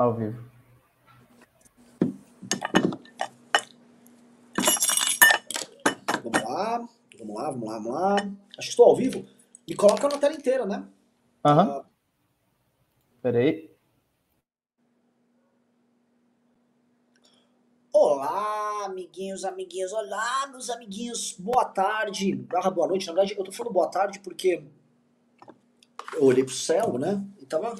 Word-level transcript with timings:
Ao 0.00 0.14
vivo. 0.14 0.42
Vamos 6.24 6.42
lá, 6.42 6.88
vamos 7.18 7.34
lá, 7.36 7.50
vamos 7.50 7.68
lá, 7.68 7.74
vamos 7.74 7.92
lá. 7.92 8.14
Acho 8.16 8.68
que 8.68 8.68
estou 8.70 8.86
ao 8.86 8.96
vivo. 8.96 9.26
Me 9.68 9.76
coloca 9.76 10.08
na 10.08 10.16
tela 10.16 10.34
inteira, 10.34 10.64
né? 10.64 10.88
Aham. 11.44 11.68
Ah, 11.68 11.84
Peraí. 13.20 13.70
Olá, 17.92 18.86
amiguinhos, 18.86 19.44
amiguinhos. 19.44 19.92
Olá, 19.92 20.46
meus 20.46 20.70
amiguinhos. 20.70 21.36
Boa 21.38 21.66
tarde. 21.66 22.36
Barra 22.36 22.70
boa 22.70 22.88
noite. 22.88 23.06
Na 23.06 23.12
verdade, 23.12 23.38
eu 23.38 23.44
tô 23.44 23.52
falando 23.52 23.74
boa 23.74 23.90
tarde 23.90 24.18
porque 24.20 24.64
eu 26.14 26.24
olhei 26.24 26.42
pro 26.42 26.54
céu, 26.54 26.96
né? 26.96 27.22
E 27.38 27.44
tava 27.44 27.76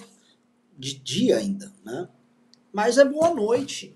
de 0.81 0.95
dia 0.95 1.37
ainda, 1.37 1.71
né? 1.85 2.09
Mas 2.73 2.97
é 2.97 3.05
boa 3.05 3.35
noite. 3.35 3.95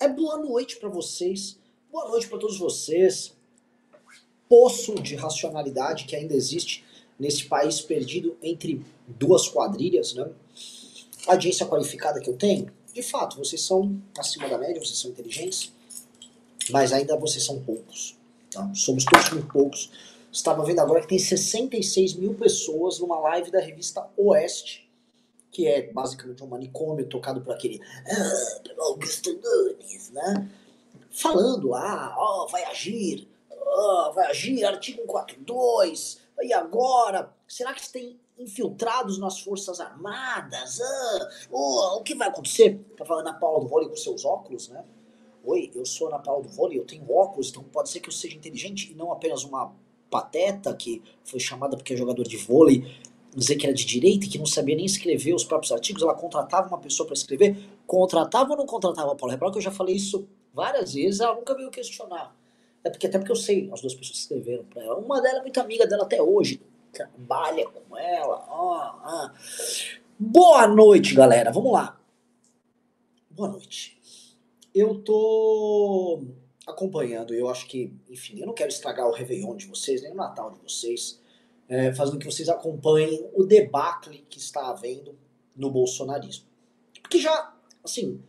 É 0.00 0.08
boa 0.08 0.36
noite 0.36 0.76
pra 0.76 0.88
vocês. 0.88 1.58
Boa 1.90 2.08
noite 2.08 2.28
pra 2.28 2.38
todos 2.38 2.58
vocês. 2.58 3.34
Poço 4.48 4.96
de 4.96 5.14
racionalidade 5.14 6.04
que 6.04 6.16
ainda 6.16 6.34
existe 6.34 6.84
nesse 7.18 7.44
país 7.44 7.80
perdido 7.80 8.36
entre 8.42 8.84
duas 9.06 9.48
quadrilhas, 9.48 10.12
né? 10.14 10.28
A 11.28 11.32
audiência 11.32 11.66
qualificada 11.66 12.20
que 12.20 12.28
eu 12.28 12.36
tenho, 12.36 12.70
de 12.92 13.02
fato, 13.02 13.36
vocês 13.36 13.62
são 13.62 14.00
acima 14.18 14.48
da 14.48 14.58
média, 14.58 14.82
vocês 14.82 14.98
são 14.98 15.10
inteligentes, 15.10 15.72
mas 16.70 16.92
ainda 16.92 17.16
vocês 17.16 17.44
são 17.44 17.62
poucos. 17.62 18.16
Tá? 18.50 18.72
Somos 18.74 19.04
todos 19.04 19.30
muito 19.30 19.48
poucos. 19.48 19.90
Estava 20.32 20.64
vendo 20.64 20.80
agora 20.80 21.00
que 21.00 21.08
tem 21.08 21.18
66 21.18 22.14
mil 22.14 22.34
pessoas 22.34 22.98
numa 22.98 23.18
live 23.20 23.50
da 23.50 23.60
revista 23.60 24.08
Oeste, 24.16 24.85
que 25.50 25.66
é 25.66 25.90
basicamente 25.92 26.42
um 26.42 26.48
manicômio 26.48 27.08
tocado 27.08 27.40
por 27.40 27.54
aquele 27.54 27.80
ah, 28.06 28.72
Augusto 28.82 29.32
Nunes, 29.32 30.10
né? 30.10 30.50
Falando 31.10 31.68
lá, 31.68 32.14
ó, 32.18 32.46
vai 32.46 32.64
agir, 32.64 33.28
ó, 33.50 34.12
vai 34.12 34.26
agir, 34.26 34.64
artigo 34.64 34.98
142, 35.02 36.20
e 36.42 36.52
agora? 36.52 37.34
Será 37.48 37.72
que 37.72 37.90
tem 37.90 38.20
infiltrados 38.38 39.18
nas 39.18 39.40
Forças 39.40 39.80
Armadas? 39.80 40.80
Ah, 40.80 41.28
oh, 41.50 41.96
o 41.98 42.02
que 42.02 42.14
vai 42.14 42.28
acontecer? 42.28 42.78
Tá 42.96 43.04
falando 43.04 43.28
a 43.28 43.32
Paula 43.32 43.60
do 43.60 43.68
vôlei 43.68 43.88
com 43.88 43.96
seus 43.96 44.24
óculos, 44.24 44.68
né? 44.68 44.84
Oi, 45.44 45.70
eu 45.74 45.86
sou 45.86 46.08
Ana 46.08 46.18
Paula 46.18 46.42
do 46.42 46.48
vôlei, 46.48 46.78
eu 46.78 46.84
tenho 46.84 47.10
óculos, 47.10 47.50
então 47.50 47.62
pode 47.62 47.88
ser 47.88 48.00
que 48.00 48.08
eu 48.08 48.12
seja 48.12 48.36
inteligente 48.36 48.90
e 48.90 48.94
não 48.94 49.12
apenas 49.12 49.44
uma 49.44 49.72
pateta 50.10 50.74
que 50.74 51.02
foi 51.24 51.38
chamada 51.38 51.76
porque 51.76 51.94
é 51.94 51.96
jogador 51.96 52.24
de 52.24 52.36
vôlei, 52.36 52.84
dizer 53.36 53.56
que 53.56 53.66
era 53.66 53.74
de 53.74 53.84
direita 53.84 54.24
e 54.24 54.28
que 54.28 54.38
não 54.38 54.46
sabia 54.46 54.74
nem 54.74 54.86
escrever 54.86 55.34
os 55.34 55.44
próprios 55.44 55.70
artigos, 55.70 56.02
ela 56.02 56.14
contratava 56.14 56.68
uma 56.68 56.78
pessoa 56.78 57.06
para 57.06 57.14
escrever, 57.14 57.56
contratava 57.86 58.50
ou 58.52 58.56
não 58.56 58.66
contratava 58.66 59.12
a 59.12 59.14
Paula? 59.14 59.34
Repara 59.34 59.52
que 59.52 59.58
eu 59.58 59.62
já 59.62 59.70
falei 59.70 59.94
isso 59.94 60.26
várias 60.54 60.94
vezes, 60.94 61.20
ela 61.20 61.34
nunca 61.34 61.54
veio 61.54 61.70
questionar. 61.70 62.34
É 62.82 62.88
porque 62.88 63.06
até 63.06 63.18
porque 63.18 63.32
eu 63.32 63.36
sei, 63.36 63.70
as 63.72 63.80
duas 63.80 63.94
pessoas 63.94 64.18
escreveram 64.20 64.64
para 64.64 64.82
ela. 64.82 64.96
Uma 64.96 65.20
delas 65.20 65.40
é 65.40 65.42
muito 65.42 65.60
amiga 65.60 65.86
dela 65.86 66.04
até 66.04 66.22
hoje, 66.22 66.62
trabalha 66.92 67.66
com 67.68 67.96
ela. 67.96 68.46
ó, 68.48 68.74
ah. 69.02 69.34
Boa 70.18 70.66
noite, 70.66 71.14
galera. 71.14 71.52
Vamos 71.52 71.72
lá. 71.72 72.00
Boa 73.28 73.50
noite. 73.50 74.00
Eu 74.74 75.02
tô 75.02 76.22
acompanhando, 76.66 77.34
eu 77.34 77.48
acho 77.48 77.66
que, 77.66 77.92
enfim, 78.08 78.40
eu 78.40 78.46
não 78.46 78.54
quero 78.54 78.70
estragar 78.70 79.06
o 79.06 79.12
Réveillon 79.12 79.54
de 79.56 79.66
vocês, 79.66 80.02
nem 80.02 80.12
o 80.12 80.16
Natal 80.16 80.50
de 80.50 80.58
vocês, 80.60 81.20
é, 81.68 81.92
fazendo 81.92 82.18
que 82.18 82.26
vocês 82.26 82.48
acompanhem 82.48 83.28
o 83.34 83.44
debacle 83.44 84.24
que 84.28 84.38
está 84.38 84.68
havendo 84.68 85.16
no 85.54 85.70
bolsonarismo. 85.70 86.46
Porque 87.02 87.18
já, 87.18 87.54
assim, 87.84 88.22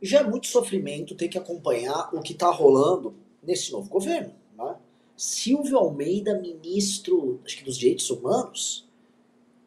já 0.00 0.20
é 0.20 0.24
muito 0.24 0.46
sofrimento 0.46 1.14
ter 1.14 1.28
que 1.28 1.38
acompanhar 1.38 2.10
o 2.14 2.20
que 2.20 2.32
está 2.32 2.50
rolando 2.50 3.14
nesse 3.42 3.72
novo 3.72 3.88
governo. 3.88 4.34
Né? 4.56 4.76
Silvio 5.16 5.78
Almeida, 5.78 6.38
ministro 6.38 7.40
acho 7.44 7.58
que 7.58 7.64
dos 7.64 7.76
Direitos 7.76 8.08
Humanos, 8.10 8.88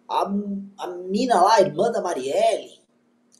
a, 0.07 0.23
a 0.77 0.87
mina 0.87 1.41
lá, 1.41 1.55
a 1.55 1.61
irmã 1.61 1.91
da 1.91 2.01
Marielle, 2.01 2.81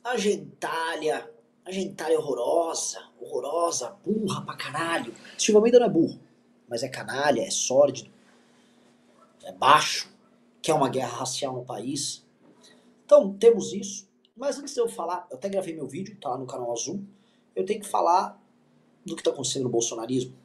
a 0.04 0.18
gentalha, 0.18 1.30
a 1.66 1.72
gentalha 1.72 2.20
horrorosa, 2.20 3.02
horrorosa, 3.20 3.96
burra 4.06 4.42
pra 4.42 4.56
caralho. 4.56 5.14
Silvio 5.38 5.58
Almeida 5.58 5.80
não 5.80 5.88
é 5.88 5.90
burro, 5.90 6.20
mas 6.68 6.84
é 6.84 6.90
canalha, 6.90 7.42
é 7.42 7.50
sórdido, 7.50 8.12
é 9.44 9.52
baixo, 9.52 10.12
quer 10.62 10.74
uma 10.74 10.90
guerra 10.90 11.18
racial 11.18 11.54
no 11.54 11.66
país. 11.66 12.26
Então, 13.06 13.34
temos 13.34 13.74
isso. 13.74 14.08
Mas 14.36 14.58
antes 14.58 14.74
de 14.74 14.80
eu 14.80 14.88
falar, 14.88 15.28
eu 15.30 15.38
até 15.38 15.48
gravei 15.50 15.76
meu 15.76 15.88
vídeo, 15.88 16.18
tá 16.20 16.30
lá 16.30 16.38
no 16.38 16.48
canal 16.48 16.72
Azul, 16.72 17.06
eu 17.56 17.66
tenho 17.66 17.80
que 17.80 17.88
falar 17.88 18.42
do 19.06 19.16
que 19.16 19.22
está 19.22 19.32
acontecendo 19.32 19.64
no 19.64 19.70
bolsonarismo. 19.70 20.36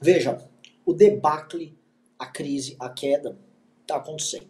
Veja, 0.00 0.38
o 0.84 0.92
debacle, 0.92 1.78
a 2.18 2.26
crise, 2.26 2.76
a 2.78 2.90
queda 2.90 3.38
está 3.80 3.96
acontecendo. 3.96 4.48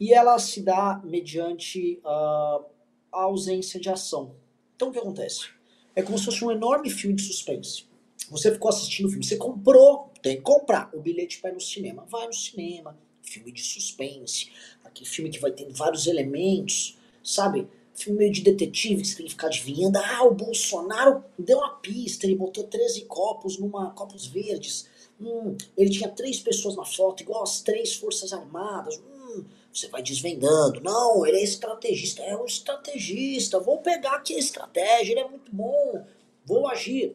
E 0.00 0.12
ela 0.12 0.38
se 0.38 0.62
dá 0.62 1.00
mediante 1.04 2.00
uh, 2.04 2.64
a 3.12 3.22
ausência 3.22 3.78
de 3.78 3.88
ação. 3.88 4.34
Então 4.74 4.88
o 4.88 4.92
que 4.92 4.98
acontece? 4.98 5.50
É 5.94 6.02
como 6.02 6.18
se 6.18 6.24
fosse 6.24 6.44
um 6.44 6.50
enorme 6.50 6.90
filme 6.90 7.14
de 7.14 7.22
suspense. 7.22 7.86
Você 8.32 8.50
ficou 8.50 8.68
assistindo 8.68 9.06
o 9.06 9.08
filme, 9.08 9.24
você 9.24 9.36
comprou, 9.36 10.10
tem 10.20 10.36
que 10.36 10.42
comprar 10.42 10.90
o 10.92 11.00
bilhete 11.00 11.40
para 11.40 11.50
ir 11.50 11.54
no 11.54 11.60
cinema. 11.60 12.04
Vai 12.08 12.26
no 12.26 12.32
cinema, 12.32 12.98
filme 13.22 13.52
de 13.52 13.62
suspense, 13.62 14.50
aquele 14.82 15.08
filme 15.08 15.30
que 15.30 15.38
vai 15.38 15.52
ter 15.52 15.70
vários 15.70 16.06
elementos, 16.06 16.98
sabe? 17.22 17.68
filme 17.94 18.20
meio 18.20 18.32
de 18.32 18.42
detetive, 18.42 19.04
você 19.04 19.16
tem 19.16 19.26
que 19.26 19.32
ficar 19.32 19.48
adivinhando. 19.48 19.98
Ah, 19.98 20.24
o 20.24 20.34
Bolsonaro 20.34 21.24
deu 21.38 21.58
uma 21.58 21.76
pista, 21.76 22.26
ele 22.26 22.34
botou 22.34 22.64
13 22.64 23.02
copos 23.02 23.58
numa 23.58 23.90
copos 23.90 24.26
verdes. 24.26 24.88
Hum, 25.20 25.56
ele 25.76 25.90
tinha 25.90 26.08
três 26.08 26.40
pessoas 26.40 26.74
na 26.74 26.84
foto, 26.84 27.22
igual 27.22 27.42
as 27.42 27.60
três 27.60 27.94
forças 27.94 28.32
armadas. 28.32 28.98
Hum, 28.98 29.44
você 29.72 29.88
vai 29.88 30.02
desvendando. 30.02 30.80
Não, 30.80 31.24
ele 31.26 31.38
é 31.38 31.44
estrategista. 31.44 32.22
É 32.22 32.36
um 32.36 32.44
estrategista. 32.44 33.60
Vou 33.60 33.78
pegar 33.78 34.16
aqui 34.16 34.34
a 34.34 34.38
estratégia, 34.38 35.12
ele 35.12 35.20
é 35.20 35.28
muito 35.28 35.54
bom. 35.54 36.04
Vou 36.44 36.68
agir. 36.68 37.14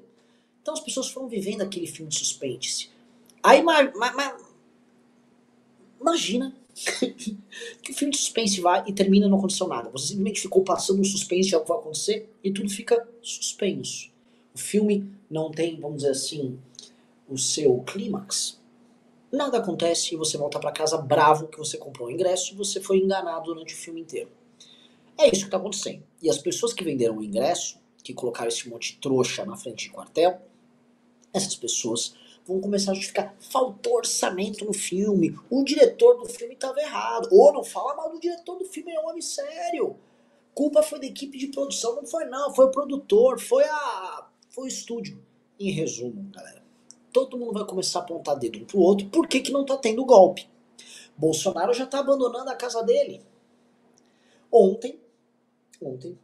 Então 0.67 0.73
as 0.73 0.81
pessoas 0.81 1.07
foram 1.07 1.29
vivendo 1.29 1.61
aquele 1.61 1.87
filme 1.87 2.11
de 2.11 2.19
suspense. 2.19 2.89
Aí, 3.41 3.63
ma, 3.63 3.83
ma, 3.83 4.11
ma, 4.11 4.37
imagina 6.01 6.53
que 7.81 7.91
o 7.91 7.95
filme 7.95 8.11
de 8.11 8.17
suspense 8.17 8.59
vai 8.59 8.83
e 8.85 8.91
termina 8.91 9.29
não 9.29 9.37
aconteceu 9.37 9.65
nada. 9.65 9.89
Você 9.91 10.07
simplesmente 10.07 10.41
ficou 10.41 10.65
passando 10.65 10.99
um 10.99 11.05
suspense 11.05 11.47
de 11.47 11.55
algo 11.55 11.65
vai 11.65 11.77
acontecer 11.77 12.29
e 12.43 12.51
tudo 12.51 12.69
fica 12.69 13.07
suspenso. 13.21 14.11
O 14.53 14.57
filme 14.57 15.09
não 15.29 15.49
tem, 15.51 15.79
vamos 15.79 15.99
dizer 15.99 16.09
assim, 16.09 16.59
o 17.29 17.37
seu 17.37 17.79
clímax. 17.83 18.59
Nada 19.31 19.59
acontece 19.59 20.15
e 20.15 20.17
você 20.17 20.37
volta 20.37 20.59
para 20.59 20.73
casa 20.73 20.97
bravo 20.97 21.47
que 21.47 21.57
você 21.57 21.77
comprou 21.77 22.09
o 22.09 22.11
ingresso 22.11 22.53
e 22.53 22.57
você 22.57 22.81
foi 22.81 22.97
enganado 22.97 23.45
durante 23.45 23.73
o 23.73 23.77
filme 23.77 24.01
inteiro. 24.01 24.29
É 25.17 25.27
isso 25.27 25.43
que 25.43 25.47
está 25.47 25.55
acontecendo. 25.55 26.03
E 26.21 26.29
as 26.29 26.39
pessoas 26.39 26.73
que 26.73 26.83
venderam 26.83 27.19
o 27.19 27.23
ingresso, 27.23 27.79
que 28.03 28.13
colocaram 28.13 28.49
esse 28.49 28.67
monte 28.67 28.95
de 28.95 28.99
trouxa 28.99 29.45
na 29.45 29.55
frente 29.55 29.85
de 29.85 29.91
quartel, 29.91 30.41
essas 31.37 31.55
pessoas 31.55 32.15
vão 32.45 32.59
começar 32.59 32.91
a 32.91 32.95
justificar. 32.95 33.35
Faltou 33.39 33.95
orçamento 33.95 34.65
no 34.65 34.73
filme. 34.73 35.37
O 35.49 35.63
diretor 35.63 36.17
do 36.17 36.25
filme 36.25 36.53
estava 36.53 36.79
errado. 36.79 37.29
Ou 37.31 37.53
não 37.53 37.63
fala 37.63 37.95
mal 37.95 38.11
do 38.11 38.19
diretor 38.19 38.57
do 38.57 38.65
filme, 38.65 38.91
é 38.91 38.99
um 38.99 39.09
homem 39.09 39.21
sério. 39.21 39.97
Culpa 40.53 40.81
foi 40.81 40.99
da 40.99 41.05
equipe 41.05 41.37
de 41.37 41.47
produção, 41.47 41.97
não 41.97 42.05
foi 42.05 42.25
não, 42.25 42.51
foi 42.51 42.65
o 42.65 42.71
produtor, 42.71 43.39
foi 43.39 43.63
a 43.63 44.27
foi 44.49 44.65
o 44.65 44.67
estúdio. 44.67 45.23
Em 45.59 45.71
resumo, 45.71 46.31
galera, 46.31 46.63
todo 47.13 47.37
mundo 47.37 47.53
vai 47.53 47.65
começar 47.65 47.99
a 47.99 48.01
apontar 48.01 48.39
dedo 48.39 48.59
um 48.59 48.65
pro 48.65 48.79
outro, 48.79 49.07
por 49.09 49.27
que, 49.27 49.39
que 49.39 49.51
não 49.51 49.63
tá 49.63 49.77
tendo 49.77 50.03
golpe? 50.03 50.49
Bolsonaro 51.15 51.73
já 51.73 51.85
tá 51.85 51.99
abandonando 51.99 52.49
a 52.49 52.55
casa 52.55 52.81
dele. 52.81 53.21
Ontem, 54.51 54.99
ontem, 55.79 56.17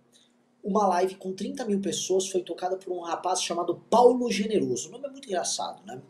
uma 0.63 0.87
live 0.87 1.15
com 1.15 1.33
30 1.33 1.65
mil 1.65 1.81
pessoas 1.81 2.29
foi 2.29 2.41
tocada 2.41 2.77
por 2.77 2.93
um 2.93 3.01
rapaz 3.01 3.41
chamado 3.41 3.75
Paulo 3.89 4.31
Generoso. 4.31 4.87
O 4.87 4.91
nome 4.93 5.07
é 5.07 5.09
muito 5.09 5.27
engraçado, 5.27 5.85
né? 5.85 6.01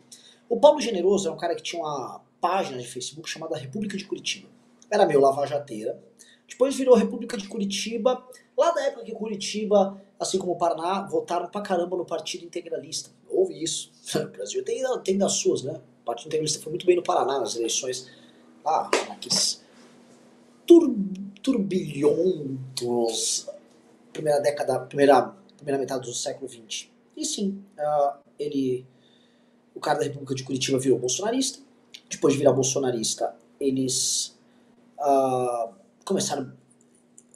O 0.48 0.60
Paulo 0.60 0.80
Generoso 0.80 1.28
é 1.28 1.32
um 1.32 1.36
cara 1.36 1.56
que 1.56 1.62
tinha 1.62 1.82
uma 1.82 2.20
página 2.40 2.78
de 2.78 2.86
Facebook 2.86 3.28
chamada 3.28 3.56
República 3.56 3.96
de 3.96 4.04
Curitiba. 4.04 4.48
Era 4.88 5.06
meio 5.06 5.20
lavajateira. 5.20 6.00
Depois 6.48 6.76
virou 6.76 6.94
República 6.94 7.36
de 7.36 7.48
Curitiba, 7.48 8.24
lá 8.56 8.70
da 8.70 8.84
época 8.84 9.04
que 9.04 9.12
Curitiba, 9.12 10.00
assim 10.20 10.38
como 10.38 10.52
o 10.52 10.56
Paraná, 10.56 11.02
votaram 11.02 11.48
pra 11.48 11.60
caramba 11.60 11.96
no 11.96 12.04
Partido 12.04 12.44
Integralista. 12.44 13.10
Houve 13.28 13.60
isso. 13.60 13.92
O 14.14 14.28
Brasil 14.28 14.62
tem, 14.62 14.84
tem 15.02 15.18
das 15.18 15.32
suas, 15.32 15.62
né? 15.62 15.80
O 16.02 16.04
Partido 16.04 16.28
Integralista 16.28 16.62
foi 16.62 16.70
muito 16.70 16.86
bem 16.86 16.94
no 16.94 17.02
Paraná 17.02 17.40
nas 17.40 17.56
eleições. 17.56 18.08
Ah, 18.64 18.88
naqueles 19.08 19.64
tur, 20.66 20.94
turbilhões 21.42 23.46
primeira 24.14 24.40
década, 24.40 24.80
primeira, 24.80 25.34
primeira 25.56 25.78
metade 25.78 26.06
do 26.06 26.14
século 26.14 26.48
XX. 26.48 26.88
E 27.14 27.26
sim, 27.26 27.62
uh, 27.78 28.18
ele, 28.38 28.86
o 29.74 29.80
cara 29.80 29.98
da 29.98 30.04
República 30.04 30.34
de 30.34 30.42
Curitiba 30.42 30.78
virou 30.78 30.98
bolsonarista. 30.98 31.58
Depois 32.08 32.32
de 32.32 32.38
virar 32.38 32.52
bolsonarista, 32.52 33.36
eles 33.60 34.38
uh, 34.98 35.74
começaram 36.04 36.52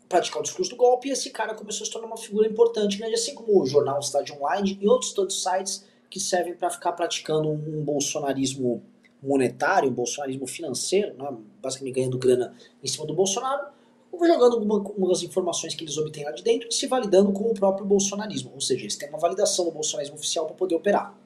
praticar 0.08 0.40
o 0.40 0.42
discurso 0.42 0.70
do 0.70 0.76
golpe 0.76 1.08
e 1.08 1.12
esse 1.12 1.30
cara 1.30 1.54
começou 1.54 1.84
a 1.84 1.86
se 1.86 1.92
tornar 1.92 2.06
uma 2.06 2.16
figura 2.16 2.48
importante, 2.48 2.96
grande, 2.96 3.14
assim 3.14 3.34
como 3.34 3.60
o 3.60 3.66
jornal 3.66 4.02
Cidade 4.02 4.32
Online 4.32 4.78
e 4.80 4.88
outros 4.88 5.12
todos 5.12 5.42
sites 5.42 5.84
que 6.08 6.18
servem 6.18 6.54
para 6.54 6.70
ficar 6.70 6.92
praticando 6.92 7.50
um 7.50 7.84
bolsonarismo 7.84 8.82
monetário, 9.22 9.90
um 9.90 9.92
bolsonarismo 9.92 10.46
financeiro, 10.46 11.14
né, 11.14 11.36
basicamente 11.60 11.94
ganhando 11.94 12.16
grana 12.16 12.54
em 12.82 12.86
cima 12.86 13.04
do 13.04 13.12
Bolsonaro, 13.12 13.66
jogando 14.12 14.72
algumas 14.72 15.22
informações 15.22 15.74
que 15.74 15.84
eles 15.84 15.96
obtêm 15.96 16.24
lá 16.24 16.32
de 16.32 16.42
dentro 16.42 16.68
e 16.68 16.74
se 16.74 16.86
validando 16.86 17.32
com 17.32 17.44
o 17.44 17.54
próprio 17.54 17.86
bolsonarismo. 17.86 18.50
Ou 18.54 18.60
seja, 18.60 18.82
eles 18.82 18.96
têm 18.96 19.08
uma 19.08 19.18
validação 19.18 19.64
do 19.64 19.70
bolsonarismo 19.70 20.16
oficial 20.16 20.46
para 20.46 20.54
poder 20.54 20.74
operar. 20.74 21.16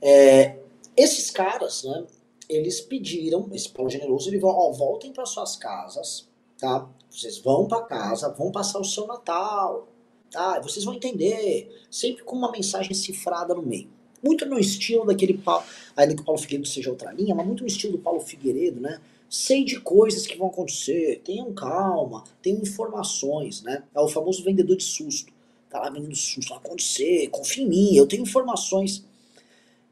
É, 0.00 0.58
esses 0.96 1.30
caras, 1.30 1.84
né, 1.84 2.06
eles 2.48 2.80
pediram, 2.80 3.48
esse 3.52 3.68
Paulo 3.68 3.90
Generoso, 3.90 4.28
ele 4.30 4.40
falou, 4.40 4.56
ó, 4.56 4.72
voltem 4.72 5.12
para 5.12 5.26
suas 5.26 5.56
casas, 5.56 6.28
tá? 6.58 6.88
Vocês 7.10 7.38
vão 7.38 7.66
para 7.66 7.82
casa, 7.82 8.28
vão 8.30 8.50
passar 8.50 8.78
o 8.78 8.84
seu 8.84 9.06
Natal, 9.06 9.86
tá? 10.30 10.60
Vocês 10.60 10.84
vão 10.84 10.94
entender, 10.94 11.84
sempre 11.90 12.24
com 12.24 12.36
uma 12.36 12.50
mensagem 12.50 12.94
cifrada 12.94 13.54
no 13.54 13.62
meio. 13.62 13.88
Muito 14.22 14.44
no 14.46 14.58
estilo 14.58 15.06
daquele 15.06 15.38
Paulo, 15.38 15.64
ainda 15.96 16.14
que 16.14 16.22
o 16.22 16.24
Paulo 16.24 16.40
Figueiredo 16.40 16.68
seja 16.68 16.90
outra 16.90 17.12
linha, 17.12 17.34
mas 17.34 17.46
muito 17.46 17.60
no 17.60 17.68
estilo 17.68 17.92
do 17.92 17.98
Paulo 17.98 18.20
Figueiredo, 18.20 18.80
né? 18.80 19.00
Sei 19.28 19.64
de 19.64 19.80
coisas 19.80 20.26
que 20.26 20.36
vão 20.36 20.48
acontecer, 20.48 21.20
tenham 21.24 21.52
calma, 21.52 22.24
tenham 22.42 22.62
informações, 22.62 23.62
né? 23.62 23.84
É 23.94 24.00
o 24.00 24.08
famoso 24.08 24.42
vendedor 24.42 24.76
de 24.76 24.84
susto. 24.84 25.32
Tá 25.68 25.80
lá 25.80 25.90
vendendo 25.90 26.16
susto, 26.16 26.48
vai 26.48 26.58
acontecer, 26.58 27.28
confia 27.28 27.62
em 27.62 27.68
mim, 27.68 27.94
eu 27.94 28.06
tenho 28.06 28.22
informações. 28.22 29.04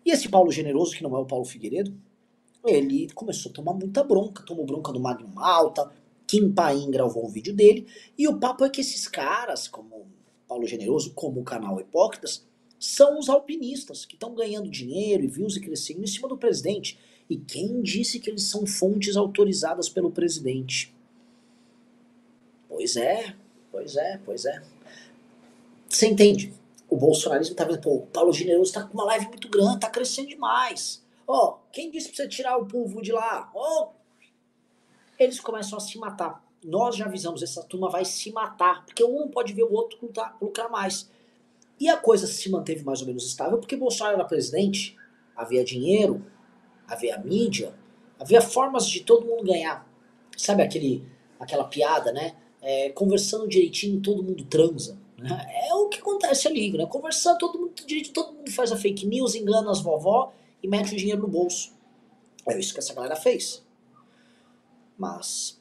E 0.05 0.11
esse 0.11 0.29
Paulo 0.29 0.51
Generoso, 0.51 0.97
que 0.97 1.03
não 1.03 1.15
é 1.17 1.21
o 1.21 1.27
Paulo 1.27 1.45
Figueiredo, 1.45 1.95
ele 2.65 3.09
começou 3.15 3.51
a 3.51 3.55
tomar 3.55 3.75
muita 3.75 4.03
bronca, 4.03 4.43
tomou 4.43 4.65
bronca 4.65 4.91
do 4.91 4.99
Magno 4.99 5.29
Malta, 5.29 5.91
Kim 6.27 6.51
Paim 6.53 6.91
gravou 6.91 7.27
um 7.27 7.29
vídeo 7.29 7.55
dele, 7.55 7.87
e 8.17 8.27
o 8.27 8.39
papo 8.39 8.65
é 8.65 8.71
que 8.71 8.81
esses 8.81 9.07
caras, 9.07 9.69
como 9.69 10.07
Paulo 10.49 10.67
Generoso, 10.67 11.13
como 11.15 11.41
o 11.41 11.45
canal 11.45 11.79
Hipócritas, 11.79 12.47
são 12.79 13.19
os 13.19 13.29
alpinistas 13.29 14.05
que 14.05 14.15
estão 14.15 14.35
ganhando 14.35 14.71
dinheiro 14.71 15.25
e 15.25 15.29
views 15.29 15.57
e 15.57 15.61
crescendo 15.61 16.03
em 16.03 16.07
cima 16.07 16.29
do 16.29 16.37
presidente. 16.37 16.99
E 17.29 17.37
quem 17.37 17.83
disse 17.83 18.21
que 18.21 18.31
eles 18.31 18.45
são 18.45 18.67
fontes 18.67 19.17
autorizadas 19.17 19.89
pelo 19.89 20.11
presidente? 20.11 20.95
Pois 22.69 22.97
é, 22.97 23.35
pois 23.73 23.97
é, 23.97 24.21
pois 24.25 24.45
é. 24.45 24.63
Você 25.89 26.07
entende? 26.07 26.53
O 26.89 26.97
bolsonarismo 26.97 27.55
tá 27.55 27.65
vendo, 27.65 27.81
pô, 27.81 27.97
o 27.97 28.07
Paulo 28.07 28.33
Generoso 28.33 28.73
tá 28.73 28.85
com 28.85 28.95
uma 28.95 29.05
live 29.05 29.29
muito 29.29 29.49
grande, 29.49 29.81
tá 29.81 29.91
crescendo 29.91 30.29
demais. 30.29 31.05
Ó, 31.27 31.49
oh, 31.49 31.73
quem 31.73 31.91
disse 31.91 32.09
pra 32.09 32.17
você 32.17 32.29
tirar 32.29 32.57
o 32.57 32.67
povo 32.67 33.03
de 33.03 33.11
lá? 33.11 33.51
Ó, 33.55 33.85
oh. 33.85 33.89
eles 35.19 35.41
começam 35.41 35.77
a 35.77 35.81
se 35.81 35.99
matar. 35.99 36.45
Nós 36.65 36.97
já 36.97 37.07
avisamos, 37.07 37.43
essa 37.43 37.63
turma 37.65 37.91
vai 37.91 38.05
se 38.05 38.31
matar, 38.31 38.85
porque 38.85 39.03
um 39.03 39.21
não 39.21 39.29
pode 39.29 39.53
ver 39.53 39.65
o 39.65 39.73
outro 39.73 39.99
lucrar, 40.01 40.37
lucrar 40.41 40.71
mais. 40.71 41.11
E 41.79 41.89
a 41.89 41.97
coisa 41.97 42.27
se 42.27 42.49
manteve 42.51 42.85
mais 42.85 43.01
ou 43.01 43.07
menos 43.07 43.27
estável 43.27 43.59
porque 43.59 43.77
Bolsonaro 43.77 44.17
era 44.17 44.25
presidente, 44.25 44.97
havia 45.37 45.65
dinheiro, 45.65 46.25
havia 46.87 47.19
mídia, 47.19 47.75
havia 48.19 48.41
formas 48.41 48.87
de 48.87 49.01
todo 49.01 49.27
mundo 49.27 49.45
ganhar. 49.45 49.87
Sabe 50.37 50.63
aquele, 50.63 51.05
aquela 51.39 51.65
piada, 51.65 52.13
né? 52.13 52.35
É, 52.61 52.91
conversando 52.91 53.49
direitinho, 53.49 54.01
todo 54.01 54.23
mundo 54.23 54.45
transa. 54.45 54.99
Né? 55.17 55.47
É 55.69 55.75
o 55.75 55.89
que 55.89 55.99
acontece 55.99 56.47
ali, 56.47 56.73
né? 56.73 56.87
Conversando 56.87 57.39
todo 57.39 57.59
mundo 57.59 57.73
direitinho, 57.87 58.15
todo 58.15 58.33
mundo 58.33 58.51
faz 58.51 58.71
a 58.73 58.77
fake 58.77 59.07
news, 59.07 59.35
engana 59.35 59.71
as 59.71 59.81
vovó 59.81 60.33
e 60.63 60.69
mete 60.69 60.93
o 60.93 60.97
dinheiro 60.97 61.23
no 61.23 61.29
bolso. 61.29 61.73
É 62.47 62.59
isso 62.59 62.73
que 62.73 62.81
essa 62.81 62.95
galera 62.95 63.17
fez. 63.17 63.65
Mas, 64.97 65.61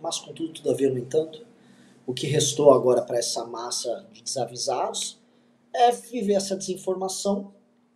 mas 0.00 0.18
contudo, 0.18 0.52
tudo 0.52 0.70
a 0.70 0.74
ver, 0.74 0.90
no 0.90 0.98
entanto, 0.98 1.46
o 2.06 2.12
que 2.12 2.26
restou 2.26 2.72
agora 2.72 3.02
para 3.02 3.18
essa 3.18 3.44
massa 3.44 4.06
de 4.12 4.22
desavisados 4.22 5.18
é 5.72 5.92
viver 5.92 6.34
essa 6.34 6.56
desinformação 6.56 7.52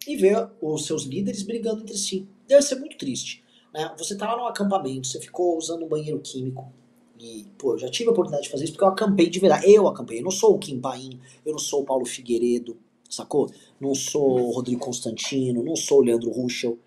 e 0.06 0.16
ver 0.16 0.48
os 0.60 0.86
seus 0.86 1.04
líderes 1.04 1.42
brigando 1.42 1.82
entre 1.82 1.96
si. 1.96 2.26
Deve 2.46 2.62
ser 2.62 2.76
muito 2.76 2.96
triste. 2.96 3.42
Né? 3.72 3.92
Você 3.98 4.16
tá 4.16 4.32
lá 4.32 4.36
no 4.36 4.46
acampamento, 4.46 5.06
você 5.06 5.20
ficou 5.20 5.56
usando 5.56 5.84
um 5.84 5.88
banheiro 5.88 6.20
químico. 6.20 6.72
E, 7.18 7.46
pô, 7.58 7.74
eu 7.74 7.78
já 7.78 7.88
tive 7.88 8.08
a 8.08 8.12
oportunidade 8.12 8.44
de 8.44 8.50
fazer 8.50 8.64
isso 8.64 8.72
porque 8.72 8.84
eu 8.84 8.88
acampei 8.88 9.28
de 9.30 9.38
verdade. 9.38 9.70
Eu 9.72 9.86
acampei. 9.88 10.18
Eu 10.18 10.24
não 10.24 10.30
sou 10.30 10.54
o 10.54 10.58
Kim 10.58 10.80
Paim, 10.80 11.20
eu 11.44 11.52
não 11.52 11.58
sou 11.58 11.82
o 11.82 11.84
Paulo 11.84 12.04
Figueiredo, 12.04 12.76
sacou? 13.08 13.50
Não 13.80 13.94
sou 13.94 14.40
o 14.40 14.50
Rodrigo 14.50 14.80
Constantino, 14.80 15.62
não 15.62 15.76
sou 15.76 15.98
o 15.98 16.02
Leandro 16.02 16.30
Ruschel. 16.30 16.78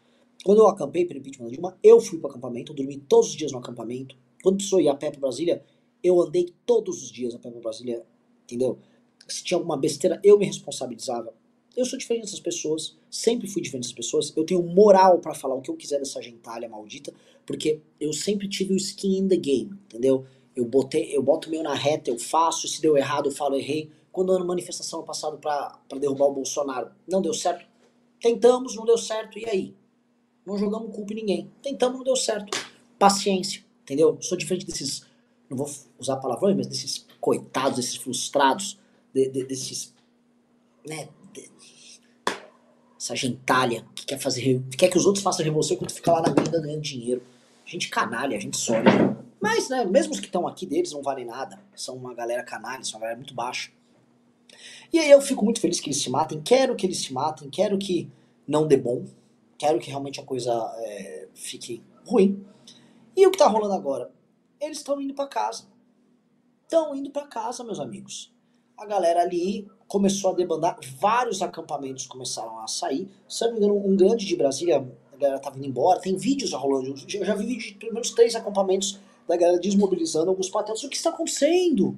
Quando 0.43 0.59
eu 0.59 0.67
acampei 0.67 1.05
pelo 1.05 1.19
impeachment 1.19 1.45
da 1.45 1.51
Dilma, 1.51 1.77
eu 1.83 1.99
fui 1.99 2.19
pro 2.19 2.29
acampamento, 2.29 2.71
eu 2.71 2.75
dormi 2.75 2.97
todos 2.97 3.29
os 3.29 3.35
dias 3.35 3.51
no 3.51 3.57
acampamento. 3.57 4.15
Quando 4.41 4.57
precisou 4.57 4.79
ir 4.79 4.87
a 4.87 4.95
pé 4.95 5.11
pra 5.11 5.19
Brasília, 5.19 5.63
eu 6.03 6.21
andei 6.21 6.53
todos 6.65 7.03
os 7.03 7.11
dias 7.11 7.33
a 7.33 7.39
pé 7.39 7.49
pra 7.49 7.59
Brasília, 7.59 8.05
entendeu? 8.43 8.77
Se 9.27 9.43
tinha 9.43 9.57
alguma 9.57 9.75
besteira, 9.75 10.21
eu 10.23 10.37
me 10.37 10.45
responsabilizava. 10.45 11.33
Eu 11.75 11.85
sou 11.85 11.97
diferente 11.97 12.23
dessas 12.23 12.39
pessoas, 12.39 12.96
sempre 13.09 13.47
fui 13.47 13.61
diferente 13.61 13.83
dessas 13.83 13.95
pessoas. 13.95 14.33
Eu 14.35 14.43
tenho 14.43 14.61
moral 14.61 15.19
para 15.19 15.33
falar 15.33 15.55
o 15.55 15.61
que 15.61 15.69
eu 15.69 15.75
quiser 15.75 15.99
dessa 15.99 16.21
gentalha 16.21 16.67
maldita, 16.69 17.13
porque 17.45 17.81
eu 17.99 18.11
sempre 18.13 18.47
tive 18.47 18.73
o 18.73 18.77
skin 18.77 19.19
in 19.19 19.27
the 19.27 19.37
game, 19.37 19.71
entendeu? 19.85 20.25
Eu 20.55 20.65
botei, 20.65 21.15
eu 21.15 21.21
boto 21.21 21.49
meio 21.49 21.63
na 21.63 21.73
reta, 21.73 22.09
eu 22.09 22.17
faço, 22.17 22.67
se 22.67 22.81
deu 22.81 22.97
errado, 22.97 23.27
eu 23.27 23.31
falo 23.31 23.55
errei. 23.55 23.91
Quando 24.11 24.37
na 24.37 24.43
manifestação 24.43 25.03
passado 25.03 25.37
para 25.37 25.79
derrubar 25.99 26.25
o 26.25 26.33
Bolsonaro, 26.33 26.89
não 27.07 27.21
deu 27.21 27.33
certo. 27.33 27.65
Tentamos, 28.19 28.75
não 28.75 28.83
deu 28.83 28.97
certo, 28.97 29.37
e 29.37 29.47
aí? 29.47 29.75
Não 30.45 30.57
jogamos 30.57 30.95
culpa 30.95 31.13
em 31.13 31.17
ninguém. 31.17 31.51
Tentamos, 31.61 31.97
não 31.97 32.03
deu 32.03 32.15
certo. 32.15 32.57
Paciência, 32.97 33.63
entendeu? 33.83 34.17
Sou 34.19 34.37
diferente 34.37 34.65
desses, 34.65 35.05
não 35.47 35.55
vou 35.55 35.69
usar 35.99 36.17
palavrões, 36.17 36.55
mas 36.55 36.65
desses 36.65 37.05
coitados, 37.21 37.75
desses 37.75 37.95
frustrados, 37.95 38.79
de, 39.13 39.29
de, 39.29 39.43
desses, 39.43 39.93
né, 40.87 41.09
essa 43.07 43.15
gentalha 43.15 43.85
que 43.95 44.05
quer 44.05 44.19
fazer, 44.19 44.61
quer 44.77 44.89
que 44.89 44.97
os 44.97 45.05
outros 45.05 45.23
façam 45.23 45.45
revolução 45.45 45.75
enquanto 45.75 45.93
fica 45.93 46.11
lá 46.11 46.21
na 46.21 46.29
gringa 46.29 46.59
ganhando 46.59 46.81
dinheiro. 46.81 47.23
Gente 47.65 47.89
canalha, 47.89 48.39
gente 48.39 48.57
sólida. 48.57 49.17
Mas, 49.41 49.69
né, 49.69 49.85
mesmo 49.85 50.13
os 50.13 50.19
que 50.19 50.25
estão 50.25 50.47
aqui 50.47 50.65
deles 50.65 50.91
não 50.91 51.01
valem 51.01 51.25
nada. 51.25 51.59
São 51.75 51.95
uma 51.95 52.13
galera 52.13 52.43
canalha, 52.43 52.83
são 52.83 52.95
uma 52.95 53.01
galera 53.01 53.17
muito 53.17 53.33
baixa. 53.33 53.71
E 54.91 54.99
aí 54.99 55.09
eu 55.09 55.21
fico 55.21 55.43
muito 55.43 55.61
feliz 55.61 55.79
que 55.79 55.89
eles 55.89 56.01
se 56.01 56.09
matem, 56.09 56.41
quero 56.41 56.75
que 56.75 56.85
eles 56.85 56.99
se 56.99 57.13
matem, 57.13 57.49
quero 57.49 57.77
que 57.77 58.09
não 58.47 58.67
dê 58.67 58.77
bom, 58.77 59.05
quero 59.57 59.79
que 59.79 59.89
realmente 59.89 60.19
a 60.19 60.23
coisa 60.23 60.51
é, 60.77 61.27
fique 61.33 61.81
ruim. 62.05 62.45
E 63.15 63.25
o 63.25 63.31
que 63.31 63.37
tá 63.37 63.47
rolando 63.47 63.73
agora? 63.73 64.11
Eles 64.59 64.77
estão 64.77 64.99
indo 64.99 65.13
para 65.13 65.27
casa. 65.27 65.65
Estão 66.63 66.95
indo 66.95 67.09
para 67.09 67.27
casa, 67.27 67.63
meus 67.63 67.79
amigos. 67.79 68.33
A 68.77 68.85
galera 68.85 69.21
ali 69.21 69.67
começou 69.87 70.31
a 70.31 70.33
debandar, 70.35 70.77
vários 70.99 71.41
acampamentos 71.41 72.05
começaram 72.05 72.59
a 72.59 72.67
sair. 72.67 73.09
Se 73.27 73.43
não 73.45 73.53
me 73.53 73.57
engano, 73.57 73.75
um 73.75 73.95
grande 73.95 74.23
de 74.23 74.35
Brasília, 74.35 74.87
a 75.11 75.17
galera 75.17 75.39
tá 75.39 75.49
vindo 75.49 75.65
embora, 75.65 75.99
tem 75.99 76.15
vídeos 76.15 76.53
rolando. 76.53 76.93
Eu 77.11 77.25
já 77.25 77.33
vi 77.33 77.47
vídeo 77.47 77.69
de 77.69 77.73
pelo 77.73 77.93
menos 77.93 78.11
três 78.11 78.35
acampamentos 78.35 78.99
da 79.27 79.35
galera 79.35 79.59
desmobilizando 79.59 80.29
alguns 80.29 80.49
patrões. 80.49 80.83
O 80.83 80.89
que 80.89 80.95
está 80.95 81.09
acontecendo? 81.09 81.97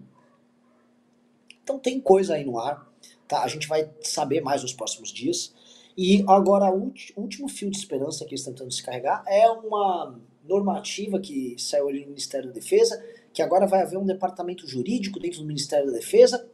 Então 1.62 1.78
tem 1.78 2.00
coisa 2.00 2.36
aí 2.36 2.46
no 2.46 2.58
ar, 2.58 2.90
tá? 3.28 3.44
A 3.44 3.48
gente 3.50 3.68
vai 3.68 3.90
saber 4.02 4.40
mais 4.40 4.62
nos 4.62 4.72
próximos 4.72 5.12
dias. 5.12 5.54
E 5.98 6.24
agora 6.30 6.74
o 6.74 6.94
último 7.18 7.50
fio 7.50 7.70
de 7.70 7.78
esperança 7.78 8.24
que 8.24 8.32
eles 8.32 8.40
estão 8.40 8.54
tentando 8.54 8.70
descarregar 8.70 9.22
é 9.28 9.52
uma 9.52 10.18
normativa 10.48 11.20
que 11.20 11.56
saiu 11.60 11.90
ali 11.90 12.02
no 12.02 12.08
Ministério 12.08 12.48
da 12.48 12.54
Defesa, 12.54 13.04
que 13.34 13.42
agora 13.42 13.68
vai 13.68 13.82
haver 13.82 13.98
um 13.98 14.06
departamento 14.06 14.66
jurídico 14.66 15.20
dentro 15.20 15.40
do 15.40 15.46
Ministério 15.46 15.88
da 15.88 15.98
Defesa 15.98 16.48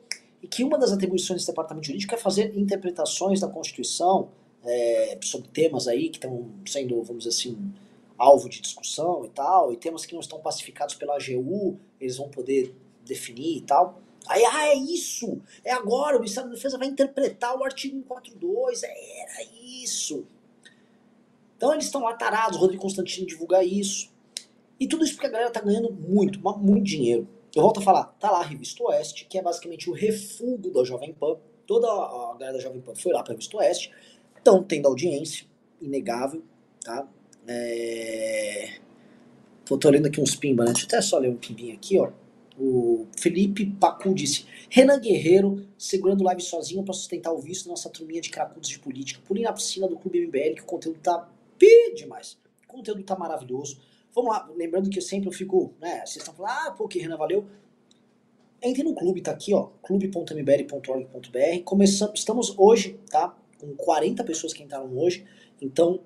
e 0.45 0.47
que 0.47 0.63
uma 0.63 0.77
das 0.77 0.91
atribuições 0.91 1.39
desse 1.39 1.47
departamento 1.47 1.87
jurídico 1.87 2.13
é 2.13 2.17
fazer 2.19 2.55
interpretações 2.55 3.39
da 3.39 3.47
Constituição 3.47 4.29
é, 4.63 5.17
sobre 5.23 5.47
temas 5.49 5.87
aí 5.87 6.07
que 6.07 6.17
estão 6.17 6.51
sendo, 6.67 7.01
vamos 7.01 7.23
dizer 7.23 7.35
assim, 7.35 7.73
alvo 8.15 8.47
de 8.47 8.61
discussão 8.61 9.25
e 9.25 9.29
tal, 9.29 9.73
e 9.73 9.77
temas 9.77 10.05
que 10.05 10.13
não 10.13 10.19
estão 10.19 10.39
pacificados 10.39 10.93
pela 10.93 11.15
AGU, 11.15 11.79
eles 11.99 12.17
vão 12.17 12.29
poder 12.29 12.75
definir 13.03 13.57
e 13.57 13.61
tal. 13.61 13.99
Aí, 14.27 14.45
ah, 14.45 14.67
é 14.67 14.75
isso! 14.75 15.41
É 15.63 15.71
agora, 15.71 16.15
o 16.15 16.19
Ministério 16.19 16.47
da 16.51 16.55
Defesa 16.55 16.77
vai 16.77 16.89
interpretar 16.89 17.57
o 17.57 17.63
artigo 17.63 17.95
142, 17.95 18.83
é, 18.83 19.21
era 19.23 19.49
isso! 19.63 20.27
Então 21.57 21.73
eles 21.73 21.85
estão 21.85 22.03
lá 22.03 22.13
tarados, 22.13 22.59
o 22.59 22.61
Rodrigo 22.61 22.83
Constantino 22.83 23.25
divulga 23.25 23.63
isso. 23.63 24.11
E 24.79 24.87
tudo 24.87 25.05
isso 25.05 25.13
porque 25.13 25.25
a 25.25 25.31
galera 25.31 25.49
tá 25.49 25.61
ganhando 25.61 25.91
muito, 25.91 26.39
muito 26.59 26.83
dinheiro. 26.83 27.27
Eu 27.55 27.61
volto 27.61 27.79
a 27.79 27.83
falar, 27.83 28.03
tá 28.19 28.29
lá 28.29 28.41
a 28.41 28.43
Revista 28.43 28.83
Oeste, 28.83 29.25
que 29.29 29.37
é 29.37 29.41
basicamente 29.41 29.89
o 29.89 29.93
refúgio 29.93 30.73
da 30.73 30.83
Jovem 30.83 31.13
Pan. 31.13 31.37
Toda 31.65 31.87
a 31.87 32.35
galera 32.37 32.57
da 32.57 32.59
Jovem 32.59 32.81
Pan 32.81 32.93
foi 32.93 33.13
lá 33.13 33.23
pra 33.23 33.31
Revista 33.31 33.55
Oeste. 33.55 33.93
Estão 34.37 34.61
tendo 34.61 34.89
audiência, 34.89 35.47
inegável, 35.79 36.43
tá? 36.83 37.07
É... 37.47 38.77
Pô, 39.65 39.77
tô 39.77 39.89
lendo 39.89 40.07
aqui 40.07 40.19
uns 40.19 40.35
pimba, 40.35 40.65
né? 40.65 40.73
Deixa 40.73 40.85
eu 40.85 40.87
até 40.89 41.01
só 41.01 41.17
ler 41.17 41.29
um 41.29 41.37
pimbinho 41.37 41.73
aqui, 41.73 41.97
ó. 41.97 42.11
O 42.59 43.07
Felipe 43.17 43.65
Pacu 43.65 44.13
disse: 44.13 44.45
Renan 44.69 44.99
Guerreiro 44.99 45.65
segurando 45.77 46.25
live 46.25 46.41
sozinho 46.41 46.83
para 46.83 46.93
sustentar 46.93 47.31
o 47.31 47.39
visto 47.39 47.69
nossa 47.69 47.89
turminha 47.89 48.19
de 48.19 48.29
cracudos 48.29 48.67
de 48.67 48.79
política. 48.79 49.21
Pulem 49.25 49.43
na 49.43 49.53
piscina 49.53 49.87
do 49.87 49.95
Clube 49.95 50.27
MBL 50.27 50.55
que 50.55 50.61
o 50.61 50.65
conteúdo 50.65 50.99
tá 50.99 51.29
pi 51.57 51.93
demais. 51.95 52.37
O 52.65 52.67
conteúdo 52.67 53.01
tá 53.03 53.15
maravilhoso. 53.15 53.79
Vamos 54.15 54.31
lá, 54.31 54.49
lembrando 54.55 54.89
que 54.89 54.97
eu 54.97 55.01
sempre 55.01 55.29
fico, 55.33 55.73
né, 55.77 55.97
vocês 56.05 56.15
estão 56.17 56.33
falando, 56.33 56.51
ah, 56.51 56.71
pô, 56.71 56.87
que 56.87 56.99
Renan 56.99 57.17
valeu. 57.17 57.45
entre 58.61 58.81
no 58.81 58.95
clube, 58.95 59.21
tá 59.21 59.31
aqui, 59.31 59.53
ó, 59.53 59.67
clube.mbl.org.br. 59.83 62.13
Estamos 62.13 62.57
hoje, 62.57 62.97
tá? 63.11 63.37
Com 63.59 63.75
40 63.75 64.23
pessoas 64.23 64.53
que 64.53 64.63
entraram 64.63 64.97
hoje. 64.97 65.25
Então, 65.61 65.99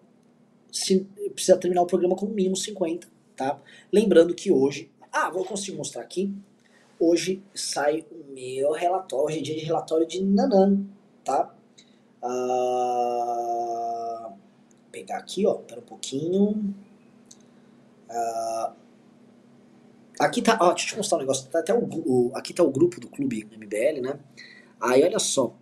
se, 0.72 1.08
precisa 1.34 1.56
terminar 1.58 1.84
o 1.84 1.86
programa 1.86 2.16
com 2.16 2.26
no 2.26 2.34
mínimo 2.34 2.56
50, 2.56 3.08
tá? 3.36 3.62
Lembrando 3.94 4.34
que 4.34 4.52
hoje, 4.52 4.90
ah, 5.12 5.30
vou 5.30 5.46
conseguir 5.46 5.78
mostrar 5.78 6.02
aqui. 6.02 6.34
Hoje 7.00 7.44
sai 7.54 8.04
o 8.12 8.34
meu 8.34 8.72
relatório, 8.72 9.28
hoje 9.28 9.38
é 9.38 9.42
dia 9.44 9.56
de 9.56 9.66
relatório 9.66 10.08
de 10.08 10.24
Nanan, 10.24 10.84
tá? 11.24 11.56
Ah, 12.24 13.70
pegar 14.92 15.20
aqui, 15.20 15.46
ó, 15.46 15.54
pera 15.54 15.80
um 15.80 15.84
pouquinho. 15.84 16.74
Ah, 18.10 18.74
aqui 20.20 20.42
tá, 20.42 20.58
ó, 20.60 20.70
deixa 20.70 20.88
eu 20.88 20.90
te 20.92 20.98
mostrar 20.98 21.18
um 21.18 21.22
negócio. 21.22 21.50
Tá 21.50 21.60
até 21.60 21.74
o, 21.74 21.84
o, 21.84 22.32
aqui 22.36 22.54
tá 22.54 22.64
o 22.64 22.72
grupo 22.72 23.00
do 23.00 23.08
clube 23.08 23.48
MBL, 23.56 24.02
né? 24.02 24.20
Aí 24.82 25.04
olha 25.04 25.20
só, 25.20 25.56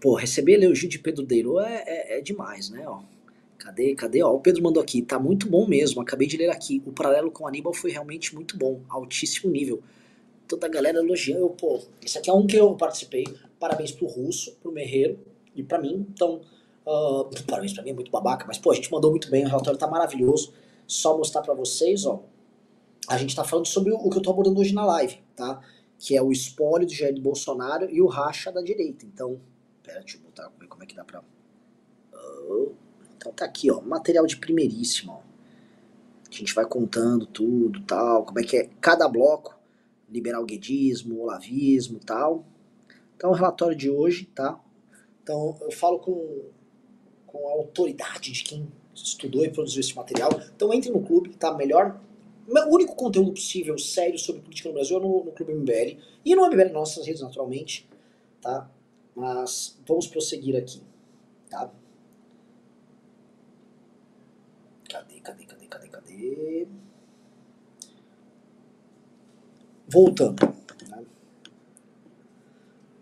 pô, 0.00 0.14
receber 0.14 0.60
elogio 0.62 0.88
de 0.88 0.98
Pedro 0.98 1.24
Deiro 1.24 1.60
é, 1.60 1.84
é, 1.86 2.18
é 2.18 2.20
demais, 2.20 2.70
né? 2.70 2.86
Ó. 2.88 3.02
Cadê, 3.58 3.94
cadê? 3.94 4.22
Ó, 4.22 4.32
o 4.34 4.40
Pedro 4.40 4.62
mandou 4.62 4.82
aqui, 4.82 5.02
tá 5.02 5.18
muito 5.18 5.48
bom 5.48 5.66
mesmo, 5.66 6.00
acabei 6.00 6.26
de 6.26 6.36
ler 6.36 6.50
aqui. 6.50 6.82
O 6.86 6.92
paralelo 6.92 7.30
com 7.30 7.44
o 7.44 7.48
Aníbal 7.48 7.74
foi 7.74 7.90
realmente 7.90 8.34
muito 8.34 8.56
bom, 8.56 8.80
altíssimo 8.88 9.50
nível. 9.50 9.82
Toda 10.46 10.66
a 10.66 10.70
galera 10.70 10.98
elogiando, 10.98 11.48
pô, 11.50 11.82
esse 12.04 12.16
aqui 12.18 12.30
é 12.30 12.32
um 12.32 12.46
que 12.46 12.56
eu 12.56 12.74
participei. 12.74 13.24
Parabéns 13.58 13.90
pro 13.90 14.06
Russo, 14.06 14.56
pro 14.62 14.70
Merreiro 14.70 15.18
e 15.54 15.62
pra 15.62 15.80
mim. 15.80 16.06
Então, 16.12 16.40
uh, 16.86 17.28
parabéns 17.46 17.72
pra 17.72 17.82
mim, 17.82 17.90
é 17.90 17.94
muito 17.94 18.10
babaca, 18.10 18.44
mas 18.46 18.58
pô, 18.58 18.70
a 18.70 18.74
gente 18.74 18.90
mandou 18.92 19.10
muito 19.10 19.28
bem, 19.30 19.44
o 19.44 19.48
relatório 19.48 19.78
tá 19.78 19.88
maravilhoso. 19.88 20.52
Só 20.86 21.16
mostrar 21.16 21.42
pra 21.42 21.54
vocês, 21.54 22.04
ó. 22.06 22.22
A 23.08 23.16
gente 23.18 23.34
tá 23.36 23.44
falando 23.44 23.66
sobre 23.66 23.92
o 23.92 24.10
que 24.10 24.18
eu 24.18 24.22
tô 24.22 24.30
abordando 24.30 24.60
hoje 24.60 24.74
na 24.74 24.84
live, 24.84 25.22
tá? 25.34 25.60
Que 25.98 26.16
é 26.16 26.22
o 26.22 26.32
espólio 26.32 26.86
do 26.86 26.92
Jair 26.92 27.20
Bolsonaro 27.20 27.88
e 27.88 28.02
o 28.02 28.06
racha 28.06 28.50
da 28.50 28.60
direita. 28.60 29.06
Então, 29.06 29.40
pera, 29.82 30.00
deixa 30.00 30.16
eu 30.16 30.22
botar 30.22 30.50
como 30.68 30.82
é 30.82 30.86
que 30.86 30.94
dá 30.94 31.04
pra. 31.04 31.22
Uh, 32.12 32.74
então 33.16 33.32
tá 33.32 33.44
aqui, 33.44 33.70
ó, 33.70 33.80
material 33.80 34.26
de 34.26 34.36
primeiríssimo, 34.36 35.12
ó. 35.12 35.26
A 36.28 36.34
gente 36.34 36.52
vai 36.52 36.66
contando 36.66 37.24
tudo, 37.26 37.80
tal, 37.84 38.24
como 38.24 38.40
é 38.40 38.42
que 38.42 38.56
é 38.56 38.68
cada 38.80 39.08
bloco, 39.08 39.56
liberal 40.10 40.44
guedismo, 40.44 41.20
olavismo, 41.20 41.98
tal. 41.98 42.44
Então, 43.16 43.30
o 43.30 43.34
relatório 43.34 43.76
de 43.76 43.88
hoje, 43.88 44.26
tá? 44.26 44.60
Então, 45.22 45.56
eu 45.62 45.70
falo 45.70 45.98
com, 45.98 46.50
com 47.26 47.48
a 47.48 47.52
autoridade 47.52 48.32
de 48.32 48.42
quem 48.42 48.70
estudou 49.04 49.44
e 49.44 49.50
produziu 49.50 49.80
esse 49.80 49.94
material. 49.94 50.30
Então, 50.54 50.72
entre 50.72 50.90
no 50.90 51.02
clube, 51.02 51.30
tá? 51.36 51.52
Melhor 51.52 52.00
o 52.48 52.74
único 52.74 52.94
conteúdo 52.94 53.32
possível 53.32 53.76
sério 53.78 54.18
sobre 54.18 54.42
política 54.42 54.68
no 54.68 54.74
Brasil 54.74 54.98
é 54.98 55.00
no, 55.00 55.24
no 55.24 55.32
Clube 55.32 55.54
MBL. 55.54 55.98
E 56.24 56.34
no 56.34 56.46
MBL 56.46 56.72
nossas 56.72 57.06
redes, 57.06 57.22
naturalmente. 57.22 57.88
Tá? 58.40 58.70
Mas 59.14 59.78
vamos 59.86 60.06
prosseguir 60.06 60.56
aqui. 60.56 60.80
Tá? 61.50 61.70
Cadê, 64.88 65.20
cadê, 65.20 65.44
cadê, 65.44 65.66
cadê, 65.66 65.88
cadê? 65.88 66.68
Voltando. 69.88 70.46
Né? 70.88 71.04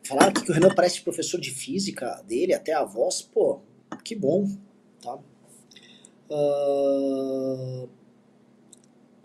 Falaram 0.04 0.30
aqui 0.30 0.44
que 0.44 0.50
o 0.50 0.54
Renan 0.54 0.74
parece 0.74 1.02
professor 1.02 1.38
de 1.38 1.50
física 1.50 2.22
dele, 2.26 2.54
até 2.54 2.72
a 2.72 2.84
voz. 2.84 3.20
Pô, 3.20 3.60
que 4.02 4.14
bom. 4.14 4.48
Tá? 5.02 5.18
Uh, 6.31 7.88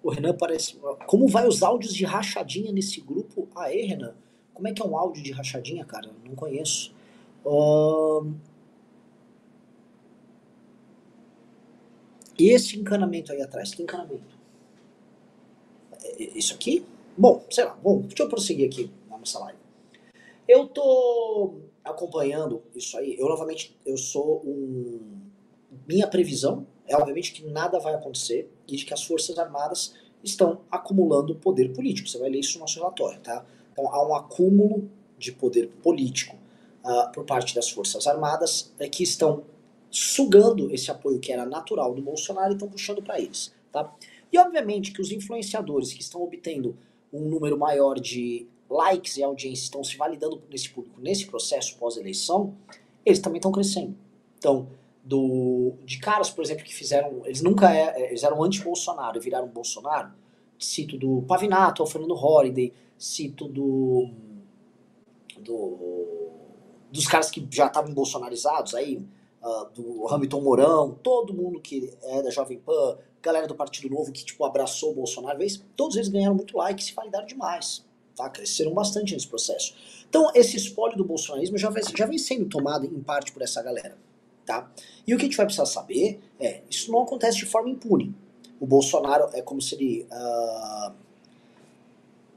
o 0.03 0.09
Renan 0.09 0.35
parece. 0.37 0.77
Como 1.07 1.27
vai 1.27 1.47
os 1.47 1.63
áudios 1.63 1.93
de 1.93 2.05
rachadinha 2.05 2.71
nesse 2.71 3.01
grupo? 3.01 3.47
Aê, 3.55 3.83
Renan. 3.83 4.15
Como 4.53 4.67
é 4.67 4.73
que 4.73 4.81
é 4.81 4.85
um 4.85 4.97
áudio 4.97 5.23
de 5.23 5.31
rachadinha, 5.31 5.85
cara? 5.85 6.09
Não 6.25 6.35
conheço. 6.35 6.93
Uh, 7.45 8.33
Esse 12.39 12.79
encanamento 12.79 13.33
aí 13.33 13.41
atrás, 13.41 13.75
que 13.75 13.83
encanamento? 13.83 14.37
É, 16.01 16.23
é, 16.23 16.37
isso 16.37 16.53
aqui? 16.53 16.85
Bom, 17.17 17.43
sei 17.51 17.65
lá, 17.65 17.75
bom, 17.75 17.99
deixa 17.99 18.23
eu 18.23 18.29
prosseguir 18.29 18.67
aqui 18.67 18.89
na 19.09 19.17
nossa 19.17 19.39
live. 19.39 19.59
Eu 20.47 20.67
tô 20.67 21.55
acompanhando 21.83 22.63
isso 22.73 22.97
aí, 22.97 23.17
eu 23.19 23.27
novamente, 23.27 23.77
eu 23.85 23.97
sou 23.97 24.41
um... 24.45 25.19
Minha 25.85 26.07
previsão 26.07 26.65
é 26.89 26.97
obviamente 26.97 27.31
que 27.31 27.45
nada 27.45 27.79
vai 27.79 27.93
acontecer 27.93 28.51
e 28.67 28.75
de 28.75 28.83
que 28.83 28.93
as 28.93 29.03
Forças 29.03 29.37
Armadas 29.37 29.93
estão 30.23 30.61
acumulando 30.69 31.35
poder 31.35 31.71
político. 31.71 32.09
Você 32.09 32.17
vai 32.17 32.29
ler 32.29 32.39
isso 32.39 32.55
no 32.55 32.61
nosso 32.61 32.79
relatório, 32.79 33.21
tá? 33.21 33.45
Então 33.71 33.87
há 33.93 34.05
um 34.05 34.15
acúmulo 34.15 34.89
de 35.17 35.31
poder 35.31 35.67
político 35.83 36.35
uh, 36.83 37.11
por 37.13 37.25
parte 37.25 37.53
das 37.53 37.69
Forças 37.69 38.07
Armadas 38.07 38.73
é, 38.79 38.89
que 38.89 39.03
estão 39.03 39.43
sugando 39.91 40.71
esse 40.71 40.89
apoio 40.89 41.19
que 41.19 41.31
era 41.31 41.45
natural 41.45 41.93
do 41.93 42.01
Bolsonaro 42.01 42.51
e 42.51 42.55
estão 42.55 42.67
puxando 42.67 43.01
para 43.03 43.19
eles. 43.19 43.53
Tá? 43.71 43.93
E 44.31 44.37
obviamente 44.37 44.91
que 44.91 45.01
os 45.01 45.11
influenciadores 45.11 45.93
que 45.93 46.01
estão 46.01 46.23
obtendo 46.23 46.75
um 47.13 47.21
número 47.21 47.57
maior 47.57 47.99
de 47.99 48.47
likes 48.69 49.17
e 49.17 49.23
audiência 49.23 49.63
estão 49.63 49.83
se 49.83 49.95
validando 49.95 50.41
nesse 50.49 50.69
público 50.69 50.99
nesse 51.01 51.25
processo 51.25 51.75
pós-eleição, 51.77 52.55
eles 53.05 53.19
também 53.19 53.37
estão 53.37 53.51
crescendo. 53.51 53.95
Então, 54.37 54.67
do, 55.03 55.73
de 55.85 55.99
caras, 55.99 56.29
por 56.29 56.43
exemplo, 56.43 56.63
que 56.63 56.73
fizeram. 56.73 57.25
Eles 57.25 57.41
nunca 57.41 57.73
é, 57.73 58.01
é 58.01 58.09
eles 58.09 58.23
eram 58.23 58.43
anti-Bolsonaro 58.43 59.17
e 59.17 59.21
viraram 59.21 59.47
Bolsonaro. 59.47 60.11
Cito 60.57 60.97
do 60.97 61.21
Pavinato, 61.23 61.81
ao 61.81 61.87
Fernando 61.87 62.13
Holliday, 62.13 62.73
cito 62.97 63.47
do. 63.47 64.09
do 65.37 65.99
dos 66.91 67.07
caras 67.07 67.29
que 67.29 67.47
já 67.51 67.67
estavam 67.67 67.93
bolsonarizados 67.93 68.73
aí, 68.73 68.97
uh, 69.43 69.65
do 69.73 70.07
Hamilton 70.07 70.41
Mourão, 70.41 70.97
todo 71.03 71.33
mundo 71.33 71.59
que 71.59 71.93
é 72.01 72.23
da 72.23 72.31
Jovem 72.31 72.57
Pan, 72.57 72.97
galera 73.21 73.47
do 73.47 73.53
Partido 73.53 73.93
Novo 73.93 74.11
que 74.11 74.25
tipo 74.25 74.43
abraçou 74.43 74.91
o 74.91 74.95
Bolsonaro, 74.95 75.39
todos 75.75 75.95
eles 75.97 76.09
ganharam 76.09 76.35
muito 76.35 76.57
like 76.57 76.81
e 76.81 76.85
se 76.85 76.93
validaram 76.93 77.27
demais. 77.27 77.85
Tá? 78.15 78.27
Cresceram 78.27 78.73
bastante 78.73 79.13
nesse 79.13 79.27
processo. 79.27 79.75
Então, 80.09 80.31
esse 80.33 80.57
espólio 80.57 80.97
do 80.97 81.05
bolsonarismo 81.05 81.57
já, 81.57 81.69
vai, 81.69 81.83
já 81.95 82.05
vem 82.05 82.17
sendo 82.17 82.49
tomado 82.49 82.85
em 82.85 83.01
parte 83.01 83.31
por 83.31 83.41
essa 83.41 83.61
galera. 83.61 83.95
Tá? 84.49 84.67
E 85.05 85.13
o 85.13 85.17
que 85.17 85.25
a 85.25 85.27
gente 85.27 85.37
vai 85.37 85.45
precisar 85.45 85.67
saber 85.67 86.19
é, 86.39 86.63
isso 86.67 86.91
não 86.91 87.03
acontece 87.03 87.37
de 87.37 87.45
forma 87.45 87.69
impune. 87.69 88.15
O 88.59 88.65
Bolsonaro 88.65 89.29
é 89.33 89.43
como 89.43 89.61
se 89.61 89.75
ele. 89.75 90.07
Uh, 90.11 90.91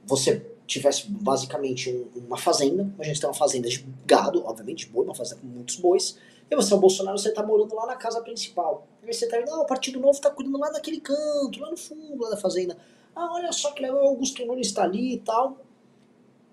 você 0.04 0.46
tivesse 0.66 1.10
basicamente 1.10 1.88
um, 1.90 2.26
uma 2.26 2.36
fazenda, 2.36 2.86
a 2.98 3.02
gente 3.02 3.18
tem 3.18 3.26
uma 3.26 3.34
fazenda 3.34 3.66
de 3.66 3.82
gado, 4.04 4.44
obviamente, 4.44 4.90
boi, 4.90 5.06
uma 5.06 5.14
fazenda 5.14 5.40
com 5.40 5.46
muitos 5.46 5.76
bois, 5.76 6.18
e 6.50 6.54
você 6.54 6.74
é 6.74 6.76
o 6.76 6.78
Bolsonaro, 6.78 7.16
você 7.16 7.32
tá 7.32 7.42
morando 7.42 7.74
lá 7.74 7.86
na 7.86 7.96
casa 7.96 8.20
principal. 8.20 8.86
Aí 9.02 9.10
você 9.10 9.26
tá 9.26 9.38
vendo, 9.38 9.50
ah, 9.52 9.62
o 9.62 9.66
Partido 9.66 9.98
Novo 9.98 10.20
tá 10.20 10.30
cuidando 10.30 10.58
lá 10.58 10.68
daquele 10.68 11.00
canto, 11.00 11.60
lá 11.60 11.70
no 11.70 11.78
fundo, 11.78 12.22
lá 12.22 12.28
da 12.28 12.36
fazenda. 12.36 12.76
Ah, 13.16 13.32
olha 13.32 13.50
só 13.52 13.70
que 13.70 13.80
legal, 13.80 14.04
o 14.04 14.08
Augusto 14.08 14.44
Nunes 14.44 14.66
está 14.66 14.82
ali 14.82 15.14
e 15.14 15.18
tal. 15.18 15.56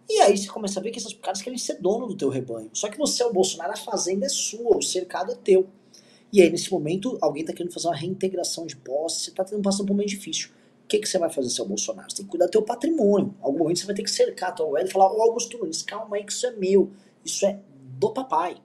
E 0.09 0.19
aí 0.21 0.35
você 0.35 0.47
começa 0.47 0.79
a 0.79 0.83
ver 0.83 0.89
que 0.89 0.97
esses 0.97 1.13
caras 1.13 1.39
querem 1.39 1.59
ser 1.59 1.75
dono 1.75 2.07
do 2.07 2.15
teu 2.15 2.29
rebanho. 2.29 2.71
Só 2.73 2.89
que 2.89 2.97
você 2.97 3.21
é 3.21 3.25
o 3.27 3.31
Bolsonaro, 3.31 3.73
a 3.73 3.77
fazenda 3.77 4.25
é 4.25 4.29
sua, 4.29 4.77
o 4.77 4.81
cercado 4.81 5.31
é 5.31 5.35
teu. 5.35 5.67
E 6.33 6.41
aí, 6.41 6.49
nesse 6.49 6.71
momento, 6.71 7.17
alguém 7.21 7.45
tá 7.45 7.53
querendo 7.53 7.71
fazer 7.71 7.87
uma 7.87 7.95
reintegração 7.95 8.65
de 8.65 8.75
posse, 8.75 9.25
você 9.25 9.31
tá 9.31 9.43
tendo, 9.43 9.61
passando 9.61 9.85
por 9.85 9.93
um 9.93 9.95
momento 9.95 10.09
difícil. 10.09 10.49
O 10.83 10.87
que, 10.87 10.97
que 10.97 11.07
você 11.07 11.19
vai 11.19 11.29
fazer, 11.29 11.49
seu 11.51 11.65
Bolsonaro? 11.65 12.09
Você 12.09 12.17
tem 12.17 12.25
que 12.25 12.31
cuidar 12.31 12.47
do 12.47 12.51
teu 12.51 12.63
patrimônio. 12.63 13.35
Algum 13.39 13.59
momento 13.59 13.79
você 13.79 13.85
vai 13.85 13.95
ter 13.95 14.01
que 14.01 14.09
cercar 14.09 14.49
a 14.49 14.51
tua 14.53 14.81
e 14.81 14.87
falar, 14.87 15.11
ô 15.11 15.21
Augusto 15.21 15.57
Nunes, 15.59 15.83
calma 15.83 16.17
aí 16.17 16.23
que 16.23 16.31
isso 16.31 16.47
é 16.47 16.51
meu. 16.51 16.91
Isso 17.23 17.45
é 17.45 17.59
do 17.99 18.11
papai. 18.11 18.57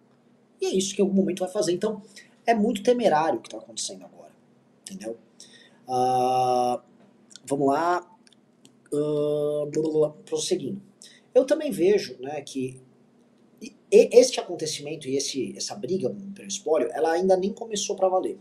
E 0.61 0.67
é 0.67 0.71
isso 0.71 0.95
que 0.95 1.03
em 1.03 1.05
algum 1.05 1.15
momento 1.15 1.41
vai 1.41 1.51
fazer. 1.51 1.73
Então, 1.73 2.03
é 2.47 2.55
muito 2.55 2.83
temerário 2.83 3.39
o 3.39 3.43
que 3.43 3.49
está 3.49 3.59
acontecendo 3.59 4.05
agora. 4.05 4.33
Entendeu? 4.83 5.19
Uh, 5.87 6.81
vamos 7.45 7.67
lá. 7.67 8.11
Uh, 8.91 10.11
prosseguindo. 10.25 10.81
Eu 11.35 11.45
também 11.45 11.71
vejo 11.71 12.17
né, 12.21 12.41
que 12.43 12.81
este 13.91 14.41
acontecimento 14.41 15.09
e 15.09 15.17
esse, 15.17 15.57
essa 15.57 15.75
briga 15.75 16.14
pelo 16.35 16.49
espólio, 16.49 16.88
ela 16.93 17.12
ainda 17.12 17.37
nem 17.37 17.53
começou 17.53 17.97
para 17.97 18.09
valer. 18.09 18.38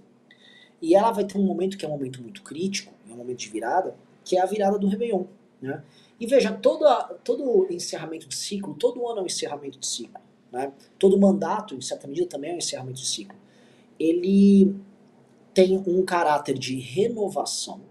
E 0.82 0.96
ela 0.96 1.12
vai 1.12 1.26
ter 1.26 1.38
um 1.38 1.46
momento 1.46 1.78
que 1.78 1.86
é 1.86 1.88
um 1.88 1.92
momento 1.92 2.22
muito 2.22 2.44
crítico, 2.44 2.94
é 3.10 3.14
um 3.14 3.18
momento 3.18 3.40
de 3.40 3.50
virada, 3.50 3.96
que 4.24 4.38
é 4.38 4.42
a 4.42 4.46
virada 4.46 4.78
do 4.78 4.88
Réveillon. 4.88 5.26
Né? 5.62 5.82
E 6.20 6.28
veja, 6.28 6.52
todo, 6.52 6.86
a, 6.86 7.04
todo 7.24 7.68
encerramento 7.72 8.28
de 8.28 8.36
ciclo, 8.36 8.76
todo 8.76 9.08
ano 9.08 9.20
é 9.20 9.24
um 9.24 9.26
encerramento 9.26 9.80
de 9.80 9.88
ciclo 9.88 10.22
né? 10.54 10.72
todo 11.00 11.20
mandato, 11.20 11.74
em 11.76 11.82
certa 11.82 12.08
medida, 12.08 12.28
também 12.28 12.52
é 12.52 12.54
um 12.54 12.60
encerramento 12.60 13.00
de 13.00 13.08
ciclo, 13.08 13.36
ele 14.00 14.76
tem 15.54 15.76
um 15.88 16.06
caráter 16.06 16.58
de 16.58 16.80
renovação. 16.80 17.82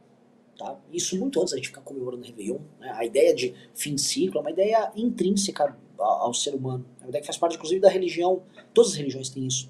Tá? 0.62 0.78
Isso 0.92 1.18
muito 1.18 1.40
antes 1.40 1.50
da 1.50 1.56
gente 1.56 1.68
ficar 1.68 1.80
comemorando 1.80 2.22
o 2.22 2.26
Réveillon. 2.26 2.58
Né? 2.78 2.88
A 2.94 3.04
ideia 3.04 3.34
de 3.34 3.52
fim 3.74 3.96
de 3.96 4.00
ciclo 4.00 4.38
é 4.38 4.40
uma 4.40 4.50
ideia 4.52 4.92
intrínseca 4.94 5.76
ao 5.98 6.32
ser 6.32 6.54
humano. 6.54 6.86
É 7.00 7.04
uma 7.04 7.08
ideia 7.08 7.20
que 7.20 7.26
faz 7.26 7.36
parte, 7.36 7.56
inclusive, 7.56 7.80
da 7.80 7.88
religião. 7.88 8.44
Todas 8.72 8.92
as 8.92 8.96
religiões 8.96 9.28
têm 9.28 9.44
isso. 9.44 9.68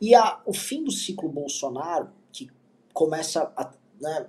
E 0.00 0.14
a, 0.14 0.40
o 0.46 0.54
fim 0.54 0.82
do 0.82 0.90
ciclo 0.90 1.28
Bolsonaro, 1.28 2.08
que 2.32 2.48
começa 2.94 3.52
a. 3.54 3.70
Né, 4.00 4.26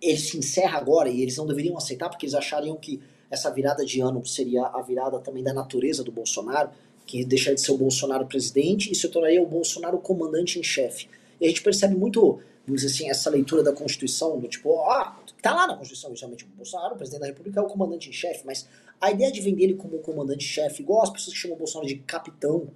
ele 0.00 0.18
se 0.18 0.38
encerra 0.38 0.78
agora 0.78 1.08
e 1.08 1.20
eles 1.20 1.36
não 1.36 1.46
deveriam 1.46 1.76
aceitar 1.76 2.08
porque 2.08 2.24
eles 2.24 2.34
achariam 2.34 2.76
que 2.76 3.02
essa 3.28 3.50
virada 3.50 3.84
de 3.84 4.00
ano 4.00 4.24
seria 4.24 4.66
a 4.66 4.80
virada 4.80 5.18
também 5.18 5.42
da 5.42 5.52
natureza 5.52 6.04
do 6.04 6.12
Bolsonaro, 6.12 6.70
que 7.04 7.24
deixaria 7.24 7.56
de 7.56 7.62
ser 7.62 7.72
o 7.72 7.76
Bolsonaro 7.76 8.24
presidente 8.26 8.92
e 8.92 8.94
se 8.94 9.08
tornaria 9.08 9.42
o 9.42 9.46
Bolsonaro 9.46 9.98
comandante 9.98 10.56
em 10.56 10.62
chefe. 10.62 11.08
E 11.40 11.46
a 11.46 11.48
gente 11.48 11.62
percebe 11.62 11.96
muito, 11.96 12.38
vamos 12.68 12.82
dizer 12.82 12.94
assim, 12.94 13.10
essa 13.10 13.30
leitura 13.30 13.62
da 13.62 13.72
Constituição, 13.72 14.38
do 14.38 14.46
tipo, 14.46 14.70
ó, 14.70 15.12
tá 15.42 15.54
lá 15.54 15.66
na 15.66 15.76
Constituição, 15.76 16.10
inicialmente, 16.10 16.44
o 16.44 16.48
Bolsonaro, 16.48 16.94
o 16.94 16.96
presidente 16.96 17.20
da 17.20 17.26
República, 17.26 17.60
é 17.60 17.62
o 17.62 17.66
comandante 17.66 18.08
em 18.08 18.12
chefe, 18.12 18.44
mas 18.44 18.68
a 19.00 19.10
ideia 19.10 19.32
de 19.32 19.40
vender 19.40 19.64
ele 19.64 19.74
como 19.74 19.98
comandante 19.98 20.44
em 20.44 20.48
chefe, 20.48 20.82
igual 20.82 21.02
as 21.02 21.10
pessoas 21.10 21.34
que 21.34 21.40
chamam 21.40 21.56
o 21.56 21.58
Bolsonaro 21.58 21.88
de 21.88 21.96
capitão, 22.00 22.68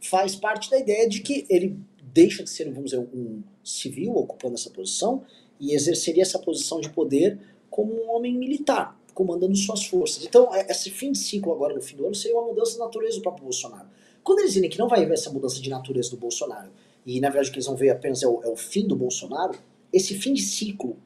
faz 0.00 0.36
parte 0.36 0.68
da 0.70 0.78
ideia 0.78 1.08
de 1.08 1.20
que 1.20 1.46
ele 1.48 1.78
deixa 2.12 2.42
de 2.42 2.50
ser, 2.50 2.64
vamos 2.70 2.90
dizer, 2.90 2.98
um 2.98 3.42
civil 3.64 4.14
ocupando 4.16 4.54
essa 4.54 4.68
posição 4.68 5.22
e 5.58 5.74
exerceria 5.74 6.22
essa 6.22 6.38
posição 6.38 6.80
de 6.80 6.90
poder 6.90 7.38
como 7.70 7.94
um 7.94 8.10
homem 8.10 8.34
militar, 8.36 8.98
comandando 9.14 9.56
suas 9.56 9.86
forças. 9.86 10.24
Então, 10.24 10.54
é, 10.54 10.66
esse 10.70 10.90
fim 10.90 11.12
de 11.12 11.18
ciclo 11.18 11.52
agora, 11.52 11.74
no 11.74 11.80
fim 11.80 11.96
do 11.96 12.04
ano, 12.04 12.14
seria 12.14 12.36
uma 12.36 12.48
mudança 12.48 12.72
de 12.72 12.78
natureza 12.78 13.16
do 13.16 13.22
próprio 13.22 13.44
Bolsonaro. 13.44 13.88
Quando 14.22 14.40
eles 14.40 14.52
dizem 14.52 14.68
que 14.68 14.78
não 14.78 14.88
vai 14.88 15.02
haver 15.02 15.14
essa 15.14 15.30
mudança 15.30 15.60
de 15.60 15.70
natureza 15.70 16.10
do 16.10 16.16
Bolsonaro, 16.16 16.70
e 17.04 17.20
na 17.20 17.28
verdade 17.28 17.48
o 17.48 17.52
que 17.52 17.58
eles 17.58 17.66
vão 17.66 17.76
ver 17.76 17.90
apenas 17.90 18.22
é 18.22 18.28
o, 18.28 18.42
é 18.42 18.48
o 18.48 18.56
fim 18.56 18.86
do 18.86 18.96
Bolsonaro, 18.96 19.58
esse 19.92 20.14
fim 20.14 20.32
de 20.32 20.42
ciclo 20.42 20.96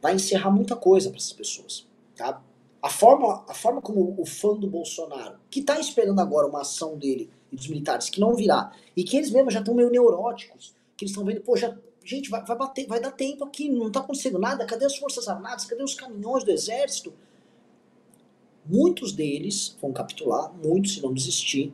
vai 0.00 0.14
encerrar 0.14 0.50
muita 0.50 0.76
coisa 0.76 1.08
para 1.10 1.18
essas 1.18 1.32
pessoas. 1.32 1.86
Tá? 2.16 2.42
A, 2.82 2.88
forma, 2.88 3.44
a 3.48 3.54
forma 3.54 3.80
como 3.80 4.14
o 4.18 4.24
fã 4.24 4.54
do 4.54 4.68
Bolsonaro, 4.68 5.38
que 5.50 5.60
está 5.60 5.78
esperando 5.78 6.20
agora 6.20 6.46
uma 6.46 6.62
ação 6.62 6.96
dele 6.96 7.30
e 7.50 7.56
dos 7.56 7.68
militares, 7.68 8.08
que 8.08 8.20
não 8.20 8.34
virá, 8.34 8.72
e 8.96 9.04
que 9.04 9.16
eles 9.16 9.30
mesmos 9.30 9.54
já 9.54 9.60
estão 9.60 9.74
meio 9.74 9.90
neuróticos, 9.90 10.74
que 10.96 11.04
eles 11.04 11.10
estão 11.10 11.24
vendo, 11.24 11.40
pô, 11.40 11.56
já, 11.56 11.76
gente, 12.04 12.30
vai, 12.30 12.44
vai, 12.44 12.56
bater, 12.56 12.86
vai 12.86 13.00
dar 13.00 13.10
tempo 13.12 13.44
aqui, 13.44 13.68
não 13.68 13.88
está 13.88 14.00
acontecendo 14.00 14.38
nada, 14.38 14.64
cadê 14.64 14.84
as 14.84 14.96
Forças 14.96 15.28
Armadas, 15.28 15.64
cadê 15.64 15.82
os 15.82 15.94
caminhões 15.94 16.44
do 16.44 16.50
Exército? 16.50 17.12
Muitos 18.64 19.12
deles 19.12 19.76
vão 19.80 19.92
capitular, 19.92 20.52
muitos 20.52 20.96
irão 20.96 21.12
desistir, 21.12 21.72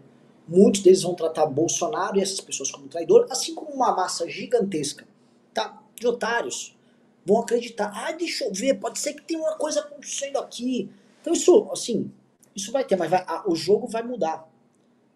muitos 0.52 0.82
deles 0.82 1.02
vão 1.02 1.14
tratar 1.14 1.47
Bolsonaro 1.47 2.18
e 2.18 2.23
essas 2.23 2.40
pessoas 2.40 2.71
como 2.71 2.88
traidor, 2.88 3.26
assim 3.30 3.54
como 3.54 3.71
uma 3.71 3.94
massa 3.94 4.28
gigantesca 4.28 5.06
tá, 5.54 5.82
de 5.99 6.06
otários 6.06 6.76
vão 7.25 7.40
acreditar. 7.40 7.92
Ah, 7.94 8.12
deixa 8.12 8.44
eu 8.44 8.52
ver, 8.52 8.75
pode 8.75 8.99
ser 8.99 9.14
que 9.14 9.23
tem 9.23 9.37
uma 9.37 9.56
coisa 9.56 9.80
acontecendo 9.80 10.38
aqui. 10.38 10.90
Então 11.21 11.32
isso, 11.32 11.68
assim, 11.73 12.11
isso 12.54 12.71
vai 12.71 12.85
ter, 12.85 12.97
mas 12.97 13.11
vai, 13.11 13.25
o 13.47 13.54
jogo 13.54 13.87
vai 13.87 14.02
mudar, 14.02 14.49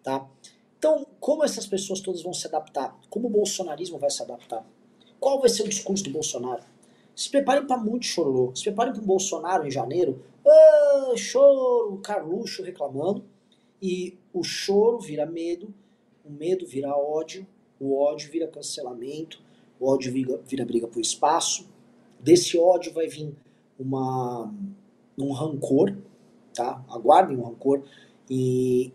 tá? 0.02 0.26
Então, 0.78 1.07
como 1.19 1.45
essas 1.45 1.66
pessoas 1.66 2.00
todas 2.00 2.23
vão 2.23 2.33
se 2.33 2.47
adaptar? 2.47 2.97
Como 3.11 3.26
o 3.26 3.31
bolsonarismo 3.31 3.99
vai 3.99 4.11
se 4.11 4.23
adaptar? 4.23 4.64
Qual 5.19 5.40
vai 5.40 5.49
ser 5.49 5.62
o 5.62 5.69
discurso 5.69 6.05
do 6.05 6.11
Bolsonaro? 6.11 6.62
Se 7.14 7.31
preparem 7.31 7.66
para 7.66 7.78
muito 7.78 8.05
chororô. 8.05 8.55
Se 8.55 8.62
preparem 8.62 8.93
para 8.93 9.02
um 9.02 9.07
Bolsonaro 9.07 9.66
em 9.66 9.71
janeiro. 9.71 10.23
Ah, 10.47 11.12
choro, 11.16 11.99
Carluxo 12.02 12.62
reclamando. 12.62 13.25
E 13.81 14.19
o 14.38 14.45
choro 14.45 14.99
vira 14.99 15.26
medo, 15.26 15.73
o 16.25 16.31
medo 16.31 16.66
vira 16.66 16.97
ódio, 16.97 17.47
o 17.78 17.97
ódio 17.97 18.31
vira 18.31 18.49
cancelamento, 18.49 19.40
o 19.78 19.88
ódio 19.88 20.12
vira, 20.12 20.40
vira 20.45 20.64
briga 20.64 20.88
por 20.88 21.00
espaço, 21.00 21.69
Desse 22.19 22.59
ódio 22.59 22.93
vai 22.93 23.07
vir 23.07 23.35
uma, 23.78 24.52
um 25.19 25.33
rancor, 25.33 25.97
tá? 26.55 26.83
Aguardem 26.88 27.37
um 27.37 27.43
rancor. 27.43 27.83
E 28.28 28.93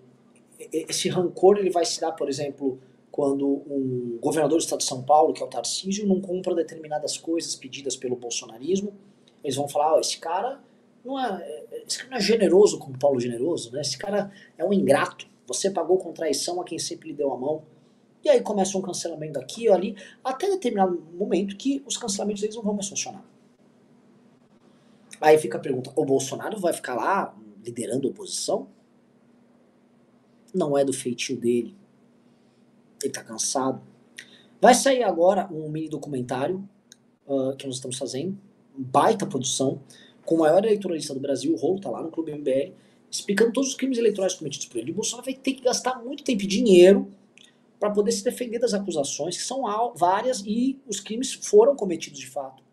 esse 0.71 1.07
rancor 1.09 1.57
ele 1.57 1.69
vai 1.69 1.85
se 1.85 2.01
dar, 2.01 2.11
por 2.11 2.27
exemplo, 2.27 2.79
quando 3.11 3.47
um 3.47 4.17
governador 4.19 4.57
do 4.57 4.61
estado 4.61 4.79
de 4.79 4.85
São 4.85 5.03
Paulo, 5.03 5.33
que 5.33 5.41
é 5.41 5.45
o 5.45 5.49
Tarcísio, 5.49 6.07
não 6.07 6.19
compra 6.19 6.55
determinadas 6.55 7.17
coisas 7.17 7.55
pedidas 7.55 7.95
pelo 7.95 8.15
bolsonarismo. 8.15 8.93
Eles 9.43 9.55
vão 9.55 9.67
falar, 9.67 9.95
oh, 9.95 9.99
esse 9.99 10.17
cara 10.17 10.61
não 11.03 11.19
é, 11.19 11.65
esse 11.85 11.97
cara 11.97 12.09
não 12.11 12.17
é 12.17 12.21
generoso 12.21 12.77
como 12.77 12.97
Paulo 12.97 13.19
Generoso, 13.19 13.71
né? 13.71 13.81
Esse 13.81 13.97
cara 13.97 14.31
é 14.57 14.63
um 14.63 14.71
ingrato. 14.71 15.27
Você 15.47 15.69
pagou 15.69 15.97
com 15.97 16.13
traição 16.13 16.61
a 16.61 16.63
quem 16.63 16.77
sempre 16.79 17.09
lhe 17.09 17.15
deu 17.15 17.33
a 17.33 17.37
mão. 17.37 17.63
E 18.23 18.29
aí 18.29 18.41
começa 18.41 18.77
um 18.77 18.81
cancelamento 18.81 19.39
aqui 19.39 19.67
ou 19.67 19.73
ali, 19.73 19.95
até 20.23 20.47
determinado 20.47 21.01
momento 21.13 21.57
que 21.57 21.83
os 21.87 21.97
cancelamentos 21.97 22.41
deles 22.41 22.55
não 22.55 22.63
vão 22.63 22.73
mais 22.73 22.87
funcionar. 22.87 23.25
Aí 25.19 25.37
fica 25.37 25.57
a 25.57 25.61
pergunta: 25.61 25.91
o 25.95 26.05
Bolsonaro 26.05 26.59
vai 26.59 26.73
ficar 26.73 26.95
lá 26.95 27.35
liderando 27.63 28.07
a 28.07 28.11
oposição? 28.11 28.67
Não 30.53 30.77
é 30.77 30.85
do 30.85 30.93
feitio 30.93 31.35
dele. 31.35 31.75
Ele 33.01 33.11
tá 33.11 33.23
cansado. 33.23 33.81
Vai 34.59 34.75
sair 34.75 35.01
agora 35.01 35.47
um 35.51 35.69
mini 35.69 35.89
documentário 35.89 36.67
uh, 37.25 37.55
que 37.55 37.65
nós 37.65 37.75
estamos 37.75 37.97
fazendo, 37.97 38.37
baita 38.75 39.25
produção, 39.25 39.81
com 40.31 40.35
o 40.35 40.39
maior 40.39 40.63
eleitoralista 40.63 41.13
do 41.13 41.19
Brasil, 41.19 41.51
o 41.51 41.57
Rolo, 41.57 41.81
tá 41.81 41.89
lá 41.89 42.01
no 42.01 42.09
Clube 42.09 42.31
MBL, 42.31 42.71
explicando 43.11 43.51
todos 43.51 43.71
os 43.71 43.75
crimes 43.75 43.97
eleitorais 43.97 44.33
cometidos 44.33 44.65
por 44.65 44.77
ele. 44.77 44.87
E 44.87 44.91
o 44.93 44.95
Bolsonaro 44.95 45.25
vai 45.25 45.33
ter 45.33 45.51
que 45.51 45.61
gastar 45.61 46.01
muito 46.01 46.23
tempo 46.23 46.41
e 46.43 46.47
dinheiro 46.47 47.11
para 47.77 47.89
poder 47.89 48.13
se 48.13 48.23
defender 48.23 48.57
das 48.57 48.73
acusações, 48.73 49.35
que 49.35 49.43
são 49.43 49.63
várias 49.93 50.41
e 50.45 50.79
os 50.87 51.01
crimes 51.01 51.33
foram 51.33 51.75
cometidos 51.75 52.17
de 52.17 52.27
fato. 52.27 52.63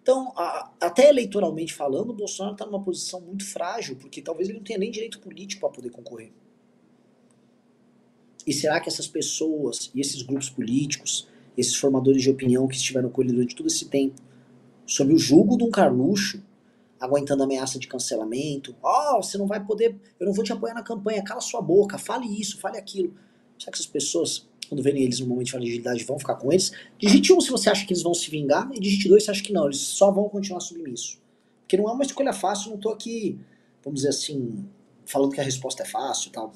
Então, 0.00 0.32
a, 0.34 0.70
até 0.80 1.10
eleitoralmente 1.10 1.74
falando, 1.74 2.10
o 2.10 2.14
Bolsonaro 2.14 2.54
está 2.54 2.64
numa 2.64 2.82
posição 2.82 3.20
muito 3.20 3.44
frágil, 3.44 3.96
porque 3.96 4.22
talvez 4.22 4.48
ele 4.48 4.56
não 4.56 4.64
tenha 4.64 4.78
nem 4.78 4.90
direito 4.90 5.20
político 5.20 5.60
para 5.60 5.68
poder 5.68 5.90
concorrer. 5.90 6.32
E 8.46 8.54
será 8.54 8.80
que 8.80 8.88
essas 8.88 9.06
pessoas 9.06 9.90
e 9.94 10.00
esses 10.00 10.22
grupos 10.22 10.48
políticos, 10.48 11.28
esses 11.58 11.76
formadores 11.76 12.22
de 12.22 12.30
opinião 12.30 12.66
que 12.66 12.76
estiveram 12.76 13.10
com 13.10 13.20
ele 13.20 13.32
durante 13.32 13.54
todo 13.54 13.66
esse 13.66 13.84
tempo, 13.84 14.27
sob 14.88 15.12
o 15.12 15.18
julgo 15.18 15.58
de 15.58 15.64
um 15.64 15.70
Carluxo, 15.70 16.42
aguentando 16.98 17.42
ameaça 17.42 17.78
de 17.78 17.86
cancelamento, 17.86 18.74
ó, 18.82 19.18
oh, 19.18 19.22
você 19.22 19.36
não 19.36 19.46
vai 19.46 19.64
poder, 19.64 19.94
eu 20.18 20.26
não 20.26 20.32
vou 20.32 20.42
te 20.42 20.52
apoiar 20.52 20.74
na 20.74 20.82
campanha, 20.82 21.22
cala 21.22 21.40
sua 21.40 21.60
boca, 21.60 21.98
fale 21.98 22.26
isso, 22.40 22.58
fale 22.58 22.78
aquilo. 22.78 23.14
Será 23.58 23.70
que 23.70 23.78
essas 23.78 23.86
pessoas, 23.86 24.48
quando 24.68 24.82
verem 24.82 25.02
eles 25.02 25.20
no 25.20 25.26
momento 25.26 25.46
de 25.46 25.52
fragilidade, 25.52 26.04
vão 26.04 26.18
ficar 26.18 26.36
com 26.36 26.50
eles? 26.50 26.72
Digite 26.98 27.32
um 27.32 27.40
se 27.40 27.50
você 27.50 27.68
acha 27.68 27.86
que 27.86 27.92
eles 27.92 28.02
vão 28.02 28.14
se 28.14 28.30
vingar, 28.30 28.68
e 28.72 28.80
digite 28.80 29.08
dois 29.08 29.24
se 29.24 29.30
acha 29.30 29.42
que 29.42 29.52
não, 29.52 29.66
eles 29.66 29.78
só 29.78 30.10
vão 30.10 30.28
continuar 30.28 30.60
submissos. 30.60 31.20
Porque 31.60 31.76
não 31.76 31.88
é 31.88 31.92
uma 31.92 32.02
escolha 32.02 32.32
fácil, 32.32 32.70
não 32.70 32.78
tô 32.78 32.88
aqui, 32.88 33.38
vamos 33.84 34.00
dizer 34.00 34.08
assim, 34.08 34.64
falando 35.04 35.32
que 35.32 35.40
a 35.40 35.44
resposta 35.44 35.82
é 35.82 35.86
fácil 35.86 36.30
e 36.30 36.32
tal. 36.32 36.52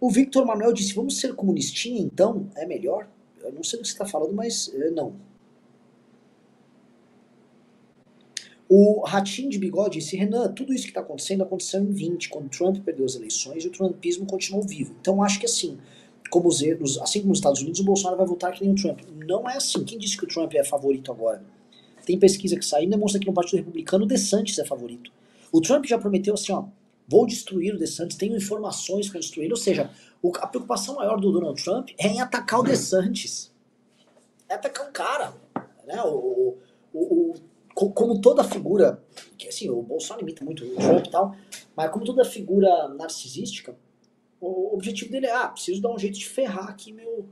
O 0.00 0.10
Victor 0.10 0.46
Manuel 0.46 0.72
disse, 0.72 0.94
vamos 0.94 1.18
ser 1.18 1.34
comunistinha 1.34 2.00
então? 2.00 2.48
É 2.54 2.64
melhor? 2.64 3.06
Eu 3.42 3.52
não 3.52 3.62
sei 3.62 3.78
do 3.78 3.82
que 3.82 3.88
você 3.88 3.94
está 3.94 4.06
falando, 4.06 4.32
mas 4.32 4.72
eh, 4.74 4.90
não. 4.90 5.14
O 8.68 9.02
Ratinho 9.06 9.48
de 9.48 9.58
Bigode 9.58 9.98
disse, 9.98 10.14
Renan, 10.14 10.52
tudo 10.52 10.74
isso 10.74 10.84
que 10.84 10.90
está 10.90 11.00
acontecendo 11.00 11.42
aconteceu 11.42 11.80
em 11.80 11.90
20, 11.90 12.28
quando 12.28 12.50
Trump 12.50 12.84
perdeu 12.84 13.06
as 13.06 13.14
eleições 13.14 13.64
e 13.64 13.68
o 13.68 13.70
trumpismo 13.70 14.26
continuou 14.26 14.62
vivo. 14.62 14.94
Então 15.00 15.22
acho 15.22 15.40
que 15.40 15.46
assim, 15.46 15.78
como 16.28 16.48
os, 16.48 16.62
assim 16.98 17.20
como 17.20 17.30
nos 17.30 17.38
Estados 17.38 17.62
Unidos, 17.62 17.80
o 17.80 17.84
Bolsonaro 17.84 18.18
vai 18.18 18.26
votar 18.26 18.52
que 18.52 18.62
nem 18.62 18.72
o 18.72 18.76
Trump. 18.76 19.00
Não 19.26 19.48
é 19.48 19.56
assim. 19.56 19.84
Quem 19.84 19.98
disse 19.98 20.18
que 20.18 20.24
o 20.24 20.28
Trump 20.28 20.52
é 20.54 20.62
favorito 20.62 21.10
agora? 21.10 21.42
Tem 22.04 22.18
pesquisa 22.18 22.56
que 22.56 22.64
saiu 22.64 22.88
demonstra 22.88 23.20
que 23.20 23.26
no 23.26 23.32
Partido 23.32 23.56
Republicano 23.56 24.04
o 24.04 24.08
DeSantis 24.08 24.58
é 24.58 24.64
favorito. 24.64 25.10
O 25.50 25.60
Trump 25.62 25.86
já 25.86 25.98
prometeu 25.98 26.34
assim, 26.34 26.52
ó, 26.52 26.64
vou 27.06 27.26
destruir 27.26 27.74
o 27.74 27.78
DeSantis, 27.78 28.16
tenho 28.16 28.36
informações 28.36 29.08
para 29.08 29.20
destruir. 29.20 29.50
Ou 29.50 29.56
seja, 29.56 29.90
a 30.40 30.46
preocupação 30.46 30.96
maior 30.96 31.18
do 31.18 31.32
Donald 31.32 31.62
Trump 31.62 31.90
é 31.98 32.06
em 32.06 32.20
atacar 32.20 32.60
o 32.60 32.62
DeSantis. 32.62 33.50
É 34.46 34.54
atacar 34.54 34.88
um 34.88 34.92
cara. 34.92 35.34
Né? 35.86 36.02
O, 36.02 36.56
o, 36.92 37.00
o, 37.00 37.34
como 37.86 38.20
toda 38.20 38.42
figura, 38.42 39.00
que 39.36 39.46
assim, 39.46 39.70
o 39.70 39.80
Bolsonaro 39.82 40.24
imita 40.24 40.44
muito 40.44 40.64
o 40.64 40.74
Trump 40.74 41.06
e 41.06 41.10
tal, 41.10 41.36
mas 41.76 41.90
como 41.90 42.04
toda 42.04 42.24
figura 42.24 42.88
narcisística, 42.88 43.76
o 44.40 44.74
objetivo 44.74 45.12
dele 45.12 45.26
é, 45.26 45.32
ah, 45.32 45.48
preciso 45.48 45.80
dar 45.80 45.90
um 45.92 45.98
jeito 45.98 46.18
de 46.18 46.26
ferrar 46.26 46.68
aqui 46.68 46.92
meu, 46.92 47.26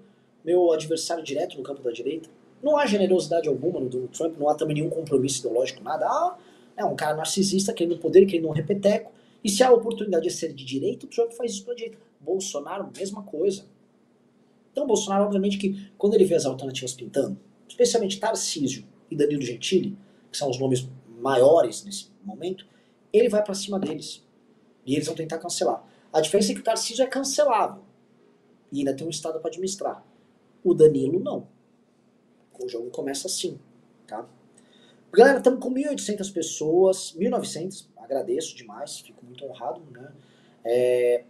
meu 0.44 0.72
adversário 0.72 1.24
direto 1.24 1.56
no 1.56 1.62
campo 1.62 1.82
da 1.82 1.90
direita. 1.90 2.28
Não 2.62 2.76
há 2.76 2.86
generosidade 2.86 3.48
alguma 3.48 3.80
no 3.80 3.88
Donald 3.88 4.16
Trump, 4.16 4.38
não 4.38 4.48
há 4.48 4.54
também 4.54 4.76
nenhum 4.76 4.90
compromisso 4.90 5.40
ideológico, 5.40 5.82
nada. 5.82 6.06
Ah, 6.06 6.36
é 6.76 6.84
um 6.84 6.94
cara 6.94 7.16
narcisista 7.16 7.72
querendo 7.72 7.98
poder, 7.98 8.26
querendo 8.26 8.48
um 8.48 8.52
repeteco. 8.52 9.12
E 9.42 9.48
se 9.48 9.62
a 9.62 9.72
oportunidade 9.72 10.24
de 10.24 10.32
ser 10.32 10.52
de 10.52 10.64
direita, 10.64 11.06
o 11.06 11.08
Trump 11.08 11.32
faz 11.32 11.52
isso 11.52 11.64
pra 11.64 11.74
direita. 11.74 11.98
Bolsonaro, 12.20 12.90
mesma 12.96 13.22
coisa. 13.22 13.64
Então, 14.72 14.86
Bolsonaro, 14.86 15.24
obviamente, 15.24 15.58
que 15.58 15.90
quando 15.96 16.14
ele 16.14 16.24
vê 16.24 16.34
as 16.34 16.44
alternativas 16.44 16.92
pintando, 16.92 17.38
especialmente 17.68 18.18
Tarcísio 18.18 18.84
e 19.10 19.16
Danilo 19.16 19.42
Gentili, 19.42 19.96
que 20.36 20.38
são 20.38 20.50
os 20.50 20.58
nomes 20.58 20.86
maiores 21.18 21.82
nesse 21.82 22.10
momento, 22.22 22.66
ele 23.10 23.28
vai 23.28 23.42
para 23.42 23.54
cima 23.54 23.80
deles. 23.80 24.22
E 24.84 24.94
eles 24.94 25.06
vão 25.06 25.16
tentar 25.16 25.38
cancelar. 25.38 25.82
A 26.12 26.20
diferença 26.20 26.52
é 26.52 26.54
que 26.54 26.60
o 26.60 26.64
Tarcísio 26.64 27.02
é 27.02 27.06
cancelável. 27.06 27.82
E 28.70 28.80
ainda 28.80 28.94
tem 28.94 29.06
um 29.06 29.10
Estado 29.10 29.40
para 29.40 29.48
administrar. 29.48 30.04
O 30.62 30.74
Danilo 30.74 31.18
não. 31.18 31.48
O 32.60 32.68
jogo 32.68 32.90
começa 32.90 33.26
assim. 33.26 33.58
Tá? 34.06 34.26
Galera, 35.12 35.38
estamos 35.38 35.58
com 35.60 35.72
1.800 35.72 36.32
pessoas, 36.32 37.16
1.900, 37.18 37.86
agradeço 37.96 38.54
demais, 38.54 39.00
fico 39.00 39.24
muito 39.24 39.44
honrado, 39.46 39.80
né? 39.90 40.12
É, 40.64 41.24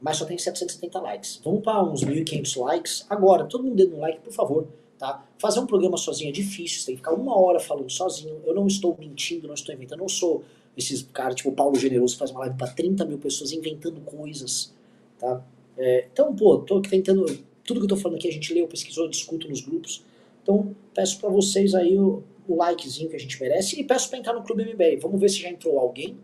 mas 0.00 0.18
só 0.18 0.26
tem 0.26 0.36
770 0.36 1.00
likes. 1.00 1.40
Vamos 1.42 1.62
para 1.62 1.82
uns 1.82 2.04
1.500 2.04 2.60
likes 2.60 3.06
agora. 3.08 3.46
Todo 3.46 3.64
mundo 3.64 3.76
dando 3.76 3.96
um 3.96 4.00
like, 4.00 4.20
por 4.20 4.32
favor. 4.32 4.68
Tá? 4.98 5.24
Fazer 5.38 5.60
um 5.60 5.66
programa 5.66 5.96
sozinho 5.96 6.28
é 6.28 6.32
difícil, 6.32 6.80
você 6.80 6.86
tem 6.86 6.94
que 6.96 7.00
ficar 7.00 7.14
uma 7.14 7.38
hora 7.38 7.60
falando 7.60 7.88
sozinho. 7.88 8.42
Eu 8.44 8.52
não 8.52 8.66
estou 8.66 8.96
mentindo, 8.98 9.46
não 9.46 9.54
estou 9.54 9.72
inventando. 9.72 10.00
Eu 10.00 10.02
não 10.02 10.08
sou 10.08 10.42
esses 10.76 11.02
caras 11.02 11.36
tipo 11.36 11.50
o 11.50 11.52
Paulo 11.52 11.78
Generoso 11.78 12.14
que 12.14 12.18
faz 12.18 12.32
uma 12.32 12.40
live 12.40 12.56
para 12.56 12.68
30 12.72 13.04
mil 13.04 13.18
pessoas 13.18 13.52
inventando 13.52 14.00
coisas. 14.00 14.74
Tá? 15.18 15.40
É, 15.76 16.08
então, 16.12 16.34
pô, 16.34 16.58
tô 16.58 16.82
tentando. 16.82 17.24
Tudo 17.64 17.80
que 17.80 17.84
eu 17.84 17.88
tô 17.88 17.96
falando 17.96 18.16
aqui 18.16 18.28
a 18.28 18.32
gente 18.32 18.52
leu, 18.52 18.66
pesquisou, 18.66 19.08
discuto 19.08 19.48
nos 19.48 19.60
grupos. 19.60 20.04
Então, 20.42 20.74
peço 20.92 21.20
para 21.20 21.28
vocês 21.28 21.74
aí 21.74 21.96
o, 21.96 22.24
o, 22.48 22.56
likezinho 22.56 23.08
que 23.10 23.16
a 23.16 23.20
gente 23.20 23.40
merece 23.40 23.78
e 23.78 23.84
peço 23.84 24.08
para 24.08 24.18
entrar 24.18 24.32
no 24.32 24.42
Clube 24.42 24.64
MBA. 24.64 24.98
Vamos 25.00 25.20
ver 25.20 25.28
se 25.28 25.40
já 25.40 25.48
entrou 25.48 25.78
alguém. 25.78 26.18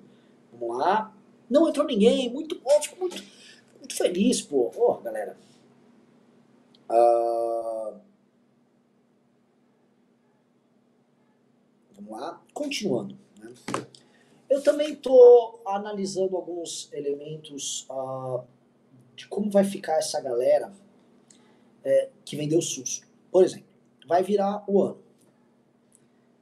Vamos 0.53 0.79
lá. 0.79 1.15
Não 1.49 1.69
entrou 1.69 1.87
ninguém, 1.87 2.33
muito 2.33 2.59
bom, 2.59 2.83
fico 2.83 2.99
muito, 2.99 3.23
muito 3.79 3.95
feliz, 3.95 4.41
pô. 4.41 4.73
Ó, 4.77 4.95
oh, 4.95 5.03
galera. 5.03 5.37
Uh... 6.91 8.14
Vamos 12.05 12.21
lá. 12.21 12.43
Continuando. 12.53 13.17
Né? 13.41 13.53
Eu 14.49 14.63
também 14.63 14.93
estou 14.93 15.63
analisando 15.67 16.37
alguns 16.37 16.93
elementos 16.93 17.87
uh, 17.91 18.45
de 19.17 19.27
como 19.27 19.51
vai 19.51 19.65
ficar 19.65 19.99
essa 19.99 20.21
galera 20.21 20.73
é, 21.83 22.09
que 22.25 22.37
vendeu 22.37 22.61
susto. 22.61 23.07
Por 23.31 23.45
exemplo, 23.45 23.67
vai 24.07 24.23
virar 24.23 24.65
o 24.69 24.83
ano. 24.83 25.03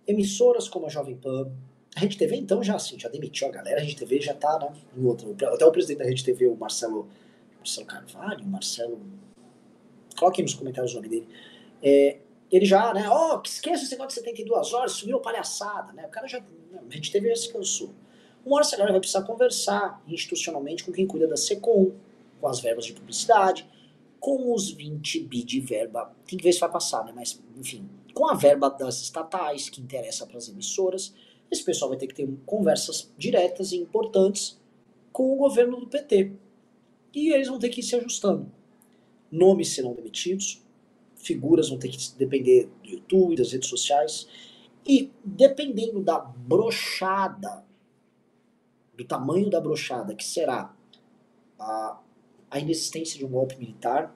Emissoras 0.07 0.68
como 0.68 0.87
a 0.87 0.88
Jovem 0.88 1.16
Pan, 1.16 1.51
a 1.94 2.01
Rede 2.01 2.18
TV 2.18 2.37
então 2.37 2.62
já 2.62 2.75
assim, 2.75 2.98
já 2.98 3.09
demitiu 3.09 3.48
a 3.48 3.51
galera, 3.51 3.81
a 3.81 3.83
Rede 3.83 3.96
TV 3.96 4.20
já 4.20 4.35
tá 4.35 4.59
né, 4.59 4.72
em. 4.96 5.46
Até 5.46 5.64
o 5.64 5.72
presidente 5.72 5.98
da 5.98 6.05
Rede 6.05 6.25
TV, 6.25 6.46
o 6.46 6.57
Marcelo, 6.57 7.09
Marcelo 7.59 7.87
Carvalho, 7.87 8.44
Marcelo. 8.44 9.01
Coloquem 10.18 10.44
nos 10.44 10.55
comentários 10.55 10.92
o 10.92 10.96
nome 10.96 11.09
dele. 11.09 11.29
É, 11.83 12.18
ele 12.53 12.67
já, 12.67 12.93
né, 12.93 13.09
ó, 13.09 13.37
oh, 13.37 13.43
esqueça 13.43 13.83
esse 13.83 13.93
negócio 13.93 14.21
de 14.21 14.27
72 14.27 14.75
horas, 14.75 14.93
subiu 14.93 15.19
palhaçada, 15.21 15.93
né? 15.95 16.07
O 16.07 16.11
cara 16.11 16.29
já. 16.29 16.38
A 16.38 16.95
Rede 16.95 17.11
TV 17.11 17.31
já 17.31 17.37
se 17.37 17.53
cansou. 17.53 17.91
Uma 18.45 18.57
hora 18.57 18.65
essa 18.65 18.77
galera 18.77 18.93
vai 18.93 19.01
precisar 19.01 19.23
conversar 19.23 20.03
institucionalmente 20.07 20.85
com 20.85 20.93
quem 20.93 21.07
cuida 21.07 21.27
da 21.27 21.37
SECOM, 21.37 21.93
com 22.41 22.49
as 22.49 22.61
verbas 22.61 22.85
de 22.85 22.93
publicidade, 22.93 23.67
com 24.21 24.53
os 24.53 24.71
20 24.71 25.21
bi 25.21 25.43
de 25.43 25.61
verba. 25.61 26.15
Tem 26.27 26.37
que 26.37 26.45
ver 26.45 26.53
se 26.53 26.61
vai 26.61 26.71
passar, 26.71 27.05
né? 27.05 27.12
Mas, 27.15 27.41
enfim, 27.57 27.88
com 28.12 28.29
a 28.29 28.35
verba 28.35 28.69
das 28.69 29.01
estatais 29.01 29.71
que 29.71 29.81
interessa 29.81 30.27
para 30.27 30.37
as 30.37 30.49
emissoras, 30.49 31.15
esse 31.51 31.65
pessoal 31.65 31.91
vai 31.91 31.99
ter 31.99 32.07
que 32.07 32.15
ter 32.15 32.29
conversas 32.45 33.12
diretas 33.17 33.73
e 33.73 33.77
importantes 33.77 34.61
com 35.12 35.33
o 35.33 35.37
governo 35.37 35.79
do 35.79 35.87
PT. 35.87 36.33
E 37.15 37.33
eles 37.33 37.49
vão 37.49 37.59
ter 37.59 37.69
que 37.69 37.81
ir 37.81 37.85
se 37.85 37.97
ajustando. 37.97 38.51
Nomes 39.31 39.75
serão 39.75 39.95
demitidos, 39.95 40.62
figuras 41.22 41.68
vão 41.68 41.78
ter 41.78 41.88
que 41.88 41.98
depender 42.16 42.68
do 42.82 42.90
YouTube, 42.90 43.37
das 43.37 43.52
redes 43.52 43.68
sociais. 43.68 44.28
E 44.87 45.11
dependendo 45.24 46.00
da 46.00 46.18
brochada, 46.18 47.64
do 48.96 49.04
tamanho 49.04 49.48
da 49.48 49.61
brochada 49.61 50.14
que 50.14 50.24
será 50.24 50.74
a 51.58 51.98
a 52.52 52.58
inexistência 52.58 53.18
de 53.18 53.24
um 53.24 53.30
golpe 53.30 53.56
militar, 53.56 54.14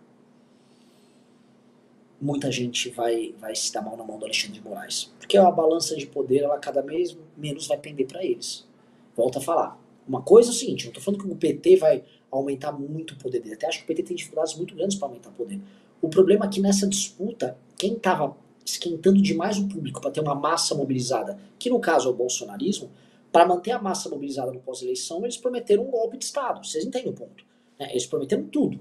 muita 2.21 2.53
gente 2.53 2.91
vai, 2.91 3.35
vai 3.39 3.57
se 3.57 3.73
dar 3.73 3.81
mal 3.81 3.97
na 3.97 4.05
mão 4.05 4.19
do 4.19 4.27
Alexandre 4.27 4.61
de 4.61 4.63
Moraes. 4.63 5.11
Porque 5.19 5.39
a 5.39 5.51
balança 5.51 5.97
de 5.97 6.07
poder, 6.07 6.41
ela 6.41 6.59
cada 6.59 6.83
vez 6.83 7.17
menos 7.35 7.67
vai 7.67 7.79
pender 7.79 8.07
para 8.07 8.23
eles. 8.23 8.69
Volto 9.17 9.39
a 9.39 9.41
falar. 9.41 9.81
Uma 10.07 10.21
coisa 10.21 10.51
é 10.51 10.53
o 10.53 10.55
seguinte, 10.55 10.85
não 10.85 10.93
tô 10.93 11.01
falando 11.01 11.25
que 11.25 11.31
o 11.31 11.35
PT 11.35 11.77
vai 11.77 12.05
aumentar 12.31 12.73
muito 12.73 13.15
o 13.15 13.17
poder 13.17 13.41
dele. 13.41 13.55
Até 13.55 13.69
acho 13.69 13.79
que 13.79 13.85
o 13.85 13.87
PT 13.87 14.03
tem 14.03 14.17
dificuldades 14.17 14.55
muito 14.55 14.75
grandes 14.75 14.99
para 14.99 15.09
aumentar 15.09 15.31
o 15.31 15.33
poder. 15.33 15.59
O 16.01 16.09
problema 16.09 16.47
é 16.47 16.49
que 16.49 16.61
nessa 16.61 16.87
disputa, 16.87 17.57
quem 17.77 17.95
estava 17.95 18.37
esquentando 18.65 19.21
demais 19.23 19.59
o 19.59 19.69
público 19.69 20.01
para 20.01 20.11
ter 20.11 20.21
uma 20.21 20.35
massa 20.35 20.75
mobilizada, 20.75 21.39
que 21.59 21.71
no 21.71 21.81
caso 21.81 22.09
é 22.09 22.11
o 22.11 22.15
bolsonarismo, 22.15 22.91
para 23.33 23.47
manter 23.47 23.73
a 23.73 23.79
massa 23.81 24.09
mobilizada 24.09 24.53
no 24.53 24.61
pós-eleição, 24.61 25.23
eles 25.23 25.37
prometeram 25.37 25.85
um 25.85 25.91
golpe 25.91 26.17
de 26.17 26.25
Estado. 26.25 26.65
Vocês 26.67 26.85
entendem 26.85 27.11
o 27.11 27.15
ponto? 27.15 27.45
Né? 27.79 27.91
Eles 27.91 28.07
prometeram 28.07 28.45
tudo. 28.45 28.79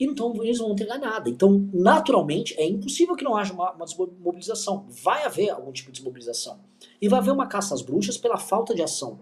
E 0.00 0.04
então 0.04 0.32
eles 0.42 0.58
não 0.58 0.66
vão 0.66 0.74
entregar 0.74 0.98
nada. 0.98 1.28
Então, 1.28 1.68
naturalmente, 1.72 2.54
é 2.58 2.64
impossível 2.64 3.16
que 3.16 3.24
não 3.24 3.36
haja 3.36 3.52
uma, 3.52 3.72
uma 3.72 3.84
desmobilização. 3.84 4.86
Vai 4.88 5.24
haver 5.24 5.50
algum 5.50 5.72
tipo 5.72 5.90
de 5.90 5.98
desmobilização. 5.98 6.60
E 7.00 7.08
vai 7.08 7.18
haver 7.18 7.32
uma 7.32 7.46
caça 7.46 7.74
às 7.74 7.82
bruxas 7.82 8.16
pela 8.16 8.38
falta 8.38 8.74
de 8.74 8.82
ação. 8.82 9.18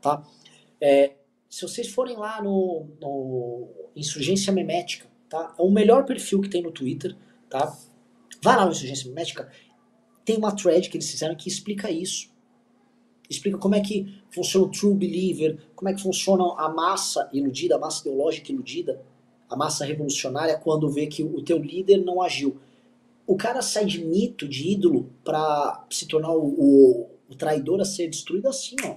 Tá? 0.00 0.22
É, 0.80 1.14
se 1.48 1.62
vocês 1.62 1.88
forem 1.88 2.16
lá 2.16 2.42
no, 2.42 2.88
no 3.00 3.68
Insurgência 3.94 4.52
Memética, 4.52 5.06
tá? 5.32 5.54
é 5.58 5.62
o 5.62 5.70
melhor 5.70 6.04
perfil 6.04 6.40
que 6.40 6.48
tem 6.48 6.62
no 6.62 6.70
Twitter. 6.70 7.16
Tá? 7.48 7.76
Vai 8.42 8.56
lá 8.56 8.64
no 8.64 8.72
Insurgência 8.72 9.08
Memética. 9.08 9.50
Tem 10.24 10.36
uma 10.36 10.54
thread 10.54 10.88
que 10.88 10.96
eles 10.96 11.10
fizeram 11.10 11.34
que 11.34 11.48
explica 11.48 11.90
isso 11.90 12.32
explica 13.32 13.58
como 13.58 13.74
é 13.74 13.80
que 13.80 14.22
funciona 14.30 14.66
o 14.66 14.70
true 14.70 14.94
believer, 14.94 15.58
como 15.74 15.88
é 15.88 15.94
que 15.94 16.02
funciona 16.02 16.44
a 16.56 16.68
massa 16.68 17.28
iludida, 17.32 17.76
a 17.76 17.78
massa 17.78 18.02
ideológica 18.02 18.52
iludida, 18.52 19.02
a 19.48 19.56
massa 19.56 19.84
revolucionária 19.84 20.56
quando 20.58 20.88
vê 20.88 21.06
que 21.06 21.22
o 21.22 21.42
teu 21.42 21.58
líder 21.58 21.98
não 21.98 22.22
agiu. 22.22 22.58
O 23.26 23.36
cara 23.36 23.62
sai 23.62 23.84
de 23.84 24.04
mito, 24.04 24.48
de 24.48 24.70
ídolo, 24.70 25.10
para 25.24 25.84
se 25.90 26.06
tornar 26.06 26.32
o, 26.32 26.44
o, 26.44 27.10
o 27.28 27.34
traidor 27.34 27.80
a 27.80 27.84
ser 27.84 28.08
destruído 28.08 28.48
assim, 28.48 28.76
ó. 28.84 28.96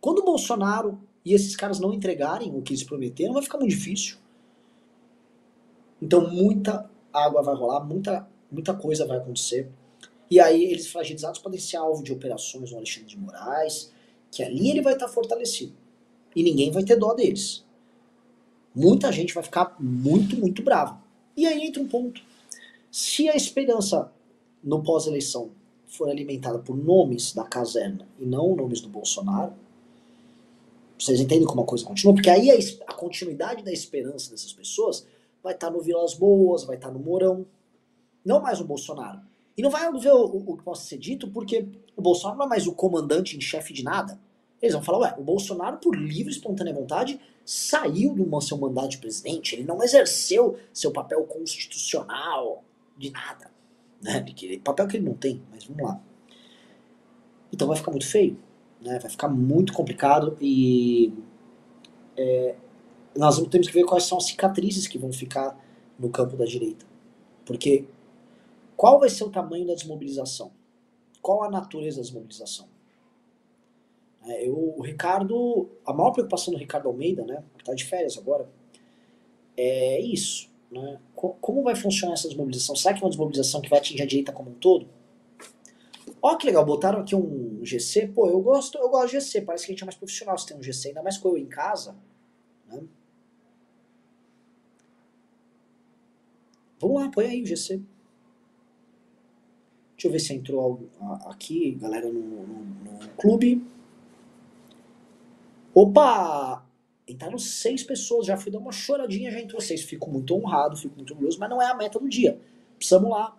Quando 0.00 0.20
o 0.20 0.24
Bolsonaro 0.24 0.98
e 1.24 1.34
esses 1.34 1.54
caras 1.54 1.78
não 1.78 1.92
entregarem 1.92 2.56
o 2.56 2.62
que 2.62 2.72
eles 2.72 2.82
prometeram, 2.82 3.34
vai 3.34 3.42
ficar 3.42 3.58
muito 3.58 3.70
difícil. 3.70 4.16
Então 6.00 6.30
muita 6.30 6.88
água 7.12 7.42
vai 7.42 7.54
rolar, 7.54 7.80
muita, 7.80 8.28
muita 8.50 8.74
coisa 8.74 9.06
vai 9.06 9.18
acontecer. 9.18 9.68
E 10.30 10.38
aí 10.38 10.64
eles 10.64 10.86
fragilizados 10.86 11.40
podem 11.40 11.58
ser 11.58 11.76
alvo 11.76 12.02
de 12.02 12.12
operações 12.12 12.70
no 12.70 12.76
Alexandre 12.76 13.08
de 13.08 13.18
Moraes, 13.18 13.90
que 14.30 14.42
ali 14.42 14.70
ele 14.70 14.80
vai 14.80 14.94
estar 14.94 15.08
fortalecido. 15.08 15.72
E 16.34 16.42
ninguém 16.42 16.70
vai 16.70 16.84
ter 16.84 16.96
dó 16.96 17.12
deles. 17.12 17.64
Muita 18.74 19.10
gente 19.10 19.34
vai 19.34 19.42
ficar 19.42 19.76
muito, 19.80 20.36
muito 20.36 20.62
brava. 20.62 21.02
E 21.36 21.46
aí 21.46 21.66
entra 21.66 21.82
um 21.82 21.88
ponto. 21.88 22.22
Se 22.90 23.28
a 23.28 23.34
esperança 23.34 24.12
no 24.62 24.82
pós-eleição 24.82 25.50
for 25.86 26.08
alimentada 26.08 26.58
por 26.60 26.76
nomes 26.76 27.32
da 27.32 27.44
caserna 27.44 28.06
e 28.18 28.24
não 28.24 28.54
nomes 28.54 28.80
do 28.80 28.88
Bolsonaro, 28.88 29.52
vocês 30.96 31.18
entendem 31.18 31.46
como 31.46 31.62
a 31.62 31.66
coisa 31.66 31.84
continua? 31.84 32.14
Porque 32.14 32.30
aí 32.30 32.50
a, 32.50 32.92
a 32.92 32.94
continuidade 32.94 33.64
da 33.64 33.72
esperança 33.72 34.30
dessas 34.30 34.52
pessoas 34.52 35.06
vai 35.42 35.54
estar 35.54 35.70
no 35.70 35.80
Vilas 35.80 36.14
Boas, 36.14 36.64
vai 36.64 36.76
estar 36.76 36.90
no 36.90 36.98
Mourão, 36.98 37.46
não 38.24 38.40
mais 38.40 38.60
no 38.60 38.66
Bolsonaro. 38.66 39.20
E 39.56 39.62
não 39.62 39.70
vai 39.70 39.84
haver 39.84 40.12
o, 40.12 40.24
o, 40.24 40.52
o, 40.52 40.56
que 40.56 40.62
possa 40.62 40.84
ser 40.84 40.98
dito 40.98 41.28
porque 41.28 41.66
o 41.96 42.02
Bolsonaro 42.02 42.38
não 42.38 42.46
é 42.46 42.48
mais 42.48 42.66
o 42.66 42.72
comandante 42.72 43.36
em 43.36 43.40
chefe 43.40 43.72
de 43.72 43.82
nada. 43.82 44.18
Eles 44.60 44.74
vão 44.74 44.82
falar, 44.82 44.98
ué, 44.98 45.14
o 45.18 45.22
Bolsonaro, 45.22 45.78
por 45.78 45.96
livre 45.96 46.32
e 46.32 46.36
espontânea 46.36 46.74
vontade, 46.74 47.20
saiu 47.44 48.14
do 48.14 48.40
seu 48.40 48.58
mandato 48.58 48.90
de 48.90 48.98
presidente, 48.98 49.54
ele 49.54 49.64
não 49.64 49.82
exerceu 49.82 50.58
seu 50.72 50.92
papel 50.92 51.24
constitucional 51.24 52.62
de 52.96 53.10
nada. 53.10 53.50
Né? 54.00 54.20
Porque, 54.20 54.60
papel 54.62 54.86
que 54.86 54.96
ele 54.96 55.06
não 55.06 55.14
tem, 55.14 55.42
mas 55.50 55.64
vamos 55.64 55.82
lá. 55.82 56.00
Então 57.52 57.66
vai 57.66 57.76
ficar 57.76 57.90
muito 57.90 58.06
feio, 58.06 58.38
né? 58.80 58.98
vai 58.98 59.10
ficar 59.10 59.28
muito 59.28 59.72
complicado 59.72 60.36
e 60.40 61.12
é, 62.16 62.54
nós 63.16 63.40
temos 63.48 63.66
que 63.66 63.74
ver 63.74 63.84
quais 63.84 64.04
são 64.04 64.18
as 64.18 64.26
cicatrizes 64.26 64.86
que 64.86 64.98
vão 64.98 65.12
ficar 65.12 65.58
no 65.98 66.08
campo 66.10 66.36
da 66.36 66.44
direita. 66.44 66.86
Porque 67.44 67.84
qual 68.76 68.98
vai 68.98 69.10
ser 69.10 69.24
o 69.24 69.30
tamanho 69.30 69.66
da 69.66 69.74
desmobilização? 69.74 70.52
Qual 71.20 71.42
a 71.42 71.50
natureza 71.50 71.98
da 71.98 72.02
desmobilização? 72.02 72.68
É, 74.26 74.46
eu, 74.46 74.74
o 74.76 74.82
Ricardo, 74.82 75.68
a 75.84 75.92
maior 75.92 76.12
preocupação 76.12 76.52
do 76.52 76.58
Ricardo 76.58 76.88
Almeida, 76.88 77.24
né, 77.24 77.42
que 77.56 77.62
está 77.62 77.74
de 77.74 77.84
férias 77.84 78.16
agora, 78.16 78.48
é 79.56 80.00
isso. 80.00 80.48
Né? 80.70 81.00
Como 81.14 81.62
vai 81.62 81.74
funcionar 81.74 82.14
essa 82.14 82.28
desmobilização? 82.28 82.76
Será 82.76 82.94
que 82.94 83.00
é 83.00 83.04
uma 83.04 83.10
desmobilização 83.10 83.60
que 83.60 83.68
vai 83.68 83.80
atingir 83.80 84.02
a 84.02 84.06
direita 84.06 84.32
como 84.32 84.50
um 84.50 84.54
todo? 84.54 84.88
Ó 86.22 86.36
que 86.36 86.46
legal, 86.46 86.64
botaram 86.64 87.00
aqui 87.00 87.16
um 87.16 87.60
GC. 87.64 88.08
Pô, 88.08 88.28
eu 88.28 88.40
gosto, 88.40 88.78
eu 88.78 88.88
gosto 88.88 89.10
de 89.10 89.20
GC, 89.20 89.40
parece 89.42 89.66
que 89.66 89.72
a 89.72 89.74
gente 89.74 89.82
é 89.82 89.86
mais 89.86 89.96
profissional 89.96 90.36
se 90.38 90.46
tem 90.46 90.56
um 90.56 90.62
GC, 90.62 90.88
ainda 90.88 91.02
mais 91.02 91.18
com 91.18 91.30
eu 91.30 91.38
em 91.38 91.46
casa. 91.46 91.96
Né? 92.66 92.82
Vamos 96.80 97.02
lá, 97.02 97.10
põe 97.10 97.26
aí 97.26 97.42
o 97.42 97.46
GC. 97.46 97.76
Deixa 99.94 100.08
eu 100.08 100.12
ver 100.12 100.18
se 100.18 100.32
entrou 100.32 100.88
aqui, 101.26 101.72
galera, 101.72 102.10
no, 102.10 102.20
no, 102.20 102.54
no 103.00 103.08
clube. 103.18 103.62
Opa! 105.74 106.64
Entraram 107.06 107.38
seis 107.38 107.82
pessoas, 107.82 108.26
já 108.26 108.36
fui 108.36 108.50
dar 108.50 108.58
uma 108.58 108.72
choradinha, 108.72 109.30
já 109.30 109.40
entrou 109.40 109.60
seis. 109.60 109.82
Fico 109.82 110.10
muito 110.10 110.34
honrado, 110.34 110.76
fico 110.76 110.96
muito 110.96 111.12
orgulhoso, 111.12 111.38
mas 111.38 111.50
não 111.50 111.60
é 111.60 111.66
a 111.66 111.74
meta 111.74 111.98
do 111.98 112.08
dia. 112.08 112.40
Precisamos 112.78 113.10
lá 113.10 113.36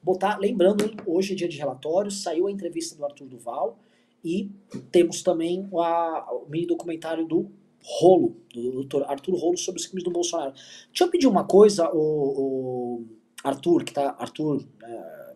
botar. 0.00 0.38
Lembrando, 0.38 0.94
hoje 1.04 1.32
é 1.32 1.36
dia 1.36 1.48
de 1.48 1.58
relatório, 1.58 2.12
saiu 2.12 2.46
a 2.46 2.52
entrevista 2.52 2.94
do 2.96 3.04
Arthur 3.04 3.26
Duval 3.26 3.78
e 4.22 4.50
temos 4.92 5.22
também 5.22 5.68
a, 5.74 6.32
o 6.32 6.48
mini 6.48 6.66
documentário 6.66 7.26
do 7.26 7.50
Rolo, 7.86 8.34
do 8.52 8.82
Dr. 8.82 9.02
Arthur 9.04 9.34
Rolo 9.34 9.58
sobre 9.58 9.78
os 9.80 9.86
crimes 9.86 10.02
do 10.02 10.10
Bolsonaro. 10.10 10.52
Deixa 10.52 11.04
eu 11.04 11.10
pedir 11.10 11.26
uma 11.26 11.44
coisa, 11.44 11.90
o, 11.92 11.98
o 11.98 13.04
Arthur, 13.44 13.84
que 13.84 13.92
tá. 13.92 14.16
Arthur. 14.18 14.64
é, 14.82 15.34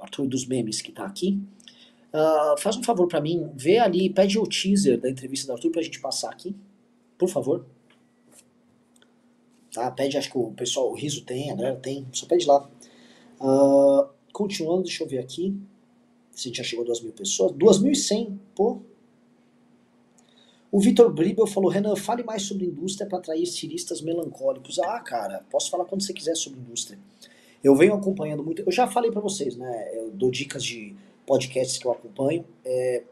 Arthur 0.00 0.26
dos 0.26 0.46
memes 0.46 0.80
que 0.80 0.90
tá 0.90 1.04
aqui. 1.04 1.38
ah, 2.12 2.54
faz 2.58 2.76
um 2.76 2.82
favor 2.82 3.06
pra 3.06 3.20
mim, 3.20 3.50
vê 3.54 3.78
ali, 3.78 4.08
pede 4.08 4.38
o 4.38 4.46
teaser 4.46 4.98
da 4.98 5.10
entrevista 5.10 5.46
do 5.46 5.52
Arthur 5.52 5.70
pra 5.70 5.82
gente 5.82 6.00
passar 6.00 6.30
aqui. 6.30 6.56
Por 7.18 7.28
favor. 7.28 7.66
Tá? 9.72 9.90
Pede, 9.90 10.16
acho 10.16 10.30
que 10.30 10.38
o 10.38 10.50
pessoal, 10.52 10.90
o 10.90 10.94
Riso 10.94 11.22
tem, 11.24 11.50
a 11.50 11.54
galera 11.54 11.76
tem, 11.76 12.06
só 12.12 12.26
pede 12.26 12.46
lá. 12.46 12.68
Ah, 13.38 14.08
continuando, 14.32 14.84
deixa 14.84 15.04
eu 15.04 15.08
ver 15.08 15.18
aqui. 15.18 15.54
Se 16.32 16.52
já 16.54 16.62
chegou 16.62 16.84
a 16.84 16.86
2 16.86 17.02
mil 17.02 17.12
pessoas. 17.12 17.52
2.100, 17.52 18.38
pô. 18.54 18.80
O 20.72 20.78
Vitor 20.80 21.12
Gribel 21.12 21.46
falou, 21.46 21.68
Renan, 21.68 21.96
fale 21.96 22.22
mais 22.22 22.42
sobre 22.42 22.64
indústria 22.66 23.08
para 23.08 23.18
atrair 23.18 23.42
estilistas 23.42 24.00
melancólicos. 24.00 24.78
Ah, 24.78 25.00
cara, 25.00 25.44
posso 25.50 25.68
falar 25.70 25.84
quando 25.84 26.02
você 26.02 26.12
quiser 26.12 26.36
sobre 26.36 26.60
indústria. 26.60 26.98
Eu 27.62 27.74
venho 27.74 27.92
acompanhando 27.92 28.42
muito, 28.44 28.62
eu 28.62 28.70
já 28.72 28.86
falei 28.86 29.10
para 29.10 29.20
vocês, 29.20 29.56
né? 29.56 29.90
Eu 29.92 30.10
dou 30.12 30.30
dicas 30.30 30.62
de 30.64 30.94
podcasts 31.26 31.76
que 31.76 31.86
eu 31.86 31.90
acompanho. 31.90 32.44
É, 32.64 33.02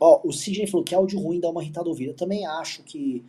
ó, 0.00 0.20
o 0.24 0.32
Sidney 0.32 0.66
falou 0.66 0.84
que 0.84 0.94
áudio 0.94 1.20
ruim 1.20 1.38
dá 1.38 1.50
uma 1.50 1.62
irritada 1.62 1.88
ouvida. 1.88 2.12
Eu 2.12 2.16
também 2.16 2.46
acho 2.46 2.82
que 2.84 3.22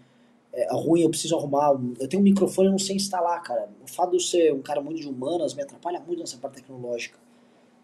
é 0.53 0.73
ruim, 0.73 1.01
eu 1.01 1.09
preciso 1.09 1.35
arrumar. 1.35 1.73
um- 1.73 1.93
eu 1.99 2.07
tenho 2.07 2.21
um 2.21 2.23
microfone 2.23 2.69
e 2.69 2.71
não 2.71 2.79
sei 2.79 2.95
instalar, 2.95 3.41
cara. 3.43 3.69
O 3.83 3.87
fato 3.91 4.11
de 4.11 4.15
eu 4.17 4.19
ser 4.21 4.53
um 4.53 4.61
cara 4.61 4.79
muito 4.81 5.01
de 5.01 5.07
humanas 5.07 5.53
me 5.53 5.61
atrapalha 5.63 5.99
muito 5.99 6.19
nessa 6.19 6.37
parte 6.37 6.61
tecnológica, 6.61 7.17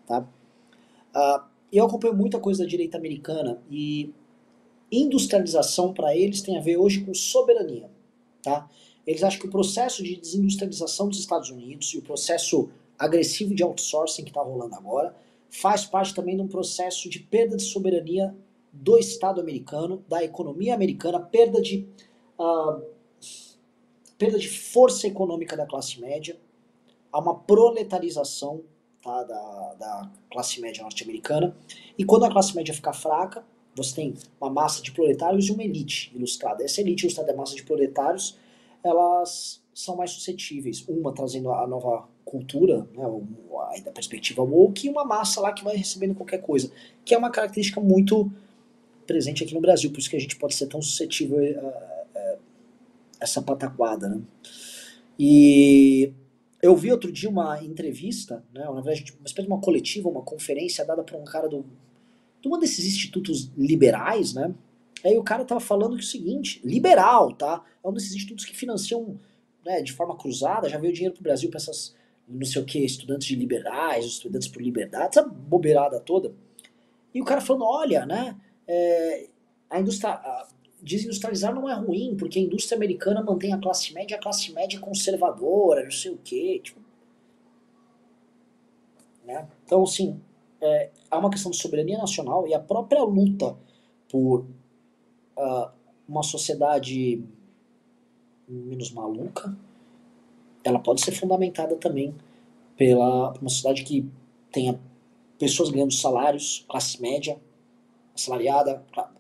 tá? 0.08 0.26
E 1.72 1.78
eu 1.78 1.86
acompanho 1.86 2.16
muita 2.16 2.40
coisa 2.40 2.64
da 2.64 2.70
direita 2.70 2.98
americana 2.98 3.62
e 3.70 4.12
industrialização 4.92 5.94
para 5.94 6.16
eles 6.16 6.42
tem 6.42 6.58
a 6.58 6.62
ver 6.62 6.78
hoje 6.78 7.02
com 7.02 7.14
soberania, 7.14 7.90
tá? 8.42 8.70
Eles 9.06 9.24
acham 9.24 9.40
que 9.40 9.48
o 9.48 9.52
processo 9.52 10.04
de 10.04 10.16
desindustrialização 10.16 11.08
dos 11.08 11.20
Estados 11.20 11.50
Unidos 11.50 11.94
e 11.94 11.98
o 11.98 12.02
processo 12.02 12.70
agressivo 12.98 13.56
de 13.56 13.64
outsourcing 13.64 14.24
que 14.24 14.30
está 14.30 14.42
rolando 14.42 14.76
agora 14.76 15.16
faz 15.50 15.86
parte 15.86 16.14
também 16.14 16.36
de 16.36 16.42
um 16.42 16.48
processo 16.48 17.10
de 17.10 17.20
perda 17.20 17.58
de 17.58 17.64
soberania 17.64 18.36
do 18.72 18.98
Estado 18.98 19.42
americano, 19.42 20.04
da 20.08 20.24
economia 20.24 20.76
americana, 20.76 21.20
perda 21.20 21.62
de 21.62 21.88
ah, 22.38 22.80
perda 24.20 24.38
de 24.38 24.50
força 24.50 25.08
econômica 25.08 25.56
da 25.56 25.66
classe 25.66 26.00
média, 26.00 26.38
há 27.12 27.20
uma 27.20 27.40
proletarização 27.40 28.62
tá, 29.02 29.24
da, 29.24 29.74
da 29.80 30.12
classe 30.30 30.60
média 30.60 30.84
norte-americana, 30.84 31.56
e 31.98 32.04
quando 32.04 32.26
a 32.26 32.30
classe 32.30 32.54
média 32.56 32.74
ficar 32.74 32.94
fraca, 32.94 33.46
você 33.84 33.96
tem 33.96 34.14
uma 34.40 34.50
massa 34.50 34.82
de 34.82 34.92
proletários 34.92 35.48
e 35.48 35.52
uma 35.52 35.64
elite 35.64 36.12
ilustrada. 36.16 36.64
Essa 36.64 36.82
elite 36.82 37.04
ilustrada, 37.04 37.32
a 37.32 37.36
massa 37.36 37.56
de 37.56 37.64
proletários, 37.64 38.38
elas 38.84 39.62
são 39.74 39.96
mais 39.96 40.12
suscetíveis. 40.12 40.84
Uma 40.88 41.14
trazendo 41.14 41.52
a 41.52 41.66
nova 41.66 42.08
cultura, 42.26 42.88
né, 42.94 43.04
da 43.84 43.92
perspectiva 43.92 44.44
woke, 44.44 44.88
e 44.88 44.90
uma 44.90 45.04
massa 45.06 45.42
lá 45.42 45.52
que 45.52 45.64
vai 45.64 45.76
recebendo 45.76 46.14
qualquer 46.14 46.42
coisa, 46.42 46.72
que 47.04 47.14
é 47.14 47.18
uma 47.18 47.32
característica 47.32 47.82
muito 47.82 48.32
presente 49.08 49.44
aqui 49.44 49.56
no 49.56 49.62
Brasil, 49.62 49.90
por 49.90 50.00
isso 50.00 50.10
que 50.10 50.16
a 50.16 50.20
gente 50.20 50.36
pode 50.36 50.54
ser 50.54 50.68
tão 50.68 50.82
suscetível 50.82 51.40
a, 51.40 52.20
a 52.20 52.38
essa 53.20 53.42
pataquada. 53.42 54.08
Né? 54.08 54.22
E 55.18 56.14
eu 56.62 56.76
vi 56.76 56.92
outro 56.92 57.12
dia 57.12 57.30
uma 57.30 57.64
entrevista, 57.64 58.44
né, 58.54 58.68
uma 58.70 58.82
espécie 58.82 59.42
de 59.42 59.48
uma 59.48 59.62
coletiva, 59.62 60.10
uma 60.10 60.22
conferência 60.22 60.86
dada 60.86 61.04
por 61.04 61.20
um 61.20 61.24
cara 61.24 61.48
do, 61.48 61.66
de 62.42 62.48
um 62.48 62.58
desses 62.60 62.86
institutos 62.86 63.52
liberais, 63.58 64.34
né? 64.34 64.54
Aí 65.04 65.18
o 65.18 65.24
cara 65.24 65.46
tava 65.46 65.60
falando 65.60 65.96
que 65.96 66.02
é 66.02 66.06
o 66.06 66.08
seguinte, 66.08 66.62
liberal, 66.64 67.34
tá? 67.34 67.64
É 67.84 67.88
um 67.88 67.94
desses 67.94 68.14
institutos 68.14 68.46
que 68.46 68.56
financiam 68.56 69.20
né, 69.66 69.82
de 69.82 69.94
forma 69.94 70.18
cruzada, 70.18 70.70
já 70.70 70.78
veio 70.78 70.94
dinheiro 70.94 71.14
pro 71.14 71.24
Brasil 71.24 71.50
para 71.50 71.58
essas, 71.58 71.96
não 72.28 72.46
sei 72.46 72.62
o 72.62 72.66
que, 72.66 72.80
estudantes 72.80 73.28
de 73.28 73.36
liberais, 73.36 74.06
estudantes 74.06 74.48
por 74.48 74.62
liberdade, 74.62 75.18
essa 75.18 75.28
bobeirada 75.28 76.00
toda. 76.00 76.34
E 77.14 77.22
o 77.22 77.26
cara 77.26 77.42
falando, 77.42 77.66
olha, 77.66 78.06
né, 78.06 78.36
é, 78.68 79.30
a 79.70 79.80
indústria, 79.80 80.12
a, 80.12 80.48
desindustrializar 80.82 81.54
não 81.54 81.70
é 81.70 81.74
ruim, 81.74 82.16
porque 82.18 82.40
a 82.40 82.42
indústria 82.42 82.76
americana 82.76 83.22
mantém 83.22 83.54
a 83.54 83.58
classe 83.58 83.94
média, 83.94 84.18
a 84.18 84.20
classe 84.20 84.52
média 84.54 84.78
é 84.78 84.80
conservadora, 84.80 85.84
não 85.84 85.92
sei 85.92 86.12
o 86.12 86.18
que, 86.18 86.60
tipo... 86.60 86.80
Né? 89.26 89.48
Então, 89.64 89.84
assim, 89.84 90.20
é, 90.62 90.90
há 91.10 91.18
uma 91.18 91.30
questão 91.30 91.52
de 91.52 91.58
soberania 91.58 91.98
nacional 91.98 92.48
e 92.48 92.54
a 92.54 92.60
própria 92.60 93.04
luta 93.04 93.58
por 94.10 94.46
ah, 95.38 95.72
uma 96.08 96.24
sociedade 96.24 97.24
menos 98.48 98.92
maluca, 98.92 99.56
ela 100.64 100.80
pode 100.80 101.02
ser 101.02 101.12
fundamentada 101.12 101.76
também 101.76 102.14
pela 102.76 103.32
uma 103.40 103.50
sociedade 103.50 103.84
que 103.84 104.10
tenha 104.52 104.80
pessoas 105.38 105.70
ganhando 105.70 105.94
salários, 105.94 106.66
classe 106.68 107.02
média, 107.02 107.40
assalariada, 108.16 108.84
cla- 108.92 109.12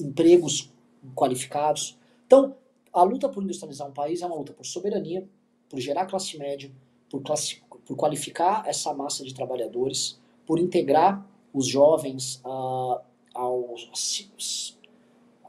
empregos 0.00 0.72
qualificados. 1.14 1.98
Então, 2.26 2.54
a 2.92 3.02
luta 3.02 3.28
por 3.28 3.42
industrializar 3.42 3.88
um 3.88 3.92
país 3.92 4.22
é 4.22 4.26
uma 4.26 4.36
luta 4.36 4.52
por 4.52 4.64
soberania, 4.64 5.28
por 5.68 5.78
gerar 5.80 6.06
classe 6.06 6.38
média, 6.38 6.70
por, 7.10 7.20
classi- 7.22 7.62
por 7.84 7.96
qualificar 7.96 8.62
essa 8.66 8.94
massa 8.94 9.24
de 9.24 9.34
trabalhadores, 9.34 10.18
por 10.46 10.58
integrar 10.58 11.26
os 11.52 11.66
jovens 11.66 12.40
ah, 12.44 13.02
aos, 13.34 14.78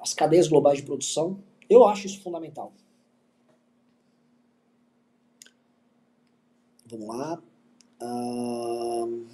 às 0.01 0.13
cadeias 0.13 0.47
globais 0.47 0.79
de 0.79 0.85
produção. 0.85 1.39
Eu 1.69 1.85
acho 1.85 2.07
isso 2.07 2.21
fundamental. 2.21 2.73
Vamos 6.89 7.07
lá. 7.07 7.41
Ahn, 8.01 9.25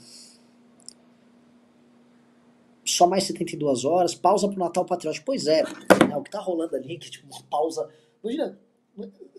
Só 2.85 3.07
mais 3.07 3.23
72 3.25 3.85
horas. 3.85 4.15
Pausa 4.15 4.47
pro 4.47 4.59
Natal 4.59 4.85
Patriótico. 4.85 5.25
Pois 5.25 5.47
é, 5.47 5.63
né, 5.63 6.17
o 6.17 6.23
que 6.23 6.31
tá 6.31 6.39
rolando 6.39 6.75
ali, 6.75 6.97
que 6.97 7.09
tipo 7.09 7.27
uma 7.27 7.43
pausa. 7.43 7.89
Imagina, 8.23 8.59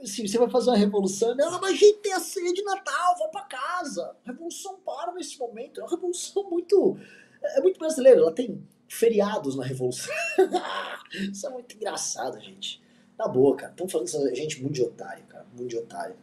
se 0.04 0.26
você 0.26 0.36
vai 0.38 0.50
fazer 0.50 0.70
uma 0.70 0.76
revolução, 0.76 1.34
não, 1.34 1.60
mas 1.60 1.72
a 1.72 1.76
gente 1.76 1.98
tem 1.98 2.12
a 2.12 2.20
ceia 2.20 2.52
de 2.52 2.62
Natal, 2.62 3.16
vou 3.18 3.28
pra 3.28 3.42
casa. 3.42 4.16
A 4.24 4.30
revolução 4.30 4.78
para 4.84 5.12
nesse 5.12 5.38
momento. 5.38 5.80
É 5.80 5.84
uma 5.84 5.90
revolução 5.90 6.42
muito. 6.50 6.96
É 7.42 7.60
muito 7.60 7.78
brasileira. 7.78 8.20
Ela 8.20 8.32
tem 8.32 8.62
feriados 8.88 9.56
na 9.56 9.64
revolução. 9.64 10.12
Isso 11.32 11.46
é 11.46 11.50
muito 11.50 11.76
engraçado, 11.76 12.40
gente. 12.40 12.82
Na 13.16 13.28
boa, 13.28 13.56
cara. 13.56 13.70
Estão 13.70 13.88
falando 13.88 14.06
dessa 14.06 14.34
gente 14.34 14.60
muito 14.60 14.74
de 14.74 14.82
otário, 14.82 15.24
cara. 15.26 15.46
Muito 15.54 15.70
de 15.70 15.76
otário. 15.76 16.16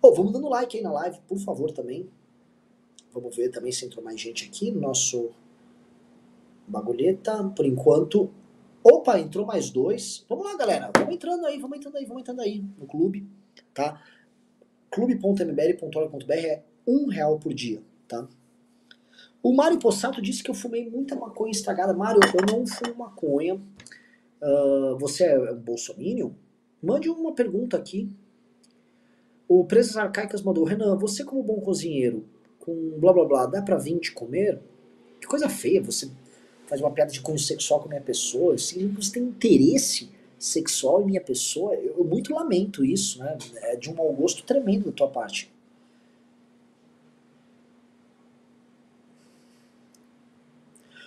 Pô, 0.00 0.12
vamos 0.12 0.32
dando 0.32 0.48
like 0.48 0.76
aí 0.76 0.82
na 0.82 0.92
live, 0.92 1.20
por 1.26 1.38
favor, 1.38 1.70
também. 1.70 2.08
Vamos 3.12 3.34
ver 3.36 3.50
também 3.50 3.72
se 3.72 3.84
entrou 3.84 4.04
mais 4.04 4.20
gente 4.20 4.46
aqui 4.46 4.70
no 4.70 4.80
nosso 4.80 5.30
bagulheta. 6.66 7.44
Por 7.54 7.64
enquanto. 7.64 8.30
Opa, 8.82 9.18
entrou 9.18 9.46
mais 9.46 9.70
dois. 9.70 10.24
Vamos 10.28 10.44
lá, 10.44 10.56
galera. 10.56 10.90
Vamos 10.96 11.14
entrando 11.14 11.46
aí, 11.46 11.58
vamos 11.58 11.78
entrando 11.78 11.96
aí, 11.96 12.04
vamos 12.04 12.22
entrando 12.22 12.40
aí 12.40 12.64
no 12.78 12.86
clube, 12.86 13.26
tá? 13.74 14.02
clube.mbl.org.br 14.90 16.32
é 16.32 16.62
um 16.86 17.08
real 17.08 17.38
por 17.38 17.52
dia, 17.52 17.82
tá? 18.06 18.26
O 19.42 19.52
Mário 19.52 19.78
Possato 19.78 20.20
disse 20.20 20.42
que 20.42 20.50
eu 20.50 20.54
fumei 20.54 20.88
muita 20.88 21.14
maconha 21.14 21.50
estragada. 21.50 21.92
Mário, 21.92 22.20
eu 22.34 22.56
não 22.56 22.66
fumo 22.66 22.96
maconha. 22.96 23.60
Ah, 24.42 24.96
você 24.98 25.24
é 25.24 25.52
um 25.52 25.58
bolsominion? 25.58 26.30
Mande 26.82 27.08
uma 27.08 27.34
pergunta 27.34 27.76
aqui. 27.76 28.08
O 29.48 29.64
Presas 29.64 29.96
Arcaicas 29.96 30.42
mandou, 30.42 30.64
Renan, 30.64 30.96
você 30.96 31.24
como 31.24 31.42
bom 31.42 31.60
cozinheiro, 31.60 32.26
com 32.60 32.98
blá 32.98 33.12
blá 33.12 33.24
blá, 33.24 33.46
dá 33.46 33.62
pra 33.62 33.78
vir 33.78 33.98
te 33.98 34.12
comer? 34.12 34.60
Que 35.20 35.26
coisa 35.26 35.48
feia, 35.48 35.82
você 35.82 36.10
faz 36.68 36.80
uma 36.80 36.90
piada 36.90 37.10
de 37.10 37.20
cunho 37.20 37.38
sexual 37.38 37.80
com 37.80 37.86
a 37.86 37.88
minha 37.88 38.02
pessoa, 38.02 38.54
que 38.54 38.86
você 38.96 39.12
tem 39.12 39.22
interesse 39.22 40.10
sexual 40.38 41.02
em 41.02 41.06
minha 41.06 41.20
pessoa. 41.20 41.74
Eu, 41.74 41.96
eu 41.98 42.04
muito 42.04 42.32
lamento 42.32 42.84
isso, 42.84 43.18
né? 43.18 43.36
É 43.62 43.76
de 43.76 43.90
um 43.90 43.94
mau 43.94 44.12
gosto 44.12 44.44
tremendo 44.44 44.84
da 44.86 44.92
tua 44.92 45.08
parte. 45.08 45.50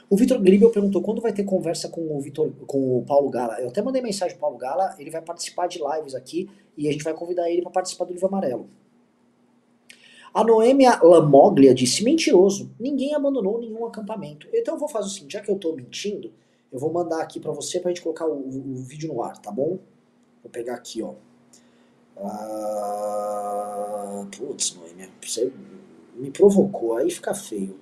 O 0.10 0.18
Vitor 0.18 0.42
Gribel 0.42 0.70
perguntou 0.72 1.02
quando 1.02 1.22
vai 1.22 1.32
ter 1.32 1.46
conversa 1.46 1.88
com 1.88 2.18
o 2.18 2.20
Vitor, 2.20 2.52
com 2.68 2.98
o 2.98 3.06
Paulo 3.06 3.30
Gala. 3.30 3.62
Eu 3.62 3.70
até 3.70 3.82
mandei 3.82 4.02
mensagem 4.02 4.36
pro 4.36 4.42
Paulo 4.42 4.58
Gala, 4.58 4.94
ele 5.00 5.10
vai 5.10 5.22
participar 5.22 5.68
de 5.68 5.80
lives 5.80 6.14
aqui 6.16 6.50
e 6.76 6.90
a 6.90 6.92
gente 6.92 7.04
vai 7.04 7.14
convidar 7.14 7.50
ele 7.50 7.62
para 7.62 7.72
participar 7.72 8.04
do 8.04 8.12
livro 8.12 8.28
amarelo. 8.28 8.68
A 10.34 10.44
Noêmia 10.44 11.00
Lamoglia 11.04 11.74
disse: 11.74 12.04
mentiroso, 12.04 12.72
ninguém 12.80 13.14
abandonou 13.14 13.60
nenhum 13.60 13.86
acampamento. 13.86 14.48
Então 14.54 14.76
eu 14.76 14.80
vou 14.80 14.88
fazer 14.90 15.08
o 15.08 15.10
seguinte: 15.10 15.34
já 15.34 15.42
que 15.42 15.52
eu 15.52 15.58
tô 15.60 15.74
mentindo, 15.74 16.32
eu 16.72 16.80
vou 16.80 16.92
mandar 16.92 17.22
aqui 17.22 17.40
para 17.40 17.52
você 17.52 17.80
pra 17.80 17.90
gente 17.92 18.02
colocar 18.02 18.26
o, 18.28 18.34
o- 18.34 18.72
o 18.72 18.76
vídeo 18.76 19.14
no 19.14 19.22
ar, 19.22 19.38
tá 19.38 19.52
bom? 19.52 19.78
Vou 20.44 20.52
pegar 20.52 20.76
aqui, 20.76 21.02
ó. 21.04 21.14
Ah, 22.94 24.26
putz, 24.38 24.76
Noêmia, 24.76 25.10
você 25.22 25.52
me 26.16 26.30
provocou, 26.32 26.96
aí 26.96 27.10
fica 27.10 27.34
feio. 27.34 27.78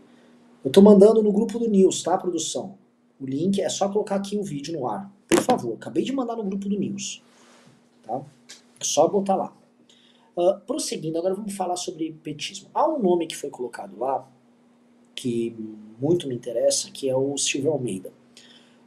Eu 0.64 0.72
tô 0.72 0.82
mandando 0.82 1.22
no 1.24 1.32
grupo 1.32 1.58
do 1.60 1.68
News, 1.70 2.04
tá, 2.04 2.18
produção? 2.18 2.78
O 3.20 3.26
link 3.26 3.62
é 3.62 3.70
só 3.70 3.90
colocar 3.90 4.16
aqui 4.16 4.38
o 4.38 4.44
vídeo 4.44 4.74
no 4.78 4.88
ar. 4.88 5.12
Por 5.28 5.40
favor, 5.42 5.74
acabei 5.74 6.04
de 6.04 6.12
mandar 6.14 6.36
no 6.36 6.44
grupo 6.44 6.68
do 6.70 6.78
News. 6.78 7.22
Tá? 8.04 8.22
É 8.80 8.84
só 8.84 9.08
botar 9.08 9.36
lá. 9.36 9.54
Uh, 10.40 10.58
prosseguindo, 10.62 11.18
agora 11.18 11.36
vamos 11.36 11.54
falar 11.54 11.76
sobre 11.76 12.14
petismo. 12.24 12.70
Há 12.74 12.88
um 12.88 12.98
nome 12.98 13.28
que 13.28 13.36
foi 13.36 13.50
colocado 13.50 14.00
lá, 14.00 14.26
que 15.14 15.54
muito 16.00 16.30
me 16.30 16.36
interessa, 16.36 16.90
que 16.90 17.10
é 17.10 17.16
o 17.16 17.36
Silvio 17.36 17.72
Almeida. 17.72 18.14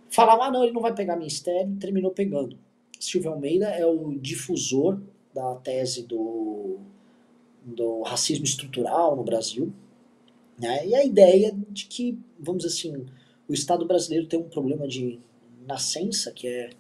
Falava, 0.09 0.45
ah 0.45 0.51
não, 0.51 0.65
ele 0.65 0.73
não 0.73 0.81
vai 0.81 0.95
pegar 0.95 1.15
ministério, 1.15 1.77
terminou 1.77 2.11
pegando. 2.11 2.59
Silvio 2.99 3.33
Almeida 3.33 3.67
é 3.69 3.85
o 3.85 4.19
difusor 4.19 4.99
da 5.35 5.57
tese 5.57 6.07
do, 6.07 6.79
do 7.63 8.01
racismo 8.01 8.47
estrutural 8.47 9.15
no 9.15 9.23
Brasil, 9.23 9.71
né? 10.59 10.87
e 10.87 10.95
a 10.95 11.05
ideia 11.05 11.55
de 11.69 11.85
que, 11.85 12.19
vamos 12.41 12.65
assim, 12.65 13.05
o 13.47 13.53
Estado 13.53 13.87
brasileiro 13.87 14.27
tem 14.27 14.41
um 14.41 14.49
problema 14.49 14.89
de 14.89 15.21
nascença, 15.67 16.33
que 16.33 16.49
é 16.49 16.71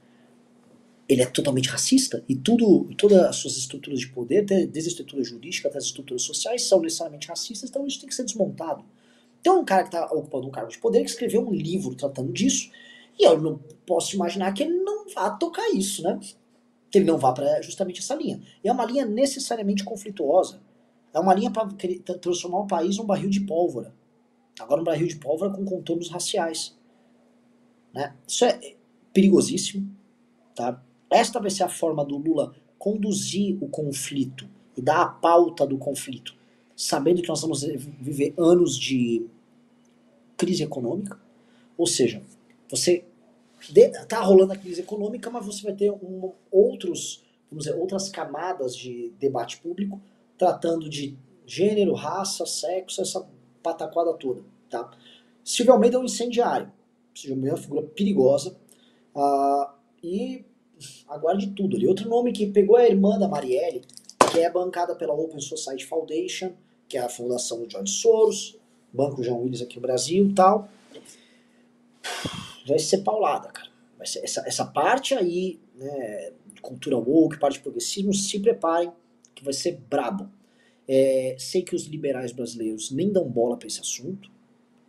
ele 1.13 1.23
é 1.23 1.27
totalmente 1.27 1.69
racista 1.69 2.25
e 2.29 2.35
tudo, 2.35 2.89
todas 2.97 3.19
as 3.19 3.37
suas 3.37 3.57
estruturas 3.57 4.01
de 4.01 4.09
poder, 4.09 4.45
desde 4.45 4.79
a 4.79 4.93
estrutura 4.93 5.23
jurídica 5.23 5.69
até 5.69 5.79
as 5.79 5.85
estruturas 5.85 6.23
sociais, 6.23 6.63
são 6.65 6.81
necessariamente 6.81 7.29
racistas, 7.29 7.69
então 7.69 7.87
isso 7.87 8.01
tem 8.01 8.09
que 8.09 8.15
ser 8.15 8.25
desmontado. 8.25 8.85
Então 9.41 9.61
um 9.61 9.65
cara 9.65 9.83
que 9.83 9.89
está 9.89 10.07
ocupando 10.07 10.47
um 10.47 10.51
cargo 10.51 10.71
de 10.71 10.79
poder 10.79 11.01
que 11.01 11.11
escreveu 11.11 11.47
um 11.47 11.53
livro 11.53 11.95
tratando 11.95 12.33
disso, 12.33 12.71
e 13.19 13.25
eu 13.25 13.41
não 13.41 13.59
posso 13.87 14.15
imaginar 14.15 14.53
que 14.53 14.63
ele 14.63 14.79
não 14.79 15.09
vá 15.09 15.31
tocar 15.31 15.69
isso, 15.71 16.03
né? 16.03 16.19
Que 16.91 16.99
ele 16.99 17.05
não 17.05 17.19
vá 17.19 17.33
para 17.33 17.61
justamente 17.61 18.01
essa 18.01 18.15
linha. 18.15 18.41
E 18.65 18.69
é 18.69 18.73
uma 18.73 18.85
linha 18.85 19.05
necessariamente 19.05 19.85
conflituosa. 19.85 20.63
É 21.13 21.21
uma 21.21 21.35
linha 21.35 21.51
para 21.51 21.69
transformar 22.19 22.61
o 22.61 22.67
país 22.67 22.97
num 22.97 23.05
barril 23.05 23.29
de 23.29 23.41
pólvora. 23.41 23.95
Agora 24.59 24.81
um 24.81 24.85
barril 24.85 25.07
de 25.07 25.17
pólvora 25.17 25.51
com 25.51 25.65
contornos 25.65 26.09
raciais. 26.09 26.77
Né? 27.93 28.15
Isso 28.27 28.45
é 28.45 28.77
perigosíssimo. 29.13 29.95
Tá? 30.55 30.83
Esta 31.13 31.39
vai 31.39 31.51
ser 31.51 31.65
a 31.65 31.69
forma 31.69 32.05
do 32.05 32.17
Lula 32.17 32.55
conduzir 32.79 33.63
o 33.63 33.69
conflito 33.69 34.49
e 34.77 34.81
dar 34.81 35.03
a 35.03 35.07
pauta 35.07 35.67
do 35.67 35.77
conflito, 35.77 36.35
sabendo 36.75 37.23
que 37.23 37.29
nós 37.29 37.43
vamos 37.43 37.63
viver 37.63 38.35
anos 38.37 38.77
de 38.77 39.27
crise 40.37 40.63
econômica. 40.63 41.21
Ou 41.77 41.87
seja, 41.87 42.23
você 42.69 43.05
está 43.61 44.21
rolando 44.21 44.53
a 44.53 44.57
crise 44.57 44.81
econômica, 44.81 45.31
mas 45.31 45.47
você 45.47 45.63
vai 45.63 45.75
ter 45.75 45.91
um, 45.93 46.33
outros, 46.51 47.23
vamos 47.51 47.67
dizer, 47.67 47.77
outras 47.79 48.09
camadas 48.09 48.75
de 48.75 49.13
debate 49.21 49.59
público 49.59 50.01
tratando 50.37 50.89
de 50.89 51.17
gênero, 51.47 51.93
raça, 51.93 52.45
sexo, 52.47 53.01
essa 53.01 53.29
pataquada 53.63 54.13
toda. 54.15 54.43
Tá? 54.69 54.91
Silvio 55.45 55.75
Almeida 55.75 55.97
é 55.97 56.01
um 56.01 56.05
incendiário. 56.05 56.73
Silvio 57.15 57.37
Almeida 57.37 57.55
é 57.55 57.59
uma 57.59 57.63
figura 57.63 57.87
perigosa. 57.87 58.57
Uh, 59.15 59.71
e 60.03 60.45
aguarde 61.09 61.51
tudo 61.51 61.77
ali. 61.77 61.87
Outro 61.87 62.09
nome 62.09 62.33
que 62.33 62.47
pegou 62.47 62.79
é 62.79 62.85
a 62.85 62.89
irmã 62.89 63.19
da 63.19 63.29
Marielle, 63.29 63.83
que 64.33 64.41
é 64.41 64.51
bancada 64.51 64.95
pela 64.95 65.15
Open 65.15 65.41
Society 65.41 65.87
Foundation, 65.87 66.53
que 66.89 66.97
é 66.97 67.01
a 67.01 67.09
fundação 67.09 67.61
do 67.61 67.71
George 67.71 67.93
Soros, 67.93 68.59
Banco 68.93 69.23
João 69.23 69.43
Willis 69.43 69.63
aqui 69.63 69.77
no 69.77 69.83
Brasil 69.83 70.27
e 70.27 70.35
tal. 70.35 70.69
Vai 72.67 72.79
ser 72.79 72.99
paulada, 72.99 73.49
cara. 73.49 73.71
Ser 74.05 74.25
essa, 74.25 74.43
essa 74.47 74.65
parte 74.65 75.15
aí, 75.15 75.61
né, 75.77 76.33
cultura 76.61 76.97
woke, 76.97 77.39
parte 77.39 77.55
de 77.55 77.61
progressismo, 77.61 78.13
se 78.13 78.41
preparem, 78.41 78.93
que 79.35 79.45
vai 79.45 79.53
ser 79.53 79.81
brabo. 79.89 80.29
É, 80.89 81.37
sei 81.39 81.63
que 81.63 81.75
os 81.75 81.85
liberais 81.85 82.33
brasileiros 82.33 82.91
nem 82.91 83.13
dão 83.13 83.29
bola 83.29 83.57
para 83.57 83.69
esse 83.69 83.81
assunto, 83.81 84.29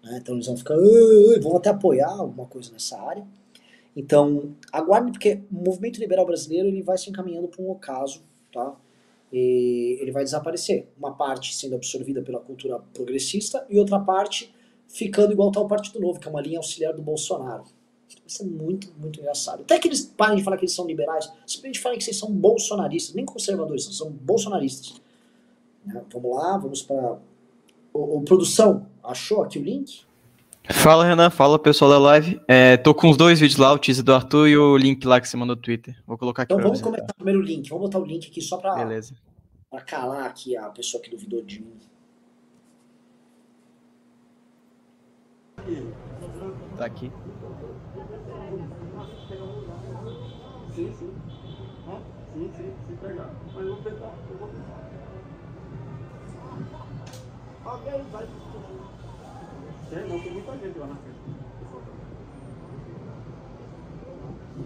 né, 0.04 0.20
então 0.22 0.36
eles 0.36 0.48
vão 0.48 0.58
ficar, 0.58 0.76
vão 1.42 1.56
até 1.56 1.70
apoiar 1.70 2.10
alguma 2.10 2.48
coisa 2.48 2.72
nessa 2.72 3.00
área. 3.00 3.26
Então, 3.96 4.56
aguarde, 4.72 5.12
porque 5.12 5.42
o 5.52 5.64
movimento 5.64 6.00
liberal 6.00 6.26
brasileiro 6.26 6.68
ele 6.68 6.82
vai 6.82 6.98
se 6.98 7.10
encaminhando 7.10 7.48
para 7.48 7.62
um 7.62 7.70
ocaso, 7.70 8.24
tá? 8.52 8.76
E 9.32 9.98
ele 10.02 10.12
vai 10.12 10.24
desaparecer. 10.24 10.88
Uma 10.98 11.14
parte 11.14 11.56
sendo 11.56 11.76
absorvida 11.76 12.22
pela 12.22 12.40
cultura 12.40 12.80
progressista 12.94 13.66
e 13.70 13.80
outra 13.80 14.00
parte 14.00 14.54
ficando 14.88 15.34
igual 15.34 15.52
tal 15.52 15.68
Partido 15.68 16.00
Novo, 16.00 16.20
que 16.20 16.28
é 16.28 16.32
uma 16.32 16.42
linha 16.42 16.60
auxiliar 16.60 16.94
do 16.94 17.02
Bolsonaro. 17.02 17.64
Isso 18.26 18.44
é 18.44 18.46
muito, 18.46 18.94
muito 18.98 19.20
engraçado. 19.20 19.62
Até 19.62 19.80
que 19.80 19.88
eles 19.88 20.02
parem 20.02 20.38
de 20.38 20.44
falar 20.44 20.58
que 20.58 20.66
eles 20.66 20.76
são 20.76 20.86
liberais, 20.86 21.32
simplesmente 21.48 21.80
falem 21.80 21.98
que 21.98 22.04
vocês 22.04 22.18
são 22.18 22.32
bolsonaristas, 22.32 23.16
nem 23.16 23.26
conservadores, 23.26 23.86
são 23.86 24.12
bolsonaristas. 24.12 25.02
Né? 25.86 26.04
Vamos 26.12 26.36
lá, 26.36 26.58
vamos 26.58 26.82
para. 26.84 27.18
O, 27.94 28.22
produção, 28.22 28.88
achou 29.04 29.44
aqui 29.44 29.60
o 29.60 29.64
link? 29.64 30.06
Fala, 30.71 31.06
Renan. 31.06 31.30
Fala, 31.30 31.60
pessoal 31.60 31.91
da 31.91 31.99
live. 31.99 32.39
É, 32.47 32.78
tô 32.78 32.93
com 32.93 33.10
os 33.10 33.17
dois 33.17 33.39
vídeos 33.39 33.58
lá, 33.60 33.73
o 33.73 33.78
teaser 33.78 34.04
do 34.04 34.13
Arthur 34.13 34.47
e 34.47 34.58
o 34.58 34.78
link 34.78 35.06
lá 35.06 35.19
que 35.19 35.28
você 35.28 35.36
mandou 35.36 35.56
no 35.56 35.62
Twitter. 35.62 35.95
Vou 36.08 36.17
colocar 36.17 36.43
aqui 36.43 36.54
Então 36.54 36.63
vamos 36.63 36.82
comentar 36.82 37.08
tá? 37.08 37.13
primeiro 37.13 37.39
o 37.39 37.43
link. 37.43 37.69
Vamos 37.69 37.86
botar 37.86 37.99
o 37.99 38.06
link 38.06 38.28
aqui 38.28 38.41
só 38.41 38.58
pra, 38.58 38.76
Beleza. 38.76 39.13
pra 39.69 39.82
calar 39.82 40.26
aqui 40.26 40.56
a 40.56 40.69
pessoa 40.69 41.02
que 41.04 41.10
duvidou 41.10 41.41
de 41.41 41.62
mim. 41.62 41.73
Tá 46.78 46.86
aqui. 46.86 47.12
Sim, 50.76 50.91
sim. 50.93 51.13
Sim, 52.34 52.52
sim, 52.58 52.73
se 52.88 52.93
pegar. 52.95 53.30
Mas 53.54 53.63
eu 53.65 53.76
vou 53.76 53.84
tentar, 53.84 54.13
eu 54.32 54.38
vou 54.38 54.47
tentar. 54.47 54.89
Alguém 57.65 58.02
vai 58.12 58.28
não, 60.02 60.20
tem 60.20 60.34
muita 60.34 60.58
gente 60.58 60.80
lá 60.80 60.88
na 60.88 60.96
frente. 60.96 61.20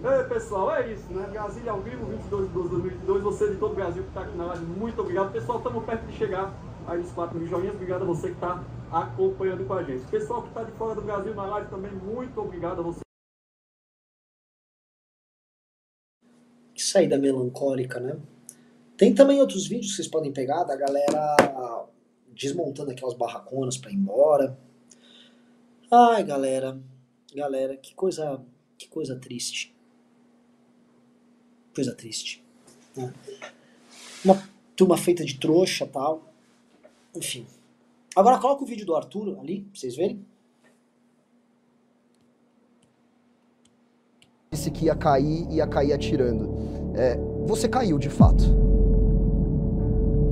Ei 0.04 0.24
pessoal, 0.26 0.76
é 0.76 0.92
isso, 0.92 1.12
né? 1.12 1.28
Brasília 1.28 1.72
ao 1.72 1.82
vivo, 1.82 2.06
22 2.06 2.48
de 2.48 2.54
12 2.54 2.70
de 2.70 2.76
2022. 2.76 3.24
Você 3.24 3.52
de 3.52 3.58
todo 3.58 3.72
o 3.72 3.76
Brasil 3.76 4.04
que 4.04 4.10
está 4.10 4.22
aqui 4.22 4.38
na 4.38 4.46
live, 4.46 4.66
muito 4.66 5.02
obrigado. 5.02 5.32
Pessoal, 5.32 5.58
estamos 5.58 5.84
perto 5.86 6.06
de 6.06 6.14
chegar 6.18 6.54
aí 6.86 7.00
nos 7.00 7.12
4 7.12 7.38
mil 7.38 7.48
joinhas. 7.48 7.74
Obrigado 7.74 8.04
a 8.04 8.06
você 8.06 8.28
que 8.28 8.34
está 8.34 8.64
acompanhando 8.92 9.66
com 9.66 9.74
a 9.74 9.84
gente. 9.84 10.06
Pessoal 10.10 10.44
que 10.44 10.50
está 10.50 10.64
de 10.64 10.72
fora 10.74 10.96
do 10.96 11.02
Brasil 11.02 11.34
na 11.34 11.46
live 11.46 11.70
também, 11.70 11.92
muito 11.92 12.40
obrigado 12.40 12.80
a 12.80 12.84
você. 12.84 13.00
Que 16.74 16.84
saída 16.84 17.18
melancólica, 17.18 18.00
né? 18.00 18.20
Tem 18.98 19.16
também 19.16 19.40
outros 19.40 19.68
vídeos 19.68 19.92
que 19.92 19.96
vocês 19.96 20.08
podem 20.08 20.32
pegar 20.32 20.64
da 20.64 20.76
galera 20.76 21.88
desmontando 22.28 22.92
aquelas 22.92 23.16
barraconas 23.16 23.78
para 23.78 23.92
ir 23.92 23.96
embora. 23.96 24.58
Ai, 25.90 26.22
galera, 26.22 26.78
galera, 27.34 27.78
que 27.78 27.96
coisa, 27.96 28.42
que 28.78 28.90
coisa 28.90 29.18
triste. 29.18 29.74
Coisa 31.74 31.96
triste. 31.96 32.44
Né? 32.94 33.14
Uma 34.26 34.50
turma 34.76 34.98
feita 34.98 35.24
de 35.24 35.40
trouxa 35.40 35.88
tal. 35.88 36.26
Enfim. 37.16 37.48
Agora 38.14 38.38
coloca 38.38 38.64
o 38.64 38.68
vídeo 38.68 38.86
do 38.86 38.96
Arthur 38.96 39.40
ali, 39.40 39.62
pra 39.62 39.80
vocês 39.80 39.96
verem. 39.96 40.26
Disse 44.52 44.70
que 44.72 44.86
ia 44.86 44.96
cair, 44.96 45.50
ia 45.50 45.68
cair 45.68 45.94
atirando. 45.94 46.54
É, 46.98 47.16
você 47.46 47.70
caiu 47.70 47.98
de 47.98 48.10
fato. 48.10 48.67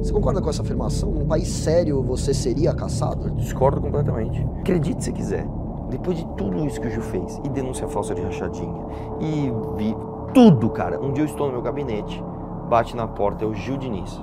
Você 0.06 0.14
concorda 0.14 0.40
com 0.40 0.52
essa 0.52 0.62
afirmação? 0.62 1.10
Num 1.10 1.26
país 1.26 1.48
sério 1.48 2.04
você 2.04 2.32
seria 2.32 2.72
caçado? 2.76 3.32
Discordo 3.32 3.82
completamente. 3.82 4.40
Acredite 4.60 5.04
se 5.04 5.12
quiser. 5.12 5.48
Depois 5.90 6.16
de 6.16 6.28
tudo 6.38 6.64
isso 6.64 6.80
que 6.80 6.86
o 6.86 6.92
Gil 6.92 7.02
fez, 7.02 7.42
e 7.44 7.50
denúncia 7.50 7.88
falsa 7.88 8.14
de 8.14 8.22
rachadinha, 8.22 8.86
e 9.20 9.52
vi 9.76 9.98
tudo, 10.32 10.70
cara. 10.70 11.02
Um 11.02 11.12
dia 11.12 11.24
eu 11.24 11.26
estou 11.26 11.48
no 11.48 11.54
meu 11.54 11.62
gabinete, 11.64 12.24
bate 12.70 12.96
na 12.96 13.08
porta, 13.08 13.46
é 13.46 13.48
o 13.48 13.56
Gil 13.56 13.78
Diniz. 13.78 14.22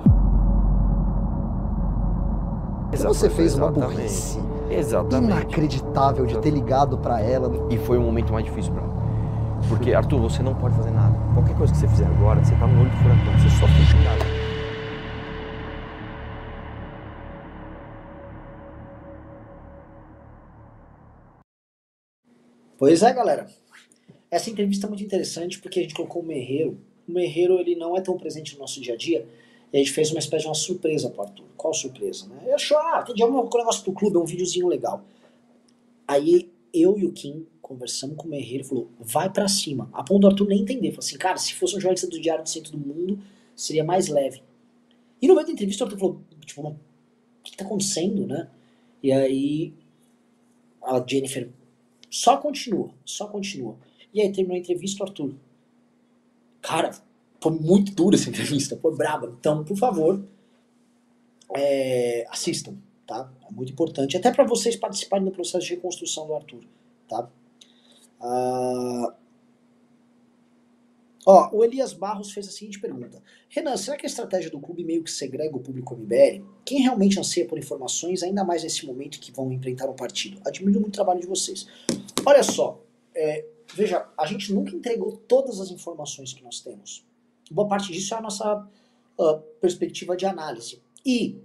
você 2.93 3.29
fez 3.29 3.57
uma 3.57 3.69
burrice 3.69 4.39
Exatamente. 4.69 5.33
inacreditável 5.33 6.25
de 6.25 6.37
ter 6.37 6.51
ligado 6.51 6.97
para 6.97 7.19
ela. 7.19 7.51
E 7.69 7.77
foi 7.77 7.97
o 7.97 8.01
momento 8.01 8.31
mais 8.31 8.45
difícil 8.45 8.71
para 8.71 8.83
ela. 8.83 8.93
Porque, 9.67 9.93
Arthur, 9.93 10.21
você 10.21 10.41
não 10.41 10.55
pode 10.55 10.75
fazer 10.75 10.91
nada. 10.91 11.13
Qualquer 11.33 11.57
coisa 11.57 11.73
que 11.73 11.79
você 11.79 11.89
fizer 11.89 12.05
agora, 12.05 12.41
você 12.41 12.55
tá 12.55 12.67
no 12.67 12.79
olho 12.79 12.89
do 12.89 12.95
furacão, 12.95 13.33
você 13.37 13.49
só 13.49 13.67
fica 13.67 13.83
xingado. 13.83 14.32
Pois 22.83 23.01
é, 23.01 23.13
galera. 23.13 23.49
Essa 24.29 24.49
entrevista 24.49 24.87
é 24.87 24.89
muito 24.89 25.05
interessante 25.05 25.57
porque 25.57 25.79
a 25.79 25.81
gente 25.83 25.95
colocou 25.95 26.21
o 26.21 26.25
Merreiro. 26.25 26.77
O 27.07 27.13
Merreiro 27.13 27.57
ele 27.57 27.77
não 27.77 27.95
é 27.95 28.01
tão 28.01 28.17
presente 28.17 28.55
no 28.55 28.59
nosso 28.59 28.81
dia 28.81 28.93
a 28.93 28.97
dia. 28.97 29.25
E 29.71 29.77
a 29.77 29.79
gente 29.79 29.93
fez 29.93 30.11
uma 30.11 30.19
espécie 30.19 30.41
de 30.41 30.49
uma 30.49 30.53
surpresa 30.53 31.09
para 31.09 31.23
Arthur. 31.23 31.45
Qual 31.55 31.73
surpresa, 31.73 32.27
né? 32.27 32.43
Eu 32.45 32.55
achou, 32.55 32.77
ah, 32.77 33.01
tem 33.01 33.15
dia 33.15 33.25
um 33.25 33.41
negócio 33.41 33.81
pro 33.85 33.93
clube, 33.93 34.17
é 34.17 34.19
um 34.19 34.25
videozinho 34.25 34.67
legal. 34.67 35.01
Aí 36.05 36.51
eu 36.73 36.99
e 36.99 37.05
o 37.05 37.13
Kim 37.13 37.47
conversamos 37.61 38.17
com 38.17 38.27
o 38.27 38.29
Merreiro 38.29 38.65
falou, 38.65 38.89
vai 38.99 39.29
para 39.29 39.47
cima. 39.47 39.89
A 39.93 40.03
ponto 40.03 40.19
do 40.19 40.27
Arthur 40.27 40.49
nem 40.49 40.59
entender. 40.59 40.89
Falou 40.89 41.05
assim, 41.05 41.17
cara, 41.17 41.37
se 41.37 41.53
fosse 41.53 41.77
um 41.77 41.79
jornalista 41.79 42.07
do 42.07 42.19
Diário 42.19 42.43
do 42.43 42.49
Centro 42.49 42.73
do 42.73 42.77
Mundo, 42.77 43.17
seria 43.55 43.85
mais 43.85 44.09
leve. 44.09 44.43
E 45.21 45.27
no 45.29 45.35
meio 45.35 45.47
da 45.47 45.53
entrevista 45.53 45.85
o 45.85 45.87
Arthur 45.87 45.99
falou, 45.99 46.21
tipo, 46.45 46.61
o 46.67 46.75
que 47.45 47.55
tá 47.55 47.63
acontecendo, 47.63 48.27
né? 48.27 48.49
E 49.01 49.09
aí 49.09 49.73
a 50.81 51.01
Jennifer 51.07 51.49
só 52.13 52.37
continua, 52.37 52.91
só 53.03 53.25
continua. 53.25 53.75
E 54.13 54.21
aí 54.21 54.31
terminou 54.31 54.55
a 54.55 54.59
entrevista, 54.59 55.03
Arthur. 55.03 55.33
Cara, 56.61 56.91
foi 57.41 57.51
muito 57.53 57.91
dura 57.95 58.15
essa 58.15 58.29
entrevista, 58.29 58.77
foi 58.77 58.95
braba. 58.95 59.35
Então, 59.39 59.63
por 59.63 59.75
favor, 59.75 60.23
é, 61.55 62.27
assistam, 62.29 62.75
tá? 63.07 63.33
É 63.49 63.51
muito 63.51 63.71
importante, 63.71 64.15
até 64.15 64.31
para 64.31 64.43
vocês 64.43 64.75
participarem 64.75 65.25
do 65.25 65.31
processo 65.31 65.65
de 65.65 65.73
reconstrução 65.73 66.27
do 66.27 66.35
Arthur, 66.35 66.63
tá? 67.07 67.27
Ah, 68.21 69.15
Ó, 71.25 71.49
o 71.53 71.63
Elias 71.63 71.93
Barros 71.93 72.31
fez 72.31 72.47
a 72.47 72.51
seguinte 72.51 72.79
pergunta. 72.79 73.21
Renan, 73.47 73.77
será 73.77 73.95
que 73.95 74.05
a 74.05 74.09
estratégia 74.09 74.51
do 74.51 74.59
clube 74.59 74.83
meio 74.83 75.03
que 75.03 75.11
segrega 75.11 75.55
o 75.55 75.59
público 75.59 75.95
MBL? 75.95 76.43
Quem 76.65 76.81
realmente 76.81 77.17
anseia 77.17 77.47
por 77.47 77.57
informações, 77.57 78.23
ainda 78.23 78.43
mais 78.43 78.63
nesse 78.63 78.85
momento 78.85 79.19
que 79.19 79.31
vão 79.31 79.51
enfrentar 79.51 79.89
um 79.89 79.95
partido? 79.95 80.41
Admiro 80.45 80.81
muito 80.81 80.89
o 80.89 80.91
trabalho 80.91 81.21
de 81.21 81.27
vocês. 81.27 81.65
Olha 82.25 82.43
só, 82.43 82.81
é, 83.15 83.45
veja, 83.73 84.05
a 84.17 84.25
gente 84.25 84.53
nunca 84.53 84.75
entregou 84.75 85.13
todas 85.27 85.61
as 85.61 85.71
informações 85.71 86.33
que 86.33 86.43
nós 86.43 86.59
temos. 86.59 87.05
Boa 87.49 87.67
parte 87.67 87.91
disso 87.91 88.13
é 88.13 88.17
a 88.17 88.21
nossa 88.21 88.67
uh, 89.17 89.39
perspectiva 89.61 90.17
de 90.17 90.25
análise. 90.25 90.81
E 91.05 91.37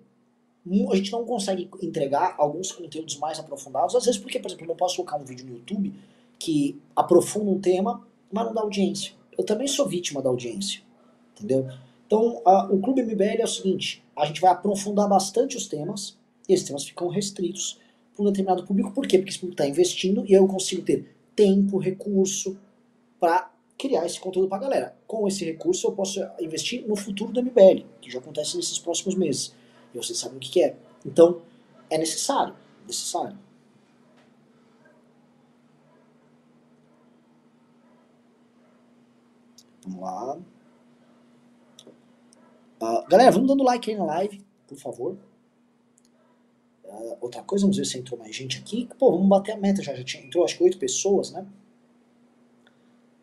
a 0.90 0.96
gente 0.96 1.12
não 1.12 1.24
consegue 1.24 1.70
entregar 1.80 2.34
alguns 2.36 2.72
conteúdos 2.72 3.16
mais 3.16 3.38
aprofundados, 3.38 3.94
às 3.94 4.04
vezes 4.04 4.20
porque, 4.20 4.38
por 4.38 4.48
exemplo, 4.48 4.64
eu 4.64 4.68
não 4.68 4.76
posso 4.76 4.96
colocar 4.96 5.16
um 5.16 5.24
vídeo 5.24 5.46
no 5.46 5.52
YouTube 5.52 5.94
que 6.38 6.80
aprofunda 6.94 7.50
um 7.50 7.60
tema, 7.60 8.06
mas 8.30 8.44
não 8.44 8.52
dá 8.52 8.60
audiência 8.60 9.17
eu 9.38 9.44
também 9.44 9.68
sou 9.68 9.86
vítima 9.86 10.20
da 10.20 10.28
audiência, 10.28 10.82
entendeu? 11.36 11.68
Então, 12.06 12.42
a, 12.44 12.66
o 12.66 12.80
Clube 12.80 13.02
MBL 13.02 13.40
é 13.40 13.44
o 13.44 13.48
seguinte, 13.48 14.04
a 14.16 14.26
gente 14.26 14.40
vai 14.40 14.50
aprofundar 14.50 15.08
bastante 15.08 15.56
os 15.56 15.68
temas, 15.68 16.18
e 16.48 16.52
esses 16.52 16.66
temas 16.66 16.84
ficam 16.84 17.08
restritos 17.08 17.78
para 18.14 18.24
um 18.24 18.26
determinado 18.26 18.64
público, 18.64 18.90
por 18.90 19.06
quê? 19.06 19.18
Porque 19.18 19.30
esse 19.30 19.38
público 19.38 19.62
está 19.62 19.68
investindo 19.68 20.24
e 20.26 20.32
eu 20.32 20.46
consigo 20.48 20.82
ter 20.82 21.14
tempo, 21.36 21.78
recurso 21.78 22.58
para 23.20 23.52
criar 23.78 24.04
esse 24.04 24.18
conteúdo 24.18 24.48
para 24.48 24.58
a 24.58 24.60
galera. 24.60 24.96
Com 25.06 25.28
esse 25.28 25.44
recurso 25.44 25.86
eu 25.86 25.92
posso 25.92 26.20
investir 26.40 26.84
no 26.86 26.96
futuro 26.96 27.32
do 27.32 27.40
MBL, 27.40 27.84
que 28.00 28.10
já 28.10 28.18
acontece 28.18 28.56
nesses 28.56 28.78
próximos 28.78 29.14
meses. 29.14 29.54
E 29.94 29.96
vocês 29.96 30.18
sabem 30.18 30.36
o 30.36 30.40
que, 30.40 30.50
que 30.50 30.62
é. 30.62 30.74
Então, 31.06 31.40
é 31.88 31.96
necessário, 31.96 32.54
necessário. 32.86 33.38
Vamos 39.88 40.00
lá. 40.00 40.38
Uh, 42.80 43.08
galera, 43.08 43.32
vamos 43.32 43.48
dando 43.48 43.64
like 43.64 43.90
aí 43.90 43.96
na 43.96 44.04
live, 44.04 44.44
por 44.66 44.76
favor. 44.76 45.18
Uh, 46.84 47.16
outra 47.20 47.42
coisa, 47.42 47.64
vamos 47.64 47.76
ver 47.76 47.84
se 47.84 47.98
entrou 47.98 48.18
mais 48.18 48.34
gente 48.34 48.58
aqui. 48.58 48.88
Pô, 48.98 49.10
vamos 49.10 49.28
bater 49.28 49.52
a 49.52 49.56
meta 49.56 49.82
já. 49.82 49.94
Já 49.94 50.04
tinha, 50.04 50.24
entrou 50.24 50.44
acho 50.44 50.56
que 50.56 50.62
oito 50.62 50.78
pessoas, 50.78 51.32
né? 51.32 51.46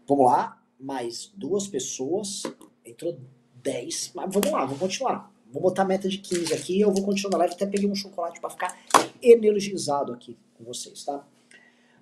Vamos 0.08 0.26
lá. 0.26 0.62
Mais 0.80 1.32
duas 1.36 1.68
pessoas. 1.68 2.44
Entrou 2.84 3.18
dez. 3.64 4.12
Mas 4.14 4.34
vamos 4.34 4.52
lá, 4.52 4.66
vamos 4.66 4.80
continuar. 4.80 5.32
Vou 5.52 5.62
botar 5.62 5.84
a 5.84 5.86
meta 5.86 6.10
de 6.10 6.18
15 6.18 6.54
aqui. 6.54 6.82
Eu 6.82 6.92
vou 6.92 7.04
continuar 7.04 7.32
na 7.32 7.38
live. 7.40 7.54
Até 7.54 7.66
peguei 7.66 7.90
um 7.90 7.96
chocolate 7.96 8.42
para 8.42 8.50
ficar 8.50 8.78
energizado 9.22 10.12
aqui 10.12 10.38
com 10.58 10.64
vocês, 10.66 11.04
tá? 11.04 11.26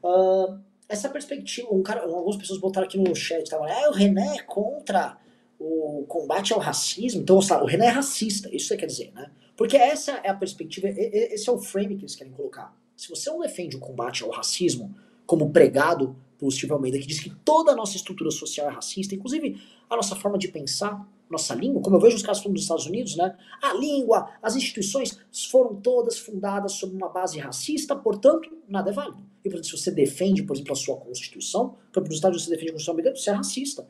Uh, 0.04 0.60
essa 0.88 1.10
perspectiva, 1.10 1.74
um 1.74 1.82
cara, 1.82 2.02
algumas 2.04 2.36
pessoas 2.36 2.60
botaram 2.60 2.88
aqui 2.88 2.98
no 2.98 3.16
chat, 3.16 3.44
estavam, 3.44 3.66
ah, 3.66 3.90
o 3.90 3.94
René 3.94 4.38
é 4.38 4.42
contra 4.44 5.18
o 5.60 6.06
combate 6.08 6.54
ao 6.54 6.60
racismo, 6.60 7.22
então 7.22 7.38
o 7.38 7.66
René 7.66 7.86
é 7.86 7.90
racista, 7.90 8.50
isso 8.54 8.68
você 8.68 8.78
quer 8.78 8.86
dizer, 8.86 9.12
né? 9.14 9.32
Porque 9.56 9.78
essa 9.78 10.14
é 10.24 10.30
a 10.30 10.34
perspectiva, 10.34 10.88
esse 10.90 11.48
é 11.48 11.52
o 11.52 11.58
frame 11.58 11.96
que 11.96 12.02
eles 12.02 12.16
querem 12.16 12.34
colocar. 12.34 12.76
Se 12.98 13.10
você 13.10 13.30
não 13.30 13.40
defende 13.40 13.76
o 13.76 13.80
combate 13.80 14.24
ao 14.24 14.30
racismo, 14.30 14.94
como 15.26 15.52
pregado 15.52 16.16
pelo 16.38 16.52
Steve 16.52 16.74
Almeida, 16.74 17.00
que 17.00 17.08
diz 17.08 17.20
que 17.20 17.30
toda 17.46 17.72
a 17.72 17.76
nossa 17.76 17.96
estrutura 17.96 18.32
social 18.32 18.70
é 18.70 18.74
racista, 18.74 19.16
inclusive 19.16 19.62
a 19.90 19.96
nossa 19.96 20.16
forma 20.16 20.38
de 20.38 20.48
pensar, 20.50 21.08
nossa 21.34 21.54
língua, 21.54 21.82
como 21.82 21.98
eu 21.98 22.00
vejo 22.00 22.16
os 22.16 22.24
casos 22.24 22.44
dos 22.44 22.62
Estados 22.62 22.86
Unidos, 22.86 23.18
né? 23.18 23.36
A 23.62 23.74
língua, 23.74 24.30
as 24.42 24.56
instituições 24.56 25.20
foram 25.50 25.76
todas 25.76 26.18
fundadas 26.18 26.74
sobre 26.74 26.96
uma 26.96 27.10
base 27.10 27.38
racista, 27.40 27.96
portanto, 27.96 28.50
nada 28.70 28.92
é 28.92 28.94
válido. 28.94 29.18
E, 29.44 29.50
portanto, 29.50 29.66
se 29.66 29.78
você 29.78 29.92
defende, 29.92 30.44
por 30.44 30.56
exemplo, 30.56 30.72
a 30.72 30.76
sua 30.76 30.96
Constituição, 30.96 31.70
por 31.92 32.00
exemplo, 32.00 32.08
nos 32.08 32.16
Estados 32.16 32.38
Unidos 32.38 32.46
você 32.46 32.52
defende 32.52 32.70
a 32.70 32.74
Constituição 32.74 32.94
americana, 32.94 33.16
você 33.16 33.30
é 33.30 33.34
racista. 33.34 33.88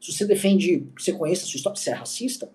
Se 0.00 0.12
você 0.12 0.24
defende 0.26 0.86
que 0.94 1.02
você 1.02 1.12
conheça 1.12 1.44
a 1.44 1.46
sua 1.46 1.56
história, 1.56 1.80
você 1.80 1.90
é 1.90 1.94
racista. 1.94 2.52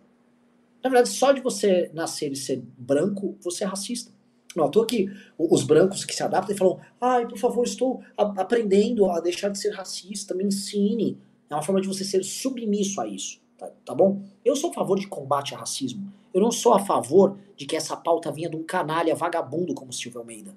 Na 0.84 0.89
verdade, 0.89 1.09
só 1.09 1.32
de 1.32 1.41
você 1.41 1.89
nascer 1.93 2.32
e 2.32 2.36
ser 2.36 2.61
branco, 2.78 3.36
você 3.41 3.63
é 3.63 3.67
racista. 3.67 4.11
Não, 4.55 4.65
à 4.65 4.69
toa 4.69 4.86
que 4.86 5.09
os 5.38 5.63
brancos 5.63 6.03
que 6.03 6.15
se 6.15 6.23
adaptam 6.23 6.55
falam, 6.55 6.80
ai, 6.99 7.28
por 7.28 7.38
favor, 7.38 7.63
estou 7.63 8.01
aprendendo 8.17 9.09
a 9.09 9.19
deixar 9.19 9.49
de 9.49 9.59
ser 9.59 9.71
racista, 9.71 10.34
me 10.34 10.43
ensine. 10.43 11.17
É 11.49 11.55
uma 11.55 11.63
forma 11.63 11.82
de 11.82 11.88
você 11.88 12.03
ser 12.03 12.23
submisso 12.23 12.99
a 12.99 13.07
isso. 13.07 13.39
Tá, 13.58 13.72
tá, 13.84 13.95
bom? 13.95 14.22
Eu 14.45 14.55
sou 14.55 14.70
a 14.70 14.74
favor 14.74 14.99
de 14.99 15.08
combate 15.08 15.53
ao 15.53 15.60
racismo. 15.60 16.14
Eu 16.32 16.39
não 16.39 16.51
sou 16.51 16.74
a 16.74 16.80
favor 16.80 17.38
de 17.55 17.66
que 17.66 17.76
essa 17.76 17.97
pauta 17.97 18.32
vinha 18.32 18.49
de 18.49 18.55
um 18.55 18.64
canalha 18.64 19.16
vagabundo 19.16 19.74
como 19.74 19.91
Silvio 19.91 20.20
Almeida. 20.20 20.55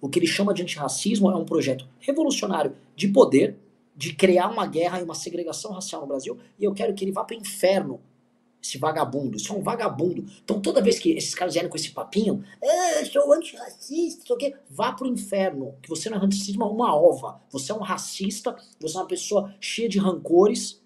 O 0.00 0.08
que 0.08 0.20
ele 0.20 0.26
chama 0.26 0.54
de 0.54 0.62
antirracismo 0.62 1.28
é 1.28 1.34
um 1.34 1.44
projeto 1.44 1.88
revolucionário 1.98 2.76
de 2.94 3.08
poder, 3.08 3.58
de 3.96 4.14
criar 4.14 4.48
uma 4.48 4.66
guerra 4.66 5.00
e 5.00 5.02
uma 5.02 5.14
segregação 5.14 5.72
racial 5.72 6.02
no 6.02 6.06
Brasil, 6.06 6.38
e 6.58 6.64
eu 6.64 6.72
quero 6.72 6.94
que 6.94 7.04
ele 7.04 7.10
vá 7.10 7.24
para 7.24 7.36
o 7.36 7.40
inferno. 7.40 8.00
Esse 8.62 8.78
vagabundo, 8.78 9.36
isso 9.36 9.52
é 9.52 9.56
um 9.56 9.62
vagabundo. 9.62 10.24
Então 10.44 10.60
toda 10.60 10.82
vez 10.82 10.98
que 10.98 11.10
esses 11.12 11.34
caras 11.34 11.54
vierem 11.54 11.70
com 11.70 11.76
esse 11.76 11.90
papinho, 11.90 12.44
ah, 12.62 13.00
eu 13.00 13.06
sou 13.06 13.32
antirracista, 13.32 14.24
sei 14.26 14.36
o 14.36 14.38
quê, 14.38 14.54
vá 14.70 14.92
pro 14.92 15.06
inferno. 15.06 15.74
Que 15.82 15.88
você 15.88 16.10
não 16.10 16.18
é 16.18 16.20
racismo, 16.20 16.64
é 16.64 16.66
uma 16.66 16.94
ova. 16.94 17.40
Você 17.50 17.72
é 17.72 17.74
um 17.74 17.80
racista, 17.80 18.56
você 18.80 18.96
é 18.96 19.00
uma 19.00 19.06
pessoa 19.06 19.54
cheia 19.60 19.88
de 19.88 19.98
rancores, 19.98 20.80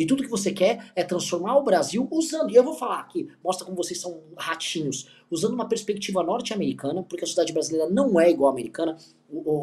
e 0.00 0.06
tudo 0.06 0.22
que 0.22 0.30
você 0.30 0.50
quer 0.50 0.90
é 0.96 1.04
transformar 1.04 1.58
o 1.58 1.62
Brasil 1.62 2.08
usando, 2.10 2.50
e 2.50 2.56
eu 2.56 2.64
vou 2.64 2.72
falar 2.72 3.00
aqui, 3.00 3.28
mostra 3.44 3.66
como 3.66 3.76
vocês 3.76 4.00
são 4.00 4.22
ratinhos, 4.34 5.06
usando 5.30 5.52
uma 5.52 5.68
perspectiva 5.68 6.22
norte-americana, 6.22 7.02
porque 7.02 7.22
a 7.22 7.26
sociedade 7.26 7.52
brasileira 7.52 7.86
não 7.90 8.18
é 8.18 8.30
igual 8.30 8.48
à 8.48 8.52
americana, 8.54 8.96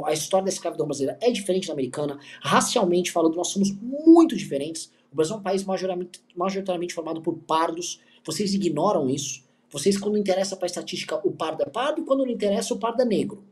a 0.06 0.14
história 0.14 0.46
da 0.46 0.52
escravidão 0.52 0.86
brasileira 0.86 1.18
é 1.24 1.32
diferente 1.32 1.66
da 1.66 1.74
americana, 1.74 2.20
racialmente 2.40 3.12
falando, 3.12 3.36
nós 3.36 3.48
somos 3.48 3.72
muito 3.82 4.38
diferentes. 4.38 4.92
O 5.12 5.16
Brasil 5.16 5.36
é 5.36 5.40
um 5.40 5.42
país 5.42 5.64
majoritariamente, 5.64 6.22
majoritariamente 6.36 6.94
formado 6.94 7.20
por 7.20 7.34
pardos, 7.40 8.00
vocês 8.24 8.54
ignoram 8.54 9.10
isso. 9.10 9.44
Vocês, 9.72 9.98
quando 9.98 10.20
interessa 10.20 10.56
para 10.56 10.68
a 10.68 10.70
estatística, 10.70 11.20
o 11.28 11.32
pardo 11.32 11.64
é 11.64 11.66
pardo, 11.66 12.02
e 12.02 12.06
quando 12.06 12.24
não 12.24 12.32
interessa, 12.32 12.76
o 12.76 12.78
pardo 12.78 13.02
é 13.02 13.06
negro. 13.06 13.44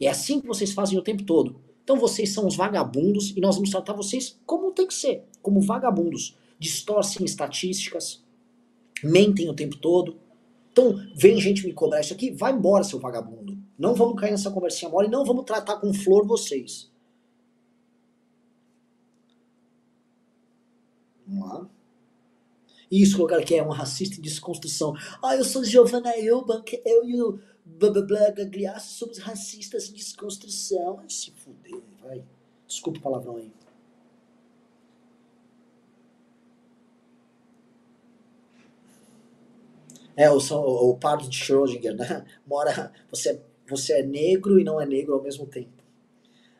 E 0.00 0.08
é 0.08 0.10
assim 0.10 0.40
que 0.40 0.46
vocês 0.48 0.72
fazem 0.72 0.98
o 0.98 1.02
tempo 1.02 1.22
todo. 1.22 1.64
Então 1.86 1.96
vocês 1.96 2.34
são 2.34 2.48
os 2.48 2.56
vagabundos 2.56 3.32
e 3.36 3.40
nós 3.40 3.54
vamos 3.54 3.70
tratar 3.70 3.92
vocês 3.92 4.36
como 4.44 4.72
tem 4.72 4.88
que 4.88 4.94
ser, 4.94 5.22
como 5.40 5.60
vagabundos. 5.60 6.36
Distorcem 6.58 7.24
estatísticas, 7.24 8.24
mentem 9.04 9.48
o 9.48 9.54
tempo 9.54 9.76
todo. 9.76 10.16
Então, 10.72 11.00
vem 11.14 11.40
gente 11.40 11.64
me 11.64 11.72
cobrar 11.72 12.00
isso 12.00 12.12
aqui, 12.12 12.32
vai 12.32 12.52
embora, 12.52 12.82
seu 12.82 12.98
vagabundo. 12.98 13.56
Não 13.78 13.94
vamos 13.94 14.20
cair 14.20 14.32
nessa 14.32 14.50
conversinha 14.50 14.90
mole 14.90 15.06
não 15.06 15.24
vamos 15.24 15.44
tratar 15.44 15.76
com 15.76 15.94
flor 15.94 16.26
vocês. 16.26 16.90
Vamos 21.24 21.48
lá. 21.48 21.70
Isso, 22.90 23.16
colocar 23.16 23.38
aqui 23.38 23.54
é 23.54 23.62
um 23.62 23.70
racista 23.70 24.16
em 24.16 24.22
desconstrução. 24.22 24.92
Ah, 25.22 25.36
eu 25.36 25.44
sou 25.44 25.62
Giovanna 25.64 26.18
Eubank, 26.18 26.82
eu 26.84 27.04
e 27.08 27.22
o 27.22 27.38
blá 27.66 27.90
blá 27.90 28.02
blá 28.02 28.30
Gagliasso 28.30 28.98
somos 28.98 29.18
racistas 29.18 29.90
em 29.90 29.94
desconstrução. 29.94 30.96
Vai 30.96 31.10
se 31.10 31.32
fuder, 31.32 31.82
vai. 32.02 32.24
Desculpa 32.66 32.98
o 32.98 33.02
palavrão 33.02 33.36
aí. 33.36 33.52
É, 40.16 40.30
o, 40.30 40.38
o, 40.38 40.90
o 40.90 40.96
par 40.96 41.18
de 41.18 41.28
Schrödinger, 41.28 41.94
né? 41.94 42.24
Mora, 42.46 42.90
você, 43.10 43.38
você 43.68 44.00
é 44.00 44.02
negro 44.02 44.58
e 44.58 44.64
não 44.64 44.80
é 44.80 44.86
negro 44.86 45.14
ao 45.14 45.22
mesmo 45.22 45.46
tempo. 45.46 45.76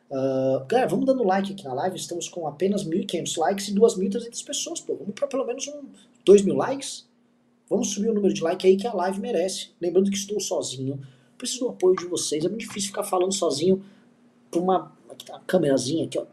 Uh, 0.09 0.63
galera, 0.67 0.87
vamos 0.87 1.05
dando 1.05 1.23
like 1.23 1.51
aqui 1.51 1.65
na 1.65 1.73
live. 1.73 1.97
Estamos 1.97 2.29
com 2.29 2.47
apenas 2.47 2.85
1.500 2.85 3.37
likes 3.37 3.67
e 3.69 3.73
2.300 3.73 4.45
pessoas. 4.45 4.79
Pô, 4.79 4.95
vamos 4.95 5.15
para 5.15 5.27
pelo 5.27 5.45
menos 5.45 5.67
um, 5.67 5.89
2.000 6.25 6.55
likes. 6.55 7.06
Vamos 7.69 7.93
subir 7.93 8.09
o 8.09 8.13
número 8.13 8.33
de 8.33 8.41
like 8.41 8.65
aí 8.65 8.77
que 8.77 8.87
a 8.87 8.93
live 8.93 9.19
merece. 9.19 9.71
Lembrando 9.81 10.09
que 10.09 10.17
estou 10.17 10.39
sozinho. 10.39 10.99
Preciso 11.37 11.65
do 11.65 11.69
apoio 11.69 11.95
de 11.95 12.05
vocês. 12.05 12.43
É 12.45 12.47
muito 12.47 12.61
difícil 12.61 12.89
ficar 12.89 13.03
falando 13.03 13.33
sozinho 13.33 13.83
pra 14.49 14.59
uma, 14.59 14.91
uma 15.29 15.39
câmerazinha 15.41 16.05
aqui, 16.05 16.17
ó. 16.17 16.25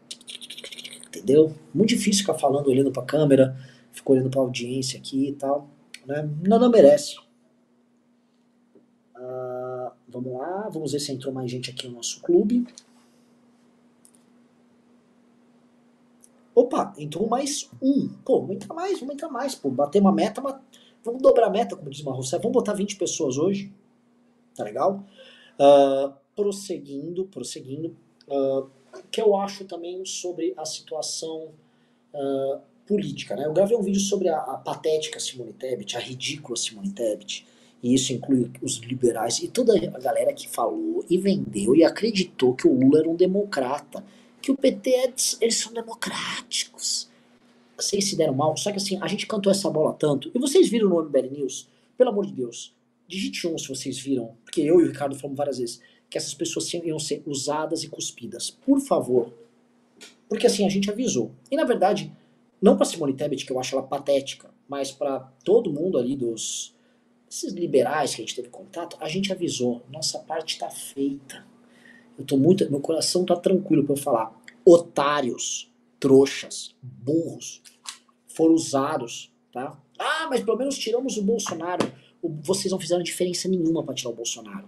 Entendeu? 1.07 1.53
Muito 1.73 1.89
difícil 1.89 2.21
ficar 2.21 2.35
falando, 2.35 2.67
olhando 2.67 2.91
pra 2.91 3.03
câmera, 3.03 3.55
ficar 3.91 4.13
olhando 4.13 4.29
pra 4.29 4.41
audiência 4.41 4.97
aqui 4.97 5.29
e 5.29 5.33
tal. 5.33 5.69
Né? 6.05 6.29
Não, 6.43 6.59
não 6.59 6.69
merece. 6.69 7.17
Uh, 9.17 9.91
vamos 10.07 10.33
lá, 10.33 10.69
vamos 10.69 10.91
ver 10.91 10.99
se 10.99 11.11
entrou 11.11 11.33
mais 11.33 11.49
gente 11.49 11.69
aqui 11.69 11.87
no 11.87 11.95
nosso 11.95 12.21
clube. 12.21 12.65
Opa, 16.53 16.93
entrou 16.97 17.27
mais 17.27 17.69
um. 17.81 18.07
Pô, 18.23 18.39
vamos 18.39 18.55
entrar 18.55 18.73
mais, 18.73 18.99
vamos 18.99 19.15
entrar 19.15 19.29
mais. 19.29 19.55
Pô, 19.55 19.69
bater 19.69 19.99
uma 19.99 20.11
meta, 20.11 20.41
mas 20.41 20.55
vamos 21.05 21.21
dobrar 21.21 21.47
a 21.47 21.49
meta, 21.49 21.75
como 21.75 21.89
diz 21.89 22.01
Marrocé. 22.01 22.37
Vamos 22.37 22.53
botar 22.53 22.73
20 22.73 22.95
pessoas 22.97 23.37
hoje. 23.37 23.71
Tá 24.55 24.63
legal? 24.63 25.05
Uh, 25.59 26.11
prosseguindo, 26.35 27.25
prosseguindo. 27.25 27.95
Uh, 28.27 28.67
que 29.11 29.21
eu 29.21 29.35
acho 29.35 29.65
também 29.65 30.03
sobre 30.05 30.53
a 30.57 30.65
situação 30.65 31.49
uh, 32.13 32.59
política. 32.87 33.35
Né? 33.35 33.45
Eu 33.45 33.53
gravei 33.53 33.77
um 33.77 33.81
vídeo 33.81 34.01
sobre 34.01 34.29
a, 34.29 34.37
a 34.37 34.57
patética 34.57 35.19
Simone 35.19 35.53
Tebet, 35.53 35.95
a 35.95 35.99
ridícula 35.99 36.55
Simone 36.55 36.91
Tebet, 36.91 37.45
e 37.83 37.93
isso 37.93 38.13
inclui 38.13 38.49
os 38.61 38.77
liberais 38.77 39.39
e 39.39 39.47
toda 39.47 39.75
a 39.75 39.99
galera 39.99 40.33
que 40.33 40.47
falou 40.47 41.05
e 41.09 41.17
vendeu 41.17 41.75
e 41.75 41.83
acreditou 41.83 42.55
que 42.55 42.67
o 42.67 42.73
Lula 42.73 42.99
era 42.99 43.09
um 43.09 43.15
democrata, 43.15 44.03
que 44.41 44.49
o 44.49 44.57
PT 44.57 44.89
é, 44.89 45.13
eles 45.41 45.57
são 45.57 45.73
democráticos. 45.73 47.09
Vocês 47.77 48.09
se 48.09 48.15
deram 48.15 48.33
mal, 48.33 48.55
só 48.57 48.71
que 48.71 48.77
assim, 48.77 48.97
a 49.01 49.07
gente 49.07 49.27
cantou 49.27 49.51
essa 49.51 49.69
bola 49.69 49.93
tanto, 49.93 50.31
e 50.33 50.39
vocês 50.39 50.69
viram 50.69 50.89
no 50.89 51.03
MBL 51.03 51.31
News, 51.31 51.67
pelo 51.97 52.09
amor 52.09 52.25
de 52.25 52.33
Deus, 52.33 52.73
digite 53.07 53.47
um 53.47 53.57
se 53.57 53.67
vocês 53.67 53.99
viram, 53.99 54.35
porque 54.43 54.61
eu 54.61 54.79
e 54.79 54.83
o 54.83 54.87
Ricardo 54.87 55.15
falamos 55.15 55.37
várias 55.37 55.57
vezes, 55.57 55.81
que 56.09 56.17
essas 56.17 56.33
pessoas 56.33 56.71
iam 56.73 56.99
ser 56.99 57.23
usadas 57.25 57.83
e 57.83 57.89
cuspidas. 57.89 58.49
Por 58.49 58.79
favor. 58.79 59.33
Porque 60.29 60.47
assim, 60.47 60.65
a 60.65 60.69
gente 60.69 60.89
avisou. 60.89 61.31
E 61.51 61.55
na 61.55 61.63
verdade, 61.63 62.11
não 62.61 62.77
para 62.77 62.85
Simone 62.85 63.13
Tebet, 63.13 63.45
que 63.45 63.51
eu 63.51 63.59
acho 63.59 63.75
ela 63.75 63.85
patética, 63.85 64.49
mas 64.67 64.91
para 64.91 65.19
todo 65.43 65.71
mundo 65.71 65.97
ali 65.97 66.15
dos 66.15 66.73
esses 67.29 67.53
liberais 67.53 68.15
que 68.15 68.21
a 68.21 68.25
gente 68.25 68.35
teve 68.35 68.49
contato, 68.49 68.95
a 68.99 69.09
gente 69.09 69.31
avisou, 69.31 69.81
nossa 69.91 70.19
parte 70.19 70.53
está 70.53 70.69
feita. 70.69 71.45
Eu 72.17 72.23
tô 72.23 72.37
muito, 72.37 72.69
meu 72.71 72.79
coração 72.79 73.25
tá 73.25 73.35
tranquilo 73.35 73.83
para 73.83 73.93
eu 73.93 73.97
falar. 73.97 74.33
Otários, 74.63 75.69
trouxas, 76.05 76.75
burros, 76.83 77.63
foram 78.27 78.53
usados, 78.53 79.33
tá? 79.51 79.75
Ah, 79.97 80.27
mas 80.29 80.43
pelo 80.43 80.55
menos 80.55 80.77
tiramos 80.77 81.17
o 81.17 81.23
Bolsonaro. 81.23 81.91
Vocês 82.43 82.71
não 82.71 82.79
fizeram 82.79 83.01
diferença 83.01 83.47
nenhuma 83.49 83.83
para 83.83 83.95
tirar 83.95 84.11
o 84.11 84.15
Bolsonaro. 84.15 84.67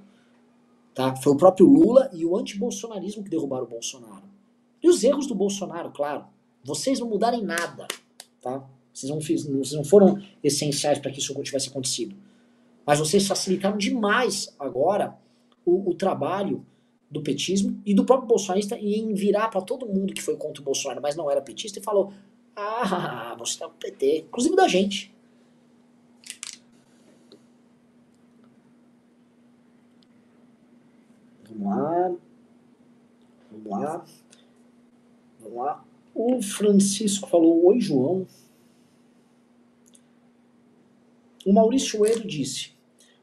Tá? 0.96 1.16
Foi 1.18 1.34
o 1.34 1.38
próprio 1.38 1.68
Lula 1.68 2.10
e 2.12 2.26
o 2.26 2.36
antibolsonarismo 2.36 3.24
que 3.24 3.30
derrubaram 3.30 3.66
o 3.66 3.70
Bolsonaro. 3.70 4.24
E 4.82 4.90
os 4.90 5.04
erros 5.04 5.28
do 5.28 5.36
Bolsonaro, 5.36 5.92
claro. 5.92 6.26
Vocês 6.64 7.00
não 7.00 7.08
mudarem 7.08 7.44
nada, 7.44 7.88
tá? 8.42 8.68
Vocês 8.92 9.12
não, 9.12 9.22
fiz, 9.22 9.46
vocês 9.46 9.74
não 9.74 9.84
foram 9.84 10.20
essenciais 10.44 10.98
para 10.98 11.12
que 11.12 11.20
isso 11.20 11.40
tivesse 11.44 11.70
acontecido. 11.70 12.16
Mas 12.84 12.98
vocês 12.98 13.28
facilitaram 13.28 13.78
demais 13.78 14.56
agora 14.58 15.16
o, 15.64 15.92
o 15.92 15.94
trabalho 15.94 16.66
do 17.10 17.22
petismo 17.22 17.82
e 17.86 17.94
do 17.94 18.06
próprio 18.06 18.28
bolsonarista 18.28 18.78
em 18.78 19.14
virar 19.14 19.50
para 19.50 19.62
todo 19.62 19.88
mundo 19.88 20.14
que 20.14 20.22
foi 20.22 20.36
contra 20.36 20.62
o 20.62 20.66
Bolsonaro, 20.66 21.02
mas 21.02 21.16
não 21.16 21.32
era 21.32 21.42
petista, 21.42 21.80
e 21.80 21.84
falou: 21.84 22.14
Ah, 22.56 23.36
você 23.40 23.60
tá 23.60 23.66
com 23.66 23.76
o 23.76 23.78
PT, 23.78 24.26
inclusive 24.28 24.56
da 24.56 24.68
gente. 24.68 25.16
Vamos 31.50 31.68
lá. 31.68 32.16
Vamos 33.52 33.72
lá. 33.72 34.06
Vamos 35.40 35.58
lá. 35.58 35.86
O 36.14 36.42
Francisco 36.42 37.28
falou: 37.30 37.66
Oi, 37.68 37.80
João. 37.80 38.28
O 41.46 41.54
Maurício 41.54 42.06
Eiro 42.06 42.28
disse: 42.28 42.77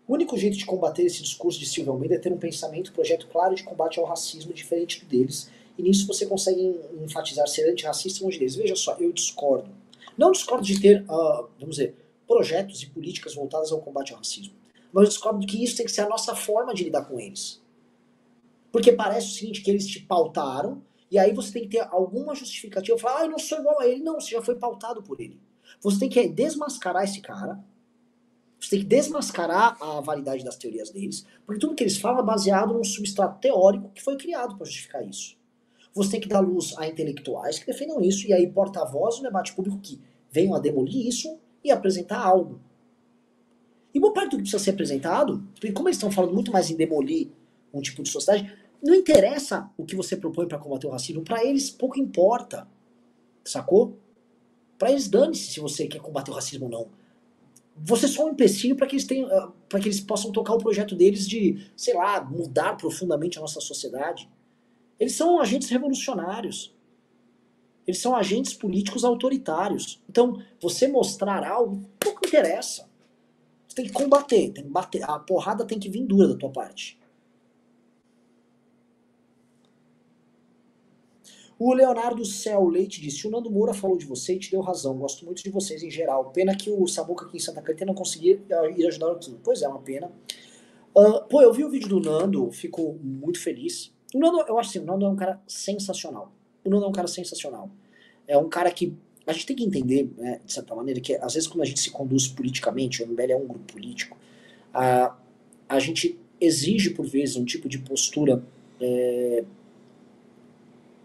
o 0.06 0.12
único 0.14 0.36
jeito 0.36 0.56
de 0.56 0.66
combater 0.66 1.02
esse 1.02 1.22
discurso 1.22 1.58
de 1.58 1.66
Silvio 1.66 1.92
Almeida 1.92 2.16
é 2.16 2.18
ter 2.18 2.32
um 2.32 2.38
pensamento, 2.38 2.90
um 2.90 2.94
projeto 2.94 3.26
claro 3.28 3.54
de 3.54 3.62
combate 3.62 3.98
ao 3.98 4.04
racismo 4.04 4.52
diferente 4.52 5.00
do 5.00 5.06
deles, 5.06 5.50
e 5.78 5.82
nisso 5.82 6.06
você 6.06 6.26
consegue 6.26 6.78
enfatizar 7.02 7.48
ser 7.48 7.70
antirracista 7.70 8.24
longe 8.24 8.38
deles. 8.38 8.54
Veja 8.54 8.76
só, 8.76 8.96
eu 8.98 9.12
discordo. 9.12 9.70
Não 10.16 10.30
discordo 10.30 10.64
de 10.64 10.80
ter, 10.80 11.02
uh, 11.02 11.48
vamos 11.58 11.76
dizer, 11.76 11.96
projetos 12.26 12.82
e 12.82 12.86
políticas 12.86 13.34
voltadas 13.34 13.72
ao 13.72 13.80
combate 13.80 14.12
ao 14.12 14.18
racismo, 14.18 14.54
mas 14.92 15.04
eu 15.04 15.08
discordo 15.08 15.46
que 15.46 15.62
isso 15.62 15.76
tem 15.76 15.86
que 15.86 15.92
ser 15.92 16.02
a 16.02 16.08
nossa 16.08 16.36
forma 16.36 16.72
de 16.74 16.84
lidar 16.84 17.04
com 17.06 17.18
eles. 17.18 17.60
Porque 18.70 18.92
parece 18.92 19.28
o 19.28 19.30
seguinte, 19.30 19.62
que 19.62 19.70
eles 19.70 19.86
te 19.86 20.00
pautaram, 20.00 20.82
e 21.10 21.18
aí 21.18 21.32
você 21.32 21.52
tem 21.52 21.62
que 21.62 21.76
ter 21.76 21.88
alguma 21.90 22.34
justificativa, 22.34 22.98
falar, 22.98 23.20
ah, 23.20 23.24
eu 23.24 23.30
não 23.30 23.38
sou 23.38 23.58
igual 23.58 23.80
a 23.80 23.86
ele. 23.86 24.02
Não, 24.02 24.20
você 24.20 24.32
já 24.32 24.42
foi 24.42 24.56
pautado 24.56 25.02
por 25.02 25.20
ele. 25.20 25.38
Você 25.80 25.98
tem 26.00 26.08
que 26.08 26.28
desmascarar 26.28 27.04
esse 27.04 27.20
cara, 27.20 27.58
você 28.64 28.70
tem 28.70 28.80
que 28.80 28.86
desmascarar 28.86 29.76
a 29.82 30.00
validade 30.00 30.42
das 30.42 30.56
teorias 30.56 30.90
deles, 30.90 31.26
porque 31.44 31.60
tudo 31.60 31.74
que 31.74 31.84
eles 31.84 31.98
falam 31.98 32.20
é 32.20 32.24
baseado 32.24 32.72
num 32.72 32.82
substrato 32.82 33.38
teórico 33.40 33.90
que 33.94 34.02
foi 34.02 34.16
criado 34.16 34.56
para 34.56 34.64
justificar 34.64 35.06
isso. 35.06 35.36
Você 35.94 36.12
tem 36.12 36.20
que 36.20 36.28
dar 36.28 36.40
luz 36.40 36.74
a 36.78 36.88
intelectuais 36.88 37.58
que 37.58 37.66
defendam 37.66 38.00
isso, 38.00 38.26
e 38.26 38.32
aí 38.32 38.50
porta-voz 38.50 39.18
no 39.18 39.24
debate 39.24 39.54
público 39.54 39.78
que 39.80 40.00
venham 40.30 40.54
a 40.54 40.58
demolir 40.58 41.06
isso 41.06 41.38
e 41.62 41.70
apresentar 41.70 42.18
algo. 42.18 42.58
E 43.92 44.00
boa 44.00 44.12
parte 44.12 44.30
do 44.30 44.36
que 44.38 44.42
precisa 44.42 44.62
ser 44.62 44.70
apresentado, 44.70 45.46
porque 45.54 45.72
como 45.72 45.88
eles 45.88 45.96
estão 45.96 46.10
falando 46.10 46.34
muito 46.34 46.50
mais 46.50 46.70
em 46.70 46.76
demolir 46.76 47.28
um 47.72 47.80
tipo 47.80 48.02
de 48.02 48.08
sociedade, 48.08 48.52
não 48.82 48.94
interessa 48.94 49.70
o 49.76 49.84
que 49.84 49.94
você 49.94 50.16
propõe 50.16 50.48
para 50.48 50.58
combater 50.58 50.86
o 50.86 50.90
racismo, 50.90 51.22
para 51.22 51.44
eles 51.44 51.70
pouco 51.70 51.98
importa. 51.98 52.66
Sacou? 53.44 53.96
Para 54.78 54.90
eles 54.90 55.06
dane-se 55.06 55.52
se 55.52 55.60
você 55.60 55.86
quer 55.86 56.00
combater 56.00 56.30
o 56.30 56.34
racismo 56.34 56.64
ou 56.64 56.70
não 56.70 57.03
você 57.76 58.06
é 58.06 58.08
só 58.08 58.26
um 58.26 58.30
empecilho 58.30 58.76
para 58.76 58.86
que 58.86 58.94
eles 58.94 59.04
tenham, 59.04 59.28
ah, 59.30 59.52
para 59.68 59.80
que 59.80 59.88
eles 59.88 60.00
possam 60.00 60.30
tocar 60.30 60.54
o 60.54 60.58
projeto 60.58 60.94
deles 60.94 61.26
de, 61.26 61.70
sei 61.76 61.94
lá, 61.94 62.22
mudar 62.22 62.76
profundamente 62.76 63.38
a 63.38 63.40
nossa 63.40 63.60
sociedade. 63.60 64.28
Eles 64.98 65.14
são 65.14 65.40
agentes 65.40 65.68
revolucionários. 65.68 66.74
Eles 67.86 68.00
são 68.00 68.14
agentes 68.14 68.54
políticos 68.54 69.04
autoritários. 69.04 70.00
Então, 70.08 70.40
você 70.60 70.86
mostrar 70.88 71.44
algo 71.46 71.84
pouco 71.98 72.26
interessa. 72.26 72.88
Você 73.68 73.76
tem 73.76 73.86
que 73.86 73.92
combater, 73.92 74.50
tem 74.52 74.64
que 74.64 74.70
bater, 74.70 75.02
a 75.02 75.18
porrada 75.18 75.64
tem 75.64 75.78
que 75.78 75.90
vir 75.90 76.04
dura 76.06 76.28
da 76.28 76.36
tua 76.36 76.50
parte. 76.50 76.98
O 81.58 81.72
Leonardo 81.72 82.24
Céu 82.24 82.68
Leite 82.68 83.00
disse: 83.00 83.26
O 83.26 83.30
Nando 83.30 83.50
Moura 83.50 83.72
falou 83.72 83.96
de 83.96 84.06
você 84.06 84.34
e 84.34 84.38
te 84.38 84.50
deu 84.50 84.60
razão. 84.60 84.96
Gosto 84.98 85.24
muito 85.24 85.42
de 85.42 85.50
vocês 85.50 85.82
em 85.82 85.90
geral. 85.90 86.30
Pena 86.30 86.56
que 86.56 86.70
o 86.70 86.86
Samuca 86.86 87.26
aqui 87.26 87.36
em 87.36 87.40
Santa 87.40 87.60
Catarina 87.60 87.86
não 87.86 87.94
conseguia 87.94 88.40
ir 88.76 88.86
ajudar 88.86 89.12
o 89.12 89.18
Kim. 89.18 89.38
Pois 89.42 89.62
é, 89.62 89.68
uma 89.68 89.80
pena. 89.80 90.10
Uh, 90.96 91.24
pô, 91.28 91.42
eu 91.42 91.52
vi 91.52 91.64
o 91.64 91.70
vídeo 91.70 91.88
do 91.88 92.00
Nando, 92.00 92.50
fico 92.50 92.96
muito 93.02 93.40
feliz. 93.40 93.92
O 94.14 94.18
Nando, 94.18 94.40
eu 94.48 94.58
acho 94.58 94.70
assim, 94.70 94.78
o 94.78 94.84
Nando 94.84 95.04
é 95.04 95.08
um 95.08 95.16
cara 95.16 95.40
sensacional. 95.46 96.32
O 96.64 96.70
Nando 96.70 96.84
é 96.84 96.88
um 96.88 96.92
cara 96.92 97.08
sensacional. 97.08 97.70
É 98.26 98.36
um 98.36 98.48
cara 98.48 98.70
que. 98.70 98.96
A 99.26 99.32
gente 99.32 99.46
tem 99.46 99.56
que 99.56 99.64
entender, 99.64 100.10
né, 100.18 100.40
de 100.44 100.52
certa 100.52 100.74
maneira, 100.74 101.00
que 101.00 101.14
às 101.16 101.32
vezes 101.32 101.48
quando 101.48 101.62
a 101.62 101.64
gente 101.64 101.80
se 101.80 101.90
conduz 101.90 102.28
politicamente, 102.28 103.02
o 103.02 103.06
MBL 103.06 103.32
é 103.32 103.36
um 103.36 103.46
grupo 103.46 103.72
político, 103.72 104.18
a, 104.72 105.16
a 105.66 105.78
gente 105.78 106.18
exige 106.38 106.90
por 106.90 107.06
vezes 107.06 107.36
um 107.36 107.44
tipo 107.44 107.68
de 107.68 107.78
postura. 107.78 108.44
É, 108.80 109.44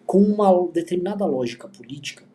com 0.10 0.18
uma 0.24 0.68
determinada 0.72 1.24
lógica 1.24 1.68
política 1.68 2.26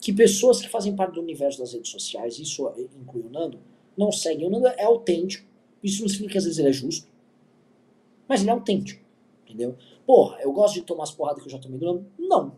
que 0.00 0.12
pessoas 0.12 0.60
que 0.60 0.68
fazem 0.68 0.96
parte 0.96 1.14
do 1.14 1.20
universo 1.20 1.60
das 1.60 1.72
redes 1.72 1.88
sociais, 1.88 2.40
isso 2.40 2.68
inclui 3.00 3.22
o 3.22 3.30
Nando, 3.30 3.60
não 3.96 4.10
seguem. 4.10 4.48
O 4.48 4.50
Nando 4.50 4.66
é 4.66 4.82
autêntico. 4.82 5.46
Isso 5.80 6.02
não 6.02 6.08
significa 6.08 6.32
que 6.32 6.38
às 6.38 6.44
vezes 6.44 6.58
ele 6.58 6.70
é 6.70 6.72
justo, 6.72 7.06
mas 8.26 8.40
ele 8.40 8.50
é 8.50 8.52
autêntico, 8.52 9.00
entendeu? 9.44 9.76
Porra, 10.04 10.40
eu 10.40 10.52
gosto 10.52 10.74
de 10.74 10.82
tomar 10.82 11.04
as 11.04 11.12
porradas 11.12 11.40
que 11.40 11.48
eu 11.48 11.52
já 11.52 11.58
tomei 11.60 11.78
do 11.78 11.86
Nando? 11.86 12.06
Não. 12.18 12.52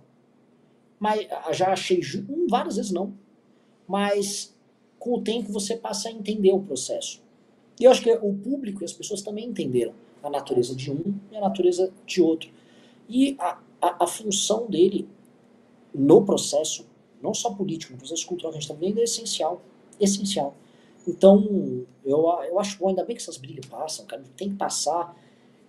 Mas 0.98 1.28
já 1.52 1.74
achei 1.74 2.00
justo, 2.00 2.32
hum, 2.32 2.46
várias 2.48 2.76
vezes 2.76 2.90
não. 2.90 3.12
Mas 3.86 4.56
com 4.98 5.16
o 5.16 5.20
tempo 5.20 5.52
você 5.52 5.76
passa 5.76 6.08
a 6.08 6.12
entender 6.12 6.52
o 6.52 6.60
processo. 6.60 7.22
E 7.78 7.84
eu 7.84 7.90
acho 7.90 8.00
que 8.00 8.10
o 8.10 8.32
público 8.32 8.82
e 8.82 8.86
as 8.86 8.92
pessoas 8.94 9.20
também 9.20 9.44
entenderam 9.44 9.92
a 10.22 10.30
natureza 10.30 10.74
de 10.74 10.90
um 10.90 11.14
e 11.30 11.36
a 11.36 11.42
natureza 11.42 11.92
de 12.06 12.22
outro. 12.22 12.48
E 13.06 13.36
a, 13.38 13.60
a, 13.86 14.04
a 14.04 14.06
função 14.06 14.66
dele 14.66 15.08
no 15.94 16.24
processo, 16.24 16.86
não 17.22 17.32
só 17.32 17.50
político, 17.50 17.92
no 17.92 17.98
processo 17.98 18.26
cultural 18.26 18.52
que 18.52 18.58
a 18.58 18.60
gente 18.60 18.70
está 18.70 18.78
vivendo, 18.78 19.00
é 19.00 19.04
essencial. 19.04 19.62
Essencial. 20.00 20.54
Então, 21.06 21.86
eu, 22.04 22.18
eu 22.48 22.58
acho 22.58 22.78
bom, 22.78 22.88
ainda 22.88 23.04
bem 23.04 23.14
que 23.16 23.22
essas 23.22 23.36
brigas 23.36 23.66
passam, 23.66 24.04
cara. 24.06 24.22
Tem 24.36 24.50
que 24.50 24.56
passar. 24.56 25.16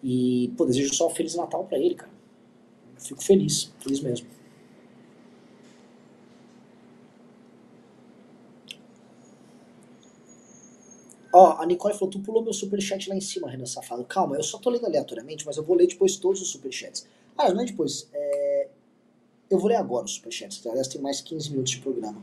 E, 0.04 0.52
pô, 0.58 0.66
desejo 0.66 0.94
só 0.94 1.08
um 1.08 1.10
Feliz 1.10 1.36
Natal 1.36 1.64
para 1.66 1.78
ele, 1.78 1.96
cara. 1.96 2.12
Fico 2.98 3.24
feliz, 3.24 3.72
feliz 3.80 4.00
mesmo. 4.00 4.28
Ó, 11.32 11.62
a 11.62 11.66
Nicole 11.68 11.94
falou, 11.94 12.10
tu 12.10 12.20
pulou 12.20 12.42
meu 12.42 12.54
superchat 12.54 13.08
lá 13.10 13.16
em 13.16 13.22
cima, 13.22 13.48
Renan 13.48 13.68
Safado. 13.68 14.04
Calma, 14.06 14.36
eu 14.36 14.44
só 14.44 14.58
tô 14.58 14.72
lendo 14.72 14.88
aleatoriamente, 14.88 15.46
mas 15.46 15.56
eu 15.56 15.64
vou 15.64 15.76
ler 15.76 15.86
depois 15.86 16.16
todos 16.16 16.42
os 16.42 16.50
superchats. 16.50 17.08
Ah, 17.38 17.54
não 17.54 17.62
é 17.62 17.66
depois. 17.66 18.10
É... 18.14 18.70
Eu 19.50 19.60
vou 19.60 19.70
ler 19.70 19.76
agora 19.76 20.06
os 20.06 20.16
superchats, 20.16 20.60
tá? 20.60 20.70
aliás 20.70 20.88
tem 20.88 21.00
mais 21.00 21.22
15 21.22 21.52
minutos 21.52 21.72
de 21.72 21.80
programa. 21.80 22.22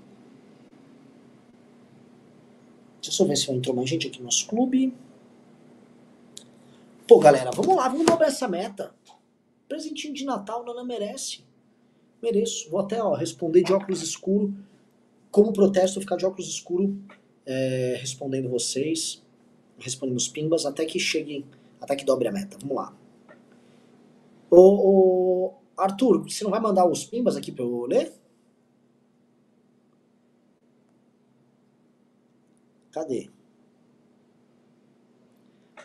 Deixa 3.01 3.23
eu 3.23 3.27
ver 3.27 3.37
se 3.37 3.51
entrou 3.51 3.75
mais 3.75 3.89
gente 3.89 4.07
aqui 4.07 4.19
no 4.19 4.25
nosso 4.25 4.47
clube. 4.47 4.93
Pô, 7.07 7.19
galera, 7.19 7.51
vamos 7.51 7.77
lá, 7.77 7.89
vamos 7.89 8.07
dobrar 8.07 8.29
essa 8.29 8.49
meta. 8.49 8.95
Presentinho 9.69 10.15
de 10.15 10.25
Natal, 10.25 10.65
Nana 10.65 10.85
merece. 10.85 11.45
Mereço. 12.23 12.71
Vou 12.71 12.81
até 12.81 13.03
ó, 13.03 13.15
responder 13.15 13.63
de 13.63 13.73
óculos 13.73 14.03
escuro. 14.03 14.55
Como 15.31 15.53
protesto, 15.53 16.01
ficar 16.01 16.17
de 16.17 16.25
óculos 16.25 16.49
escuro 16.49 16.99
é, 17.45 17.97
respondendo 18.01 18.49
vocês, 18.49 19.23
respondendo 19.79 20.17
os 20.17 20.29
pimbas, 20.29 20.65
até 20.65 20.85
que 20.85 20.99
cheguem, 20.99 21.45
até 21.81 21.95
que 21.97 22.05
dobre 22.05 22.29
a 22.29 22.33
meta. 22.33 22.57
Vamos 22.61 22.77
lá. 22.77 22.97
Ô, 24.57 24.61
ô, 24.89 25.55
Arthur, 25.77 26.23
você 26.23 26.45
não 26.45 26.51
vai 26.53 26.61
mandar 26.61 26.89
os 26.89 27.05
pimbas 27.05 27.35
aqui 27.35 27.51
para 27.51 27.65
eu 27.65 27.87
ler? 27.87 28.13
Cadê? 32.93 33.31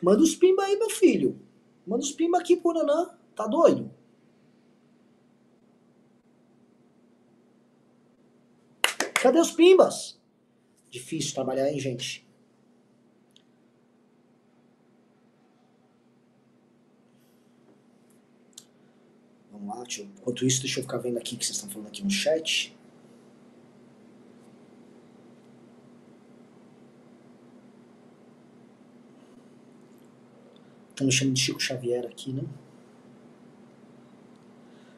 Manda 0.04 0.22
os 0.22 0.36
pimba 0.36 0.66
aí, 0.66 0.78
meu 0.78 0.92
filho. 0.92 1.42
Manda 1.84 2.04
os 2.04 2.12
pimba 2.12 2.38
aqui 2.38 2.56
pro 2.56 2.74
Nanã. 2.74 3.18
Tá 3.36 3.48
doido? 3.48 3.90
Cadê 9.16 9.40
os 9.40 9.52
pimbas? 9.52 10.22
Difícil 10.92 11.34
trabalhar, 11.34 11.72
hein, 11.72 11.80
gente? 11.80 12.29
Vamos 19.60 19.76
lá, 19.76 19.84
deixa 19.84 20.02
eu- 20.02 20.06
enquanto 20.06 20.46
isso, 20.46 20.62
deixa 20.62 20.80
eu 20.80 20.84
ficar 20.84 20.98
vendo 20.98 21.18
aqui 21.18 21.36
o 21.36 21.38
que 21.38 21.46
vocês 21.46 21.58
estão 21.58 21.70
falando 21.70 21.88
aqui 21.88 22.02
no 22.04 22.10
chat. 22.10 22.74
Me 31.02 31.12
chamando 31.12 31.36
de 31.36 31.42
Chico 31.42 31.60
Xavier 31.60 32.06
aqui, 32.06 32.34
né? 32.34 32.44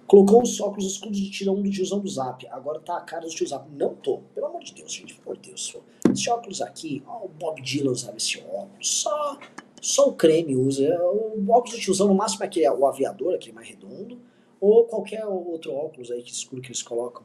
Colocou 0.08 0.42
os 0.42 0.60
óculos 0.60 0.86
escuros 0.92 1.16
de 1.18 1.30
tirão 1.30 1.62
do 1.62 1.70
tiozão 1.70 2.00
do 2.00 2.10
Zap. 2.10 2.46
Agora 2.48 2.80
tá 2.80 2.98
a 2.98 3.02
cara 3.02 3.26
do 3.26 3.30
tio 3.30 3.48
Zap. 3.48 3.70
Não 3.72 3.94
tô. 3.96 4.18
Pelo 4.34 4.48
amor 4.48 4.64
de 4.64 4.74
Deus, 4.74 4.92
gente. 4.92 5.14
De 5.16 5.40
Deus. 5.50 5.78
Esse 6.12 6.30
óculos 6.30 6.62
aqui, 6.62 7.02
ó, 7.06 7.26
o 7.26 7.30
Bob 7.30 7.62
Dylan 7.62 7.92
usava 7.92 8.18
esse 8.18 8.40
óculos. 8.40 9.00
Só, 9.02 9.40
só 9.80 10.10
o 10.10 10.14
creme 10.14 10.56
usa. 10.56 10.90
O 11.04 11.50
óculos 11.52 11.76
do 11.76 11.82
tiozão, 11.82 12.08
no 12.08 12.16
máximo, 12.16 12.44
é 12.44 12.48
aquele, 12.48 12.68
o 12.70 12.86
aviador, 12.86 13.36
aquele 13.36 13.54
mais 13.54 13.70
redondo. 13.70 14.20
Ou 14.62 14.86
qualquer 14.86 15.26
outro 15.26 15.74
óculos 15.74 16.12
aí 16.12 16.22
que 16.22 16.32
escuro 16.32 16.62
que 16.62 16.70
eles 16.70 16.84
colocam. 16.84 17.24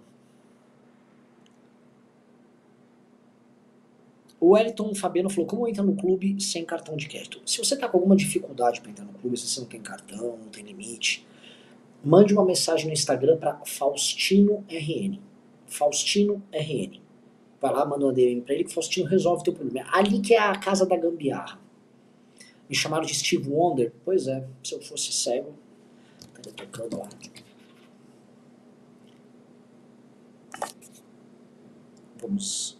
O 4.41 4.51
Wellington 4.51 4.95
Fabiano 4.95 5.29
falou: 5.29 5.47
como 5.47 5.69
entra 5.69 5.83
no 5.83 5.95
clube 5.95 6.41
sem 6.43 6.65
cartão 6.65 6.97
de 6.97 7.07
crédito? 7.09 7.43
Se 7.45 7.59
você 7.59 7.77
tá 7.77 7.89
com 7.89 7.99
alguma 7.99 8.17
dificuldade 8.17 8.81
para 8.81 8.91
entrar 8.91 9.05
no 9.05 9.13
clube, 9.13 9.37
se 9.37 9.49
você 9.49 9.61
não 9.61 9.67
tem 9.67 9.81
cartão, 9.81 10.39
não 10.39 10.49
tem 10.49 10.65
limite, 10.65 11.27
mande 12.03 12.33
uma 12.33 12.45
mensagem 12.45 12.87
no 12.87 12.93
Instagram 12.93 13.37
para 13.37 13.61
Faustino 13.67 14.65
RN. 14.71 15.19
Faustino 15.67 16.43
RN. 16.53 17.01
Vai 17.61 17.73
lá, 17.73 17.85
manda 17.85 18.05
uma 18.07 18.13
DM 18.13 18.41
pra 18.43 18.55
ele 18.55 18.65
que 18.65 18.73
Faustino 18.73 19.09
resolve 19.09 19.41
o 19.41 19.45
teu 19.45 19.53
problema. 19.53 19.89
Ali 19.93 20.21
que 20.21 20.35
é 20.35 20.39
a 20.39 20.57
casa 20.57 20.87
da 20.87 20.97
gambiarra. 20.97 21.59
Me 22.69 22.75
chamaram 22.75 23.05
de 23.05 23.15
Steve 23.15 23.49
Wonder. 23.49 23.93
Pois 24.05 24.27
é, 24.27 24.47
se 24.63 24.75
eu 24.75 24.81
fosse 24.81 25.13
cego, 25.13 25.55
tocando 26.53 26.99
lá. 26.99 27.09
Vamos. 32.21 32.79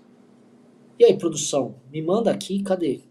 E 0.99 1.05
aí, 1.05 1.17
produção? 1.17 1.77
Me 1.91 2.01
manda 2.01 2.31
aqui, 2.31 2.63
cadê? 2.63 3.03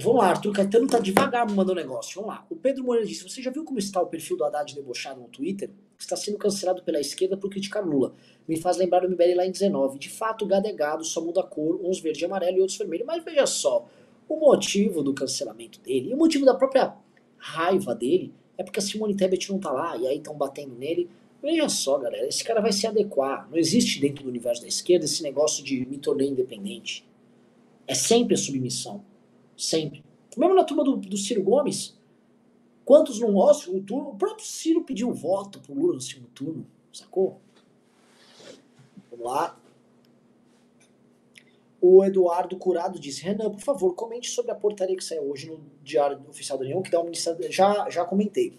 Vamos 0.00 0.20
lá, 0.20 0.30
Arthur 0.30 0.52
Caetano 0.52 0.86
tá 0.86 0.98
devagar 0.98 1.46
me 1.46 1.54
mandando 1.54 1.80
negócio. 1.80 2.20
Vamos 2.20 2.34
lá. 2.34 2.46
O 2.50 2.56
Pedro 2.56 2.84
Moreira 2.84 3.06
disse: 3.06 3.22
Você 3.22 3.40
já 3.40 3.50
viu 3.50 3.64
como 3.64 3.78
está 3.78 4.00
o 4.00 4.06
perfil 4.06 4.36
do 4.36 4.44
Haddad 4.44 4.74
debochado 4.74 5.20
no 5.20 5.28
Twitter? 5.28 5.70
Está 5.98 6.16
sendo 6.16 6.36
cancelado 6.36 6.82
pela 6.82 7.00
esquerda 7.00 7.36
por 7.36 7.48
criticar 7.48 7.86
Lula. 7.86 8.12
Me 8.46 8.60
faz 8.60 8.76
lembrar 8.76 9.00
do 9.00 9.08
MBL 9.08 9.36
lá 9.36 9.46
em 9.46 9.50
19. 9.50 9.98
De 9.98 10.10
fato, 10.10 10.44
o 10.44 10.48
gado 10.48 10.66
é 10.66 10.72
gado, 10.72 11.04
só 11.04 11.20
muda 11.20 11.40
a 11.40 11.44
cor, 11.44 11.80
uns 11.82 12.00
verde 12.00 12.22
e 12.22 12.26
amarelo 12.26 12.58
e 12.58 12.60
outros 12.60 12.76
vermelho. 12.76 13.06
Mas 13.06 13.24
veja 13.24 13.46
só, 13.46 13.88
o 14.28 14.36
motivo 14.36 15.02
do 15.02 15.14
cancelamento 15.14 15.80
dele, 15.80 16.10
e 16.10 16.14
o 16.14 16.16
motivo 16.16 16.44
da 16.44 16.54
própria 16.54 16.94
raiva 17.38 17.94
dele, 17.94 18.34
é 18.58 18.62
porque 18.62 18.78
a 18.78 18.82
Simone 18.82 19.14
Tebet 19.14 19.50
não 19.50 19.58
tá 19.58 19.70
lá, 19.70 19.96
e 19.96 20.06
aí 20.06 20.16
estão 20.16 20.34
batendo 20.34 20.74
nele. 20.74 21.08
Veja 21.42 21.68
só, 21.68 21.98
galera, 21.98 22.26
esse 22.26 22.42
cara 22.42 22.60
vai 22.60 22.72
se 22.72 22.86
adequar. 22.86 23.48
Não 23.50 23.58
existe 23.58 24.00
dentro 24.00 24.24
do 24.24 24.30
universo 24.30 24.62
da 24.62 24.68
esquerda 24.68 25.04
esse 25.04 25.22
negócio 25.22 25.62
de 25.62 25.86
me 25.86 25.98
tornei 25.98 26.28
independente. 26.28 27.04
É 27.86 27.94
sempre 27.94 28.34
a 28.34 28.38
submissão. 28.38 29.04
Sempre. 29.56 30.02
Mesmo 30.36 30.54
na 30.54 30.64
turma 30.64 30.84
do, 30.84 30.96
do 30.96 31.16
Ciro 31.16 31.42
Gomes, 31.42 31.96
quantos 32.84 33.20
não 33.20 33.32
gostam 33.32 33.74
o 33.74 33.82
turno? 33.82 34.10
O 34.10 34.16
próprio 34.16 34.44
Ciro 34.44 34.82
pediu 34.82 35.12
voto 35.12 35.60
pro 35.60 35.74
Lula 35.74 35.94
no 35.94 36.00
segundo 36.00 36.28
turno, 36.28 36.66
sacou? 36.92 37.40
Vamos 39.10 39.26
lá. 39.26 39.58
O 41.80 42.04
Eduardo 42.04 42.56
Curado 42.56 42.98
disse: 42.98 43.22
Renan, 43.22 43.50
por 43.50 43.60
favor, 43.60 43.94
comente 43.94 44.30
sobre 44.30 44.50
a 44.50 44.54
portaria 44.54 44.96
que 44.96 45.04
saiu 45.04 45.30
hoje 45.30 45.48
no 45.48 45.60
Diário 45.82 46.20
Oficial 46.28 46.58
da 46.58 46.64
União, 46.64 46.82
que 46.82 46.90
dá 46.90 47.00
uma 47.00 47.10
já, 47.50 47.88
já 47.90 48.04
comentei. 48.04 48.58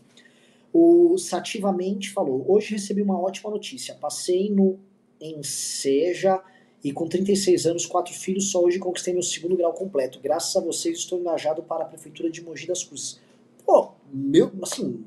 O 0.71 1.17
Sativamente 1.17 2.11
falou: 2.11 2.45
Hoje 2.47 2.73
recebi 2.73 3.01
uma 3.01 3.19
ótima 3.19 3.49
notícia. 3.49 3.95
Passei 3.95 4.49
no 4.49 4.79
Enseja 5.19 6.41
e 6.83 6.91
com 6.91 7.07
36 7.07 7.65
anos, 7.65 7.85
quatro 7.85 8.13
filhos, 8.13 8.51
só 8.51 8.63
hoje 8.63 8.77
conquistei 8.77 9.13
meu 9.13 9.23
segundo 9.23 9.57
grau 9.57 9.73
completo. 9.73 10.19
Graças 10.21 10.55
a 10.55 10.61
vocês, 10.61 10.99
estou 10.99 11.19
engajado 11.19 11.63
para 11.63 11.83
a 11.83 11.87
Prefeitura 11.87 12.29
de 12.29 12.41
Mogi 12.41 12.67
das 12.67 12.83
Cruzes. 12.83 13.19
Pô, 13.65 13.91
meu, 14.13 14.51
assim, 14.61 15.03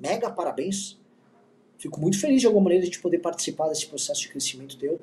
mega 0.00 0.30
parabéns. 0.30 1.00
Fico 1.78 2.00
muito 2.00 2.18
feliz 2.18 2.40
de 2.40 2.46
alguma 2.46 2.64
maneira 2.64 2.86
de 2.86 2.98
poder 2.98 3.18
participar 3.18 3.68
desse 3.68 3.86
processo 3.86 4.20
de 4.22 4.28
crescimento 4.28 4.76
teu. 4.76 5.00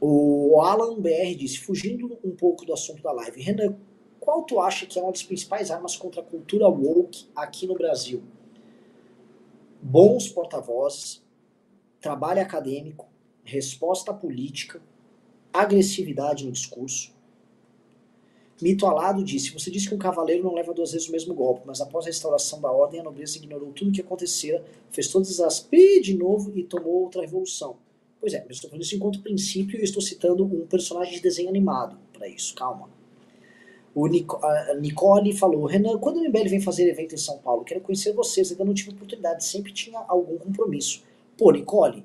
O 0.00 0.60
Alan 0.60 1.00
BR 1.00 1.34
disse, 1.36 1.58
fugindo 1.58 2.18
um 2.22 2.30
pouco 2.30 2.64
do 2.64 2.72
assunto 2.72 3.02
da 3.02 3.10
live, 3.10 3.42
Renan, 3.42 3.76
qual 4.20 4.44
tu 4.44 4.60
acha 4.60 4.86
que 4.86 4.98
é 4.98 5.02
uma 5.02 5.10
das 5.10 5.22
principais 5.22 5.70
armas 5.70 5.96
contra 5.96 6.20
a 6.20 6.24
cultura 6.24 6.68
woke 6.68 7.26
aqui 7.34 7.66
no 7.66 7.74
Brasil? 7.74 8.22
Bons 9.82 10.28
porta-vozes, 10.28 11.22
trabalho 12.00 12.40
acadêmico, 12.40 13.08
resposta 13.42 14.14
política, 14.14 14.80
agressividade 15.52 16.44
no 16.44 16.52
discurso. 16.52 17.12
Mito 18.60 18.86
Alado 18.86 19.24
disse: 19.24 19.52
Você 19.52 19.70
disse 19.70 19.88
que 19.88 19.94
um 19.94 19.98
cavaleiro 19.98 20.44
não 20.44 20.54
leva 20.54 20.74
duas 20.74 20.92
vezes 20.92 21.08
o 21.08 21.12
mesmo 21.12 21.34
golpe, 21.34 21.62
mas 21.64 21.80
após 21.80 22.04
a 22.04 22.08
restauração 22.08 22.60
da 22.60 22.70
ordem, 22.70 23.00
a 23.00 23.04
nobreza 23.04 23.38
ignorou 23.38 23.72
tudo 23.72 23.88
o 23.90 23.92
que 23.92 24.00
acontecera, 24.00 24.64
fez 24.90 25.08
todas 25.08 25.40
as 25.40 25.60
pi 25.60 26.00
de 26.00 26.14
novo 26.14 26.52
e 26.56 26.62
tomou 26.62 27.02
outra 27.02 27.22
revolução. 27.22 27.76
Pois 28.20 28.34
é, 28.34 28.44
mas 28.46 28.56
estou 28.56 28.68
falando 28.68 28.84
isso 28.84 28.96
enquanto 28.96 29.22
princípio 29.22 29.78
e 29.78 29.84
estou 29.84 30.02
citando 30.02 30.44
um 30.44 30.66
personagem 30.66 31.14
de 31.14 31.20
desenho 31.20 31.48
animado 31.48 31.96
para 32.12 32.28
isso, 32.28 32.54
calma. 32.54 32.90
O 33.94 34.06
Nico, 34.06 34.40
Nicole 34.80 35.36
falou: 35.36 35.66
Renan, 35.66 35.98
quando 35.98 36.18
o 36.18 36.24
MBL 36.28 36.48
vem 36.48 36.60
fazer 36.60 36.88
evento 36.88 37.14
em 37.14 37.18
São 37.18 37.38
Paulo, 37.38 37.64
quero 37.64 37.80
conhecer 37.80 38.12
vocês, 38.12 38.50
ainda 38.50 38.64
não 38.64 38.74
tive 38.74 38.90
oportunidade, 38.90 39.44
sempre 39.44 39.72
tinha 39.72 39.98
algum 40.06 40.36
compromisso. 40.36 41.02
Pô, 41.36 41.50
Nicole, 41.52 42.04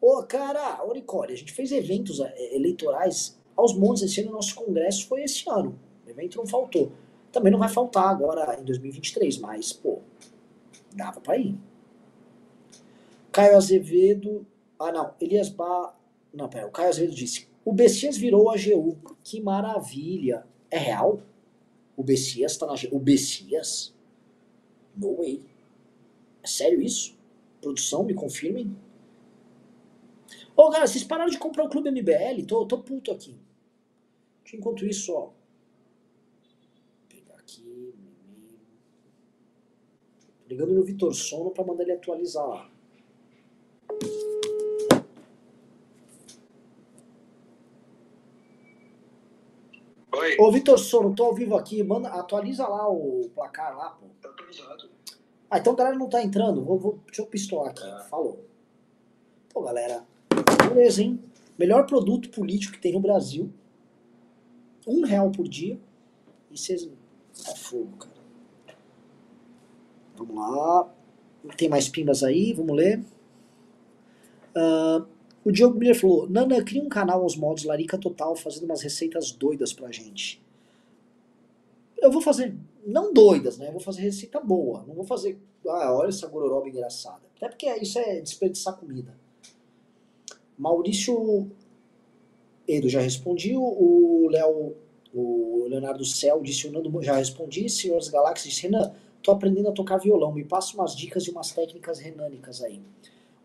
ô 0.00 0.22
cara, 0.22 0.84
ô 0.84 0.92
Nicole, 0.92 1.32
a 1.32 1.36
gente 1.36 1.52
fez 1.52 1.72
eventos 1.72 2.20
eh, 2.20 2.54
eleitorais 2.54 3.36
aos 3.56 3.74
montes 3.74 4.02
esse 4.02 4.20
ano, 4.20 4.32
nosso 4.32 4.54
congresso 4.54 5.06
foi 5.06 5.22
esse 5.22 5.48
ano, 5.48 5.78
o 6.06 6.10
evento 6.10 6.38
não 6.38 6.46
faltou. 6.46 6.92
Também 7.32 7.52
não 7.52 7.58
vai 7.58 7.68
faltar 7.68 8.08
agora 8.08 8.58
em 8.58 8.64
2023, 8.64 9.38
mas, 9.38 9.72
pô, 9.72 9.98
dava 10.94 11.20
pra 11.20 11.36
ir. 11.36 11.54
Caio 13.30 13.56
Azevedo. 13.56 14.46
Ah, 14.78 14.92
não. 14.92 15.14
Elias 15.20 15.48
Ba. 15.48 15.94
Não, 16.32 16.48
pera. 16.48 16.66
O 16.66 16.70
Caio 16.70 16.88
Azevedo 16.88 17.14
disse: 17.14 17.48
O 17.64 17.72
Bessias 17.72 18.16
virou 18.16 18.50
a 18.50 18.54
AGU. 18.54 18.98
Que 19.22 19.40
maravilha. 19.40 20.46
É 20.70 20.78
real? 20.78 21.20
O 21.96 22.02
Bessias 22.02 22.56
tá 22.56 22.66
na 22.66 22.74
AGU. 22.74 22.94
O 22.94 22.98
Bessias? 22.98 23.94
No 24.96 25.16
way. 25.16 25.44
É 26.42 26.46
sério 26.46 26.80
isso? 26.80 27.16
Produção, 27.60 28.04
me 28.04 28.14
confirmem. 28.14 28.76
Ô, 30.56 30.70
galera, 30.70 30.86
vocês 30.86 31.04
pararam 31.04 31.30
de 31.30 31.38
comprar 31.38 31.64
o 31.64 31.68
Clube 31.68 31.90
MBL? 31.90 32.46
Tô, 32.46 32.64
tô 32.64 32.78
puto 32.78 33.12
aqui. 33.12 33.36
Enquanto 34.54 34.86
isso, 34.86 35.12
ó. 35.12 35.20
Vou 35.20 35.34
pegar 37.08 37.34
aqui. 37.34 37.94
Tô 40.20 40.48
ligando 40.48 40.72
no 40.72 40.84
Vitor 40.84 41.12
Sono 41.12 41.50
pra 41.50 41.64
mandar 41.64 41.82
ele 41.82 41.92
atualizar 41.92 42.46
lá. 42.46 42.70
Oi, 50.26 50.36
Ô, 50.40 50.50
Vitor 50.50 50.76
Sono, 50.76 51.14
tô 51.14 51.24
ao 51.24 51.34
vivo 51.34 51.56
aqui. 51.56 51.84
Manda, 51.84 52.08
atualiza 52.08 52.66
lá 52.66 52.88
o 52.88 53.30
placar 53.32 53.76
lá, 53.76 53.90
pô. 53.90 54.06
tá 54.20 54.28
atualizado. 54.28 54.90
Ah, 55.48 55.58
então 55.58 55.72
a 55.72 55.76
galera 55.76 55.96
não 55.96 56.08
tá 56.08 56.20
entrando. 56.20 56.64
Vou, 56.64 56.76
vou, 56.76 56.98
deixa 57.06 57.22
eu 57.22 57.26
pistolar 57.26 57.70
aqui. 57.70 58.08
Falou. 58.10 58.44
Pô, 59.54 59.62
galera. 59.62 60.04
Beleza, 60.68 61.00
hein? 61.00 61.22
Melhor 61.56 61.86
produto 61.86 62.28
político 62.30 62.72
que 62.74 62.80
tem 62.80 62.92
no 62.92 63.00
Brasil. 63.00 63.52
Um 64.84 65.04
real 65.04 65.30
por 65.30 65.46
dia. 65.46 65.78
E 66.50 66.58
vocês. 66.58 66.88
É 67.46 67.54
fogo, 67.54 67.96
cara. 67.96 68.16
Vamos 70.16 70.34
lá. 70.34 70.92
Tem 71.56 71.68
mais 71.68 71.88
pimbas 71.88 72.24
aí, 72.24 72.52
vamos 72.52 72.74
ler. 72.74 73.04
Ah, 74.56 75.04
o 75.46 75.52
Diogo 75.52 75.78
Miller 75.78 75.98
falou: 75.98 76.28
Nana, 76.28 76.60
cria 76.64 76.82
um 76.82 76.88
canal 76.88 77.22
aos 77.22 77.36
modos 77.36 77.62
Larica 77.62 77.96
Total 77.96 78.34
fazendo 78.34 78.64
umas 78.64 78.82
receitas 78.82 79.30
doidas 79.30 79.72
pra 79.72 79.92
gente. 79.92 80.42
Eu 81.96 82.10
vou 82.10 82.20
fazer, 82.20 82.52
não 82.84 83.14
doidas, 83.14 83.56
né? 83.56 83.68
Eu 83.68 83.72
vou 83.72 83.80
fazer 83.80 84.02
receita 84.02 84.40
boa. 84.40 84.84
Não 84.88 84.94
vou 84.94 85.04
fazer, 85.04 85.38
ah, 85.68 85.94
olha 85.94 86.08
essa 86.08 86.26
gororoba 86.26 86.68
engraçada. 86.68 87.20
Até 87.36 87.48
porque 87.48 87.72
isso 87.76 87.96
é 87.96 88.20
desperdiçar 88.20 88.76
comida. 88.76 89.14
Maurício 90.58 91.48
Edo 92.66 92.88
já 92.88 93.00
respondi. 93.00 93.54
O 93.56 94.28
Léo 94.28 94.74
O 95.14 95.66
Leonardo 95.68 96.04
Cel 96.04 96.42
disse, 96.42 96.66
o 96.66 96.72
Nando, 96.72 96.90
já 97.02 97.14
respondi, 97.14 97.68
Senhor 97.68 97.94
das 97.94 98.08
Galáxias 98.08 98.52
disse, 98.52 98.62
Renan, 98.64 98.92
tô 99.22 99.30
aprendendo 99.30 99.68
a 99.68 99.72
tocar 99.72 99.98
violão, 99.98 100.32
me 100.32 100.44
passa 100.44 100.74
umas 100.74 100.94
dicas 100.96 101.24
e 101.24 101.30
umas 101.30 101.52
técnicas 101.52 102.00
renânicas 102.00 102.62
aí. 102.62 102.82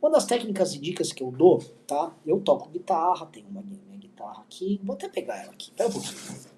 Uma 0.01 0.09
das 0.09 0.25
técnicas 0.25 0.73
e 0.73 0.79
dicas 0.79 1.13
que 1.13 1.21
eu 1.21 1.29
dou, 1.29 1.59
tá? 1.85 2.11
Eu 2.25 2.41
toco 2.41 2.69
guitarra, 2.69 3.27
tenho 3.27 3.47
uma 3.47 3.61
minha 3.61 3.97
guitarra 3.99 4.41
aqui, 4.41 4.81
vou 4.83 4.95
até 4.95 5.07
pegar 5.07 5.37
ela 5.37 5.51
aqui, 5.51 5.71
pera 5.71 5.89
um 5.89 5.91
pouquinho. 5.91 6.51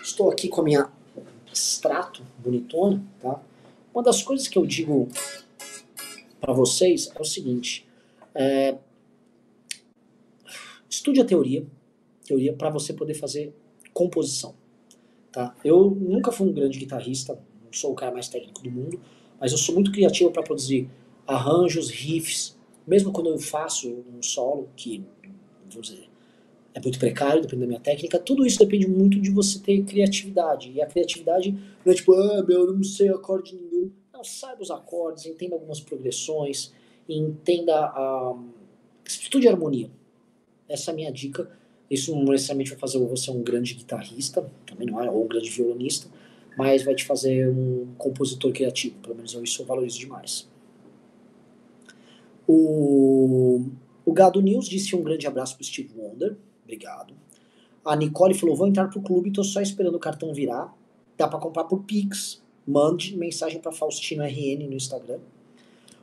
Estou 0.00 0.30
aqui 0.30 0.48
com 0.48 0.60
a 0.60 0.64
minha 0.64 0.88
extrato 1.52 2.22
bonitona, 2.38 3.04
tá? 3.20 3.40
Uma 3.92 4.04
das 4.04 4.22
coisas 4.22 4.46
que 4.46 4.56
eu 4.56 4.64
digo 4.64 5.08
para 6.40 6.52
vocês 6.52 7.10
é 7.12 7.20
o 7.20 7.24
seguinte: 7.24 7.87
é, 8.38 8.78
estude 10.88 11.20
a 11.20 11.24
teoria, 11.24 11.66
teoria 12.24 12.52
para 12.52 12.70
você 12.70 12.92
poder 12.92 13.14
fazer 13.14 13.52
composição, 13.92 14.54
tá? 15.32 15.56
Eu 15.64 15.90
nunca 15.90 16.30
fui 16.30 16.48
um 16.48 16.52
grande 16.52 16.78
guitarrista, 16.78 17.34
não 17.34 17.72
sou 17.72 17.90
o 17.90 17.94
cara 17.96 18.12
mais 18.12 18.28
técnico 18.28 18.62
do 18.62 18.70
mundo, 18.70 19.00
mas 19.40 19.50
eu 19.50 19.58
sou 19.58 19.74
muito 19.74 19.90
criativo 19.90 20.30
para 20.30 20.44
produzir 20.44 20.88
arranjos, 21.26 21.90
riffs, 21.90 22.56
mesmo 22.86 23.12
quando 23.12 23.28
eu 23.28 23.38
faço 23.40 24.04
um 24.16 24.22
solo 24.22 24.68
que, 24.76 25.04
vamos 25.68 25.88
dizer, 25.88 26.08
é 26.74 26.80
muito 26.80 26.98
precário, 27.00 27.42
depende 27.42 27.62
da 27.62 27.66
minha 27.66 27.80
técnica. 27.80 28.20
Tudo 28.20 28.46
isso 28.46 28.60
depende 28.60 28.86
muito 28.86 29.20
de 29.20 29.30
você 29.30 29.58
ter 29.58 29.82
criatividade. 29.82 30.70
E 30.70 30.80
a 30.80 30.86
criatividade 30.86 31.50
não 31.84 31.92
é 31.92 31.94
tipo, 31.94 32.14
ah, 32.14 32.44
meu, 32.46 32.66
eu 32.66 32.72
não 32.72 32.84
sei 32.84 33.08
acorde 33.08 33.56
nenhum. 33.56 33.90
Não, 34.12 34.22
saiba 34.22 34.62
os 34.62 34.70
acordes, 34.70 35.26
entenda 35.26 35.56
algumas 35.56 35.80
progressões, 35.80 36.72
entenda 37.08 37.74
a. 37.74 38.36
Estude 39.04 39.48
harmonia. 39.48 39.90
Essa 40.68 40.90
é 40.90 40.92
a 40.92 40.96
minha 40.96 41.12
dica. 41.12 41.50
Isso 41.90 42.14
não 42.14 42.24
necessariamente 42.24 42.70
vai 42.70 42.78
fazer 42.78 42.98
você 42.98 43.30
um 43.30 43.42
grande 43.42 43.74
guitarrista, 43.74 44.50
também 44.66 44.86
não 44.86 45.02
é, 45.02 45.10
ou 45.10 45.24
um 45.24 45.28
grande 45.28 45.48
violonista, 45.48 46.06
mas 46.56 46.84
vai 46.84 46.94
te 46.94 47.06
fazer 47.06 47.48
um 47.48 47.88
compositor 47.96 48.52
criativo. 48.52 48.96
Pelo 49.00 49.14
menos 49.14 49.32
eu 49.32 49.42
isso 49.42 49.62
eu 49.62 49.66
valorizo 49.66 49.98
demais. 49.98 50.46
O, 52.46 53.62
o 54.04 54.12
Gado 54.12 54.40
News 54.42 54.68
disse 54.68 54.94
um 54.94 55.02
grande 55.02 55.26
abraço 55.26 55.56
para 55.56 55.64
Steve 55.64 55.90
Wonder. 55.96 56.36
Obrigado. 56.62 57.14
A 57.84 57.96
Nicole 57.96 58.34
falou: 58.34 58.54
vou 58.54 58.66
entrar 58.66 58.88
pro 58.88 59.00
clube, 59.00 59.30
tô 59.30 59.42
só 59.42 59.62
esperando 59.62 59.94
o 59.94 60.00
cartão 60.00 60.34
virar. 60.34 60.74
Dá 61.16 61.26
para 61.26 61.38
comprar 61.38 61.64
por 61.64 61.84
Pix. 61.84 62.42
Mande 62.66 63.16
mensagem 63.16 63.60
para 63.60 63.72
Faustino 63.72 64.22
RN 64.22 64.68
no 64.68 64.74
Instagram. 64.74 65.20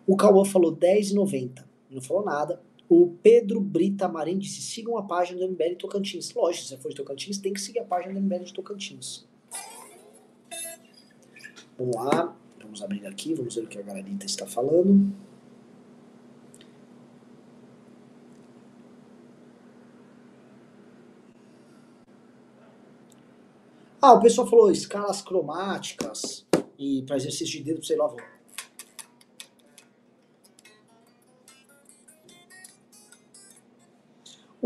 O 0.07 0.15
Cauã 0.15 0.45
falou 0.45 0.71
R$10,90. 0.71 1.63
Não 1.89 2.01
falou 2.01 2.23
nada. 2.23 2.61
O 2.87 3.15
Pedro 3.23 3.59
Brita 3.59 4.07
Marim 4.07 4.37
disse: 4.37 4.61
sigam 4.61 4.97
a 4.97 5.03
página 5.03 5.39
do 5.39 5.51
MBL 5.51 5.75
Tocantins. 5.79 6.33
Lógico, 6.33 6.63
se 6.63 6.69
você 6.69 6.77
for 6.77 6.89
de 6.89 6.95
Tocantins, 6.95 7.37
tem 7.39 7.53
que 7.53 7.59
seguir 7.59 7.79
a 7.79 7.85
página 7.85 8.13
do 8.13 8.21
MBL 8.21 8.43
de 8.43 8.53
Tocantins. 8.53 9.27
Vamos 11.77 11.95
lá. 11.95 12.35
Vamos 12.61 12.81
abrir 12.81 13.05
aqui, 13.07 13.33
vamos 13.33 13.55
ver 13.55 13.63
o 13.63 13.67
que 13.67 13.77
a 13.77 13.81
galerita 13.81 14.25
está 14.25 14.45
falando. 14.45 15.13
Ah, 24.01 24.13
o 24.13 24.19
pessoal 24.19 24.45
falou 24.47 24.69
escalas 24.69 25.21
cromáticas 25.21 26.45
e 26.77 27.01
para 27.03 27.15
exercício 27.15 27.57
de 27.57 27.63
dedo, 27.63 27.83
sei 27.83 27.97
lá, 27.97 28.07
vou. 28.07 28.34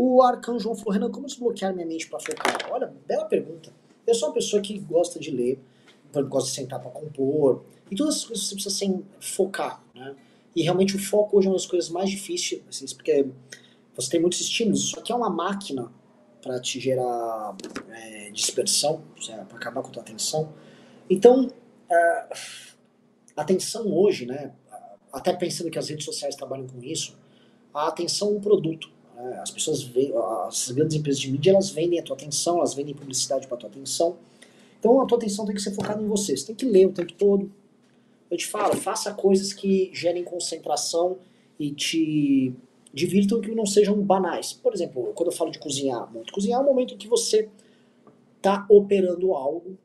O 0.02 0.22
Arcanjo 0.22 0.74
falou, 0.76 0.94
Renan, 0.94 1.10
como 1.10 1.26
desbloquear 1.26 1.74
minha 1.74 1.86
mente 1.86 2.08
para 2.08 2.18
focar? 2.18 2.56
Olha, 2.70 2.90
bela 3.06 3.26
pergunta. 3.26 3.70
Eu 4.06 4.14
sou 4.14 4.28
uma 4.28 4.34
pessoa 4.34 4.62
que 4.62 4.78
gosta 4.78 5.20
de 5.20 5.30
ler, 5.30 5.60
gosta 6.26 6.48
de 6.48 6.56
sentar 6.56 6.80
para 6.80 6.90
compor, 6.90 7.62
e 7.90 7.94
todas 7.94 8.16
as 8.16 8.24
coisas 8.24 8.46
você 8.46 8.54
precisa 8.54 9.02
focar, 9.20 9.84
né? 9.94 10.16
E 10.56 10.62
realmente 10.62 10.96
o 10.96 10.98
foco 10.98 11.36
hoje 11.36 11.48
é 11.48 11.50
uma 11.50 11.56
das 11.56 11.66
coisas 11.66 11.90
mais 11.90 12.08
difíceis, 12.08 12.62
assim, 12.66 12.86
porque 12.94 13.26
você 13.94 14.12
tem 14.12 14.20
muitos 14.22 14.40
estímulos, 14.40 14.88
só 14.88 15.02
que 15.02 15.12
é 15.12 15.14
uma 15.14 15.28
máquina 15.28 15.92
para 16.40 16.58
te 16.58 16.80
gerar 16.80 17.54
é, 17.90 18.30
dispersão, 18.30 19.02
para 19.50 19.58
acabar 19.58 19.82
com 19.82 19.88
a 19.88 19.90
tua 19.90 20.02
atenção. 20.02 20.50
Então, 21.10 21.52
é, 21.90 22.28
atenção 23.36 23.86
hoje, 23.92 24.24
né, 24.24 24.54
até 25.12 25.34
pensando 25.34 25.70
que 25.70 25.78
as 25.78 25.90
redes 25.90 26.06
sociais 26.06 26.34
trabalham 26.34 26.66
com 26.66 26.82
isso, 26.82 27.18
a 27.74 27.88
atenção 27.88 28.28
é 28.28 28.30
um 28.30 28.40
produto. 28.40 28.98
Né, 29.22 29.38
as 29.40 29.50
pessoas, 29.50 29.82
veem, 29.82 30.12
as 30.46 30.70
grandes 30.70 30.96
empresas 30.96 31.20
de 31.20 31.30
mídia, 31.30 31.50
elas 31.50 31.70
vendem 31.70 31.98
a 31.98 32.02
tua 32.02 32.16
atenção, 32.16 32.58
elas 32.58 32.74
vendem 32.74 32.94
publicidade 32.94 33.46
para 33.46 33.56
tua 33.56 33.68
atenção. 33.68 34.16
Então 34.78 35.00
a 35.00 35.06
tua 35.06 35.18
atenção 35.18 35.44
tem 35.44 35.54
que 35.54 35.60
ser 35.60 35.74
focada 35.74 36.02
em 36.02 36.06
você. 36.06 36.36
Você 36.36 36.46
tem 36.46 36.56
que 36.56 36.64
ler 36.64 36.86
o 36.86 36.92
tempo 36.92 37.12
todo. 37.12 37.50
Eu 38.30 38.36
te 38.36 38.46
falo, 38.46 38.76
faça 38.76 39.12
coisas 39.12 39.52
que 39.52 39.90
gerem 39.92 40.24
concentração 40.24 41.18
e 41.58 41.70
te 41.72 42.54
divirtam 42.92 43.40
que 43.40 43.54
não 43.54 43.66
sejam 43.66 44.00
banais. 44.00 44.52
Por 44.52 44.72
exemplo, 44.72 45.12
quando 45.14 45.30
eu 45.30 45.36
falo 45.36 45.50
de 45.50 45.58
cozinhar 45.58 46.10
muito, 46.12 46.32
cozinhar 46.32 46.60
é 46.60 46.62
um 46.62 46.66
momento 46.66 46.94
em 46.94 46.96
que 46.96 47.08
você 47.08 47.48
está 48.36 48.66
operando 48.68 49.34
algo. 49.34 49.76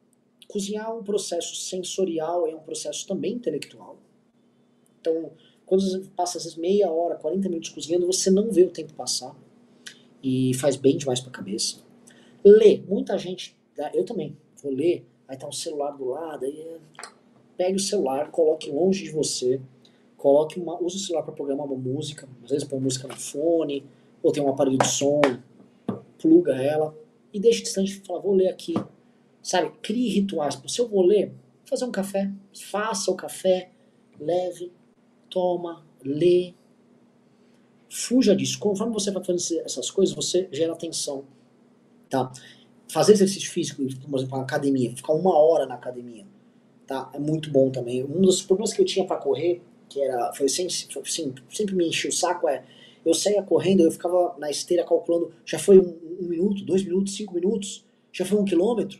Cozinhar 0.47 0.85
é 0.85 0.93
um 0.93 1.03
processo 1.03 1.55
sensorial, 1.55 2.47
é 2.47 2.55
um 2.55 2.59
processo 2.59 3.05
também 3.05 3.33
intelectual. 3.33 3.97
Então, 5.01 5.31
quando 5.65 5.81
você 5.81 5.99
passa 6.15 6.37
às 6.37 6.43
vezes 6.43 6.57
meia 6.57 6.89
hora, 6.91 7.15
40 7.15 7.49
minutos 7.49 7.69
cozinhando, 7.69 8.05
você 8.05 8.29
não 8.29 8.51
vê 8.51 8.63
o 8.63 8.69
tempo 8.69 8.93
passar. 8.93 9.35
E 10.21 10.53
faz 10.55 10.75
bem 10.75 10.97
demais 10.97 11.19
para 11.19 11.29
a 11.29 11.33
cabeça. 11.33 11.77
Ler. 12.43 12.83
Muita 12.87 13.17
gente, 13.17 13.55
eu 13.93 14.03
também, 14.05 14.37
vou 14.61 14.71
ler, 14.71 15.05
aí 15.27 15.37
tá 15.37 15.47
um 15.47 15.51
celular 15.51 15.91
do 15.91 16.05
lado, 16.05 16.45
aí 16.45 16.59
é, 16.59 16.77
pegue 17.57 17.75
o 17.75 17.79
celular, 17.79 18.29
coloque 18.31 18.69
longe 18.69 19.03
de 19.03 19.11
você, 19.11 19.59
coloque 20.17 20.59
uma, 20.59 20.81
use 20.81 20.97
o 20.97 20.99
celular 20.99 21.23
para 21.23 21.33
programar 21.33 21.65
uma 21.65 21.75
música, 21.75 22.27
às 22.43 22.51
vezes 22.51 22.67
põe 22.67 22.79
música 22.79 23.07
no 23.07 23.15
fone, 23.15 23.83
ou 24.21 24.31
tem 24.31 24.43
um 24.43 24.49
aparelho 24.49 24.77
de 24.77 24.87
som, 24.87 25.21
pluga 26.19 26.55
ela 26.55 26.95
e 27.33 27.39
deixe 27.39 27.63
distante 27.63 27.95
fala, 27.99 28.19
vou 28.19 28.33
ler 28.33 28.49
aqui. 28.49 28.73
Sabe, 29.41 29.71
crie 29.81 30.09
rituais. 30.09 30.59
Se 30.67 30.79
eu 30.79 30.87
vou 30.87 31.03
ler, 31.03 31.31
fazer 31.65 31.85
um 31.85 31.91
café, 31.91 32.31
faça 32.53 33.11
o 33.11 33.15
café, 33.15 33.69
leve, 34.19 34.71
toma, 35.35 35.85
lê. 36.01 36.53
Fuja 37.89 38.33
disso. 38.33 38.57
Conforme 38.57 38.93
você 38.93 39.11
vai 39.11 39.21
fazendo 39.21 39.65
essas 39.65 39.91
coisas, 39.91 40.15
você 40.15 40.47
gera 40.49 40.71
atenção. 40.71 41.25
Tá? 42.09 42.31
Fazer 42.87 43.11
exercício 43.11 43.51
físico, 43.51 43.83
por 44.09 44.17
exemplo, 44.17 44.37
na 44.37 44.43
academia, 44.43 44.95
ficar 44.95 45.11
uma 45.11 45.37
hora 45.37 45.65
na 45.65 45.75
academia, 45.75 46.25
tá? 46.87 47.09
É 47.13 47.19
muito 47.19 47.49
bom 47.49 47.69
também. 47.69 48.03
Um 48.03 48.21
dos 48.21 48.41
problemas 48.41 48.73
que 48.73 48.81
eu 48.81 48.85
tinha 48.85 49.05
para 49.05 49.17
correr 49.17 49.61
que 49.89 50.01
era, 50.01 50.33
foi 50.33 50.47
sempre, 50.47 50.73
foi, 50.91 51.05
sempre, 51.05 51.43
sempre 51.51 51.75
me 51.75 51.87
encheu 51.87 52.09
o 52.09 52.13
saco, 52.13 52.47
é, 52.47 52.63
eu 53.05 53.13
saía 53.13 53.43
correndo, 53.43 53.81
eu 53.81 53.91
ficava 53.91 54.35
na 54.37 54.49
esteira 54.49 54.83
calculando, 54.83 55.31
já 55.45 55.59
foi 55.59 55.79
um, 55.79 55.97
um 56.21 56.27
minuto, 56.27 56.63
dois 56.63 56.83
minutos, 56.83 57.15
cinco 57.15 57.33
minutos, 57.33 57.85
já 58.11 58.25
foi 58.25 58.39
um 58.39 58.45
quilômetro. 58.45 58.99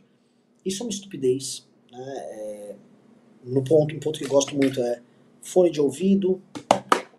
Isso 0.65 0.83
é 0.83 0.85
uma 0.85 0.91
estupidez. 0.91 1.67
Né? 1.91 2.17
É, 2.17 2.75
no 3.45 3.63
ponto, 3.63 3.95
um 3.95 3.99
ponto 3.99 4.19
que 4.19 4.25
eu 4.25 4.29
gosto 4.29 4.55
muito 4.55 4.81
é 4.81 5.01
fone 5.45 5.69
de 5.69 5.79
ouvido, 5.79 6.41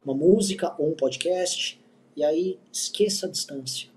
uma 0.04 0.14
música 0.14 0.74
ou 0.78 0.90
um 0.90 0.94
podcast, 0.94 1.80
e 2.16 2.24
aí 2.24 2.58
esqueça 2.72 3.26
a 3.26 3.30
distância. 3.30 3.88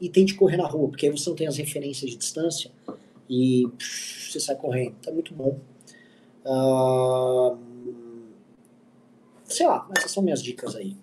E 0.00 0.08
tente 0.08 0.34
correr 0.34 0.56
na 0.56 0.66
rua, 0.66 0.88
porque 0.88 1.06
aí 1.06 1.12
você 1.12 1.28
não 1.28 1.36
tem 1.36 1.46
as 1.46 1.56
referências 1.56 2.10
de 2.10 2.16
distância 2.16 2.70
e 3.28 3.64
você 4.30 4.40
sai 4.40 4.56
correndo. 4.56 4.94
Tá 5.02 5.10
muito 5.10 5.34
bom. 5.34 5.58
Uh, 6.44 7.56
Sei 9.52 9.66
lá, 9.66 9.86
essas 9.94 10.10
são 10.10 10.22
minhas 10.22 10.42
dicas 10.42 10.74
aí. 10.74 10.96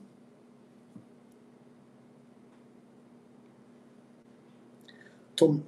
Tô... 5.36 5.60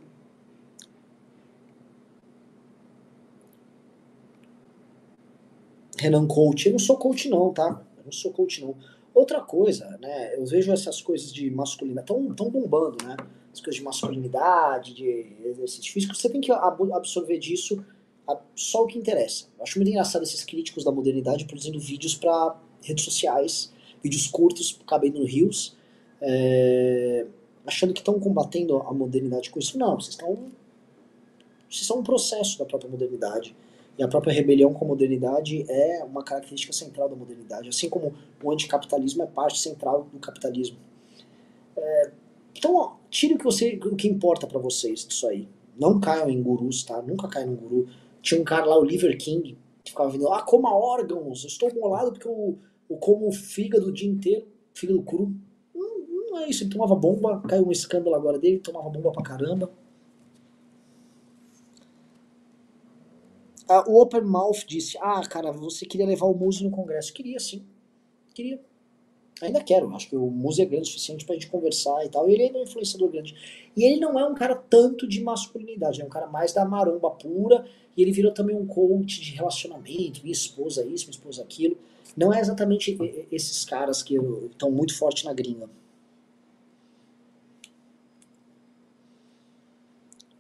Renan 6.02 6.26
Coach, 6.26 6.66
eu 6.66 6.72
não 6.72 6.80
sou 6.80 6.98
coach 6.98 7.30
não, 7.30 7.54
tá? 7.54 7.80
Eu 7.98 8.06
não 8.06 8.12
sou 8.12 8.32
coach 8.32 8.62
não. 8.62 8.76
Outra 9.14 9.40
coisa, 9.42 9.98
né? 10.02 10.36
Eu 10.36 10.46
vejo 10.46 10.72
essas 10.72 11.02
coisas 11.02 11.32
de 11.32 11.52
masculinidade 11.52 12.08
tão, 12.08 12.34
tão 12.34 12.50
bombando, 12.50 13.06
né? 13.06 13.16
As 13.54 13.60
coisas 13.60 13.76
de 13.76 13.84
masculinidade, 13.84 14.94
de 14.96 15.28
exercício 15.46 15.94
físico, 15.94 16.16
você 16.16 16.30
tem 16.30 16.42
que 16.42 16.52
absorver 16.52 17.38
disso 17.38 17.84
só 18.56 18.84
o 18.84 18.88
que 18.88 18.98
interessa. 18.98 19.46
Eu 19.58 19.64
acho 19.64 19.78
muito 19.78 19.90
engraçado 19.90 20.24
esses 20.24 20.44
críticos 20.44 20.84
da 20.84 20.92
modernidade 20.92 21.46
produzindo 21.46 21.80
vídeos 21.80 22.16
para 22.16 22.56
redes 22.82 23.04
sociais, 23.04 23.72
vídeos 24.02 24.28
curtos 24.28 24.80
cabendo 24.88 25.20
no 25.20 25.26
Rios, 25.26 25.76
é, 26.22 27.28
achando 27.66 27.94
que 27.94 28.00
estão 28.00 28.20
combatendo 28.20 28.78
a 28.78 28.94
modernidade 28.94 29.52
com 29.52 29.60
isso. 29.60 29.78
Não, 29.78 30.00
vocês 30.00 30.16
estão 30.16 30.52
Vocês 31.70 31.86
são 31.86 32.00
um 32.00 32.04
processo 32.04 32.58
da 32.58 32.66
própria 32.66 32.90
modernidade. 32.90 33.56
E 33.98 34.04
a 34.04 34.08
própria 34.08 34.34
rebelião 34.34 34.74
com 34.74 34.86
a 34.86 34.88
modernidade 34.88 35.66
é 35.70 36.04
uma 36.04 36.24
característica 36.24 36.74
central 36.74 37.10
da 37.10 37.16
modernidade. 37.16 37.70
Assim 37.70 37.90
como 37.90 38.14
o 38.42 38.52
anticapitalismo 38.52 39.24
é 39.24 39.28
parte 39.28 39.60
central 39.60 40.08
do 40.12 40.20
capitalismo. 40.20 40.78
É, 41.76 42.12
então, 42.56 42.76
ó, 42.76 42.96
tire 43.10 43.34
o 43.34 43.38
que, 43.38 43.44
você, 43.44 43.80
o 43.84 43.96
que 43.96 44.08
importa 44.08 44.48
para 44.48 44.60
vocês 44.60 45.06
disso 45.06 45.28
aí. 45.28 45.48
Não 45.78 46.00
caiam 46.00 46.30
em 46.30 46.42
gurus, 46.42 46.84
tá? 46.84 47.02
Nunca 47.02 47.28
caiam 47.28 47.52
em 47.52 47.56
guru. 47.56 47.88
Tinha 48.22 48.40
um 48.40 48.44
cara 48.44 48.66
lá, 48.66 48.78
o 48.78 48.84
Liver 48.84 49.18
King, 49.18 49.58
que 49.84 49.92
ficava 49.92 50.10
vindo, 50.10 50.28
ah, 50.32 50.42
coma 50.44 50.76
órgãos, 50.76 51.44
eu 51.44 51.48
estou 51.48 51.74
molado 51.74 52.12
porque 52.12 52.28
eu, 52.28 52.58
eu 52.90 52.98
como 52.98 53.32
fígado 53.32 53.88
o 53.88 53.92
dia 53.92 54.10
inteiro, 54.10 54.48
fígado 54.74 55.02
cru. 55.02 55.34
Não, 55.74 56.32
não 56.32 56.40
é 56.40 56.50
isso, 56.50 56.64
ele 56.64 56.72
tomava 56.72 56.96
bomba, 56.96 57.42
caiu 57.48 57.68
um 57.68 57.72
escândalo 57.72 58.16
agora 58.16 58.38
dele, 58.38 58.60
tomava 58.60 58.90
bomba 58.90 59.12
pra 59.12 59.24
caramba. 59.24 59.72
Ah, 63.72 63.86
o 63.88 64.02
Open 64.02 64.20
Mouth 64.22 64.66
disse, 64.68 64.98
ah, 65.00 65.22
cara, 65.22 65.50
você 65.50 65.86
queria 65.86 66.06
levar 66.06 66.26
o 66.26 66.34
Muse 66.34 66.62
no 66.62 66.70
congresso. 66.70 67.14
Queria, 67.14 67.40
sim. 67.40 67.64
Queria. 68.34 68.60
Ainda 69.42 69.64
quero, 69.64 69.90
acho 69.96 70.10
que 70.10 70.16
o 70.16 70.30
Muse 70.30 70.62
é 70.62 70.66
grande 70.66 70.90
o 70.90 70.92
suficiente 70.92 71.26
pra 71.26 71.36
gente 71.36 71.48
conversar 71.48 72.06
e 72.06 72.10
tal. 72.10 72.30
E 72.30 72.34
ele 72.34 72.44
ainda 72.44 72.58
é 72.58 72.62
um 72.62 72.66
influenciador 72.66 73.10
grande. 73.10 73.34
E 73.76 73.86
ele 73.86 73.98
não 73.98 74.20
é 74.20 74.28
um 74.28 74.36
cara 74.36 74.56
tanto 74.56 75.08
de 75.08 75.24
masculinidade, 75.24 76.02
é 76.02 76.06
um 76.06 76.10
cara 76.10 76.28
mais 76.28 76.52
da 76.52 76.66
maromba 76.66 77.12
pura. 77.12 77.66
E 77.96 78.02
ele 78.02 78.12
virou 78.12 78.34
também 78.34 78.54
um 78.54 78.68
coach 78.68 79.22
de 79.22 79.32
relacionamento, 79.32 80.22
minha 80.22 80.34
esposa 80.34 80.86
isso, 80.86 81.06
minha 81.06 81.18
esposa 81.18 81.42
aquilo. 81.42 81.78
Não 82.16 82.34
é 82.34 82.42
exatamente 82.42 82.98
esses 83.32 83.64
caras 83.64 84.04
que 84.04 84.18
estão 84.52 84.70
muito 84.70 84.98
forte 84.98 85.24
na 85.24 85.34
gringa. 85.34 85.70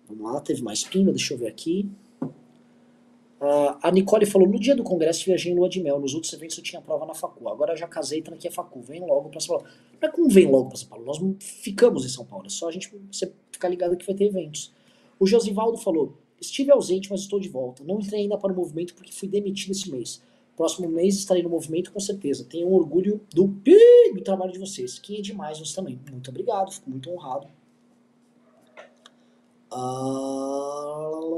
Vamos 0.05 0.33
lá, 0.33 0.41
teve 0.41 0.61
mais 0.61 0.83
pimba, 0.83 1.11
deixa 1.11 1.33
eu 1.33 1.37
ver 1.37 1.47
aqui. 1.47 1.89
Uh, 3.41 3.75
a 3.81 3.89
Nicole 3.89 4.23
falou, 4.27 4.47
no 4.47 4.59
dia 4.59 4.75
do 4.75 4.83
congresso 4.83 5.25
viajei 5.25 5.51
em 5.51 5.55
lua 5.55 5.67
de 5.67 5.81
mel, 5.81 5.99
nos 5.99 6.13
outros 6.13 6.31
eventos 6.31 6.55
eu 6.59 6.63
tinha 6.63 6.79
prova 6.79 7.07
na 7.07 7.15
facu, 7.15 7.49
agora 7.49 7.75
já 7.75 7.87
casei, 7.87 8.21
tá 8.21 8.31
aqui 8.31 8.47
a 8.47 8.51
facu, 8.51 8.79
vem 8.81 9.01
logo 9.01 9.29
pra 9.29 9.39
São 9.39 9.57
Paulo. 9.57 9.71
Não 9.99 10.07
é 10.07 10.11
como 10.11 10.29
vem 10.29 10.45
logo 10.45 10.69
pra 10.69 10.77
São 10.77 10.87
Paulo, 10.87 11.03
nós 11.03 11.17
ficamos 11.39 12.05
em 12.05 12.09
São 12.09 12.23
Paulo, 12.23 12.45
é 12.45 12.49
só 12.49 12.67
a 12.69 12.71
gente 12.71 12.95
você 13.11 13.33
ficar 13.51 13.67
ligado 13.67 13.97
que 13.97 14.05
vai 14.05 14.13
ter 14.13 14.25
eventos. 14.25 14.71
O 15.19 15.25
Josivaldo 15.25 15.75
falou, 15.79 16.19
estive 16.39 16.71
ausente, 16.71 17.09
mas 17.09 17.21
estou 17.21 17.39
de 17.39 17.49
volta, 17.49 17.83
não 17.83 17.99
entrei 17.99 18.21
ainda 18.21 18.37
para 18.37 18.53
o 18.53 18.55
movimento 18.55 18.93
porque 18.93 19.11
fui 19.11 19.27
demitido 19.27 19.71
esse 19.71 19.89
mês. 19.89 20.21
Próximo 20.55 20.87
mês 20.87 21.15
estarei 21.17 21.41
no 21.41 21.49
movimento 21.49 21.91
com 21.91 21.99
certeza, 21.99 22.45
tenho 22.47 22.67
um 22.67 22.75
orgulho 22.75 23.21
do, 23.33 23.47
do 23.47 24.21
trabalho 24.23 24.51
de 24.51 24.59
vocês, 24.59 24.99
que 24.99 25.17
é 25.17 25.21
demais 25.21 25.57
você 25.57 25.75
também. 25.75 25.99
Muito 26.11 26.29
obrigado, 26.29 26.71
fico 26.71 26.91
muito 26.91 27.09
honrado. 27.09 27.47
Uh... 29.73 31.31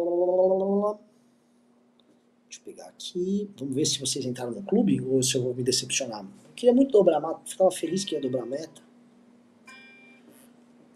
Pegar 2.64 2.88
aqui. 2.88 3.50
Vamos 3.58 3.76
ver 3.76 3.86
se 3.86 4.00
vocês 4.00 4.26
entraram 4.26 4.52
no 4.52 4.64
clube 4.64 5.02
ou 5.02 5.22
se 5.22 5.36
eu 5.36 5.44
vou 5.44 5.54
me 5.54 5.64
decepcionar. 5.64 6.26
Queria 6.56 6.74
muito 6.74 6.92
dobrar 6.92 7.20
meta. 7.20 7.42
Ficava 7.46 7.72
feliz 7.72 8.06
que 8.06 8.16
ia 8.16 8.22
dobrar 8.22 8.46
meta. 8.46 8.82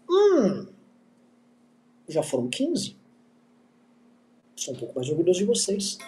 Hum. 0.08 0.66
Já 2.08 2.22
foram 2.22 2.48
15? 2.48 2.96
Sou 4.56 4.74
um 4.74 4.76
pouco 4.78 4.94
mais 4.94 5.08
orgulhoso 5.08 5.38
de 5.38 5.44
vocês. 5.44 5.98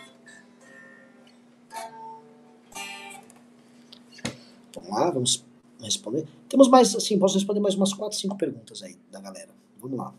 Vamos 4.75 4.91
lá, 4.91 5.11
vamos 5.11 5.45
responder. 5.81 6.27
Temos 6.49 6.69
mais, 6.69 6.95
assim, 6.95 7.19
posso 7.19 7.35
responder 7.35 7.61
mais 7.61 7.75
umas 7.75 7.93
4, 7.93 8.19
5 8.19 8.37
perguntas 8.37 8.83
aí 8.83 8.97
da 9.11 9.21
galera. 9.21 9.55
Vamos 9.79 9.99
lá. 9.99 10.15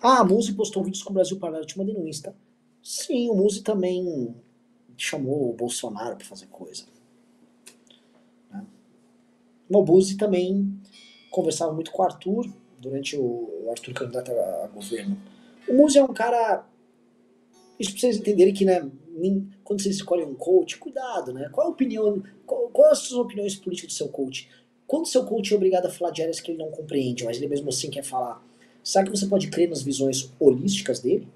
Ah, 0.00 0.20
a 0.20 0.24
Muzi 0.24 0.52
postou 0.52 0.84
vídeos 0.84 1.02
com 1.02 1.10
o 1.10 1.14
Brasil 1.14 1.38
Paralelo, 1.38 1.66
te 1.66 1.76
mandei 1.76 1.94
no 1.94 2.06
Insta. 2.06 2.34
Sim, 2.82 3.28
o 3.30 3.34
Muzi 3.34 3.62
também 3.62 4.34
chamou 4.96 5.50
o 5.50 5.54
Bolsonaro 5.54 6.16
para 6.16 6.24
fazer 6.24 6.46
coisa. 6.46 6.84
Né? 8.50 8.64
O 9.68 9.82
Muzi 9.82 10.16
também 10.16 10.80
conversava 11.30 11.72
muito 11.72 11.90
com 11.90 12.02
o 12.02 12.04
Arthur, 12.04 12.48
durante 12.78 13.16
o, 13.16 13.66
Arthur 13.70 13.92
candidato 13.92 14.30
a, 14.30 14.64
a, 14.64 14.68
governo. 14.68 15.16
O 15.68 15.74
Muzi 15.74 15.98
é 15.98 16.04
um 16.04 16.14
cara... 16.14 16.64
Isso 17.78 17.92
pra 17.92 18.00
vocês 18.00 18.16
entenderem 18.16 18.54
que, 18.54 18.64
né, 18.64 18.88
quando 19.62 19.82
vocês 19.82 19.96
escolhem 19.96 20.26
um 20.26 20.34
coach, 20.34 20.78
cuidado, 20.78 21.32
né? 21.32 21.48
Qual 21.52 21.68
a 21.68 21.70
opinião, 21.70 22.22
qual, 22.44 22.68
qual 22.70 22.90
as 22.90 22.98
suas 22.98 23.20
opiniões 23.20 23.54
políticas 23.54 23.94
do 23.94 23.96
seu 23.96 24.08
coach? 24.08 24.48
Quando 24.86 25.06
seu 25.06 25.24
coach 25.24 25.52
é 25.52 25.56
obrigado 25.56 25.86
a 25.86 25.90
falar 25.90 26.10
de 26.10 26.22
áreas 26.22 26.40
que 26.40 26.50
ele 26.50 26.58
não 26.58 26.70
compreende, 26.70 27.24
mas 27.24 27.36
ele 27.36 27.46
mesmo 27.46 27.68
assim 27.68 27.90
quer 27.90 28.02
falar 28.02 28.42
Será 28.82 29.04
que 29.04 29.10
você 29.10 29.26
pode 29.26 29.48
crer 29.48 29.68
nas 29.68 29.82
visões 29.82 30.32
holísticas 30.38 31.00
dele? 31.00 31.28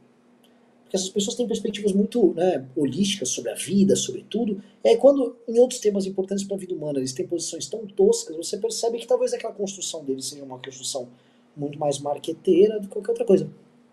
Porque 0.84 0.96
essas 0.96 1.08
pessoas 1.08 1.36
têm 1.36 1.46
perspectivas 1.46 1.92
muito 1.92 2.34
né, 2.34 2.66
holísticas 2.76 3.30
sobre 3.30 3.50
a 3.50 3.54
vida, 3.54 3.96
sobre 3.96 4.24
tudo. 4.28 4.62
E 4.84 4.88
aí, 4.90 4.96
quando 4.96 5.36
em 5.48 5.58
outros 5.58 5.80
temas 5.80 6.04
importantes 6.04 6.44
para 6.44 6.56
a 6.56 6.60
vida 6.60 6.74
humana 6.74 6.98
eles 6.98 7.12
têm 7.12 7.26
posições 7.26 7.66
tão 7.66 7.86
toscas, 7.86 8.36
você 8.36 8.58
percebe 8.58 8.98
que 8.98 9.06
talvez 9.06 9.32
aquela 9.32 9.54
construção 9.54 10.04
deles 10.04 10.26
seja 10.26 10.44
uma 10.44 10.58
construção 10.58 11.08
muito 11.56 11.78
mais 11.78 11.98
marqueteira 11.98 12.78
do 12.78 12.88
que 12.88 12.92
qualquer 12.92 13.12
outra 13.12 13.24
coisa. 13.24 13.44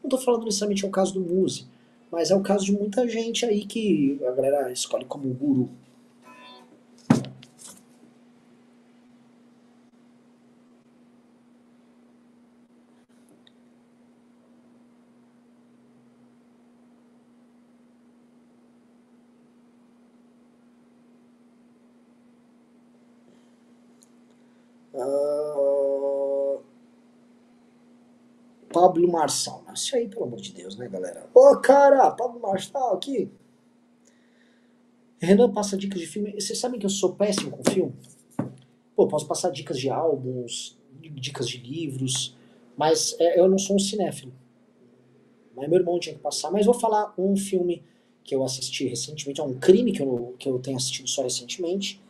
Não 0.04 0.08
estou 0.08 0.20
falando 0.20 0.46
necessariamente 0.46 0.84
é 0.84 0.88
o 0.88 0.92
caso 0.92 1.14
do 1.14 1.22
Muse, 1.22 1.66
mas 2.12 2.32
é 2.32 2.36
o 2.36 2.42
caso 2.42 2.66
de 2.66 2.72
muita 2.72 3.08
gente 3.08 3.46
aí 3.46 3.66
que 3.66 4.20
a 4.26 4.32
galera 4.32 4.72
escolhe 4.72 5.06
como 5.06 5.34
guru. 5.34 5.70
Pablo 28.90 29.12
Marçal. 29.12 29.64
Isso 29.74 29.96
aí, 29.96 30.08
pelo 30.08 30.24
amor 30.24 30.42
de 30.42 30.52
Deus, 30.52 30.76
né, 30.76 30.88
galera? 30.88 31.30
Ô, 31.32 31.56
cara, 31.58 32.10
Pablo 32.12 32.40
Marçal 32.40 32.96
aqui. 32.96 33.30
Renan 35.20 35.52
passa 35.52 35.78
dicas 35.78 36.00
de 36.00 36.08
filme. 36.08 36.34
Vocês 36.34 36.58
sabem 36.58 36.80
que 36.80 36.86
eu 36.88 36.90
sou 36.90 37.14
péssimo 37.14 37.52
com 37.52 37.64
filme? 37.70 37.94
Pô, 38.96 39.08
posso 39.08 39.28
passar 39.28 39.52
dicas 39.52 39.78
de 39.78 39.90
álbuns, 39.90 40.76
dicas 40.92 41.48
de 41.48 41.58
livros, 41.58 42.36
mas 42.76 43.16
é, 43.20 43.40
eu 43.40 43.48
não 43.48 43.60
sou 43.60 43.76
um 43.76 43.80
cinéfilo. 43.80 44.34
Mas 45.56 45.70
meu 45.70 45.80
irmão 45.80 46.00
tinha 46.00 46.16
que 46.16 46.22
passar. 46.22 46.50
Mas 46.50 46.66
vou 46.66 46.74
falar 46.74 47.14
um 47.16 47.38
filme 47.38 47.84
que 48.24 48.34
eu 48.34 48.44
assisti 48.44 48.88
recentemente, 48.88 49.40
é 49.40 49.44
um 49.44 49.60
crime 49.60 49.92
que 49.92 50.02
eu, 50.02 50.36
que 50.40 50.50
eu 50.50 50.58
tenho 50.60 50.78
assistido 50.78 51.08
só 51.08 51.22
recentemente. 51.22 52.02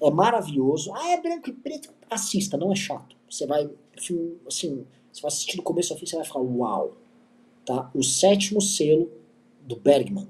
É 0.00 0.10
maravilhoso. 0.10 0.92
Ah, 0.94 1.10
é 1.10 1.20
branco 1.20 1.50
e 1.50 1.52
preto. 1.52 1.92
Assista, 2.08 2.56
não 2.56 2.72
é 2.72 2.76
chato. 2.76 3.16
Você 3.28 3.46
vai, 3.46 3.68
filme, 3.96 4.38
assim, 4.46 4.86
você 5.20 5.22
vai 5.22 5.28
assistir 5.28 5.56
do 5.56 5.62
começo 5.62 5.92
ao 5.92 5.98
fim, 5.98 6.06
você 6.06 6.16
vai 6.16 6.24
ficar, 6.24 6.38
uau. 6.38 6.96
Tá? 7.64 7.90
O 7.94 8.02
sétimo 8.02 8.60
selo 8.60 9.10
do 9.62 9.76
Bergman. 9.76 10.26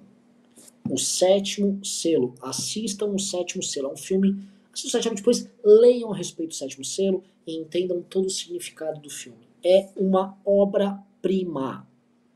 O 0.88 0.98
sétimo 0.98 1.84
selo. 1.84 2.34
Assistam 2.42 3.06
o 3.06 3.18
sétimo 3.18 3.62
selo. 3.62 3.88
É 3.88 3.92
um 3.92 3.96
filme. 3.96 4.42
Assistam 4.72 4.88
o 4.88 4.90
sétimo, 4.90 5.14
depois 5.14 5.48
leiam 5.64 6.12
a 6.12 6.16
respeito 6.16 6.50
do 6.50 6.54
sétimo 6.54 6.84
selo 6.84 7.22
e 7.46 7.56
entendam 7.56 8.02
todo 8.02 8.26
o 8.26 8.30
significado 8.30 9.00
do 9.00 9.10
filme. 9.10 9.38
É 9.64 9.88
uma 9.96 10.36
obra-prima. 10.44 11.86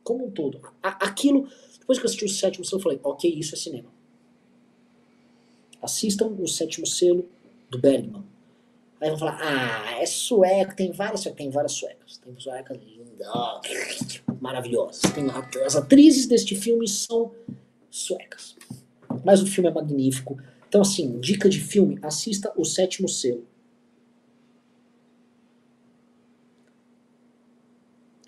Como 0.04 0.26
um 0.26 0.30
todo. 0.30 0.60
Aquilo. 0.82 1.48
Depois 1.78 1.98
que 1.98 2.04
eu 2.04 2.08
assisti 2.08 2.24
o 2.24 2.28
sétimo 2.28 2.64
selo, 2.64 2.78
eu 2.78 2.82
falei, 2.82 3.00
ok, 3.02 3.34
isso 3.34 3.54
é 3.54 3.58
cinema. 3.58 3.92
Assistam 5.82 6.26
o 6.26 6.46
sétimo 6.46 6.86
selo 6.86 7.28
do 7.68 7.78
Bergman. 7.78 8.24
Aí 9.00 9.10
vão 9.10 9.18
falar, 9.18 9.38
ah, 9.42 10.00
é 10.00 10.06
sueco, 10.06 10.74
tem 10.74 10.92
várias 10.92 11.22
tem 11.24 11.50
várias 11.50 11.72
suecas, 11.72 12.16
tem 12.18 12.34
suecas 12.38 12.78
lindas, 12.78 13.26
maravilhosas. 14.40 15.02
Tem, 15.12 15.26
as 15.64 15.76
atrizes 15.76 16.26
deste 16.26 16.54
filme 16.54 16.88
são 16.88 17.32
suecas. 17.90 18.56
Mas 19.24 19.42
o 19.42 19.46
filme 19.46 19.68
é 19.68 19.72
magnífico. 19.72 20.38
Então, 20.68 20.82
assim, 20.82 21.20
dica 21.20 21.48
de 21.48 21.60
filme, 21.60 21.98
assista 22.02 22.52
O 22.56 22.64
Sétimo 22.64 23.08
Selo. 23.08 23.46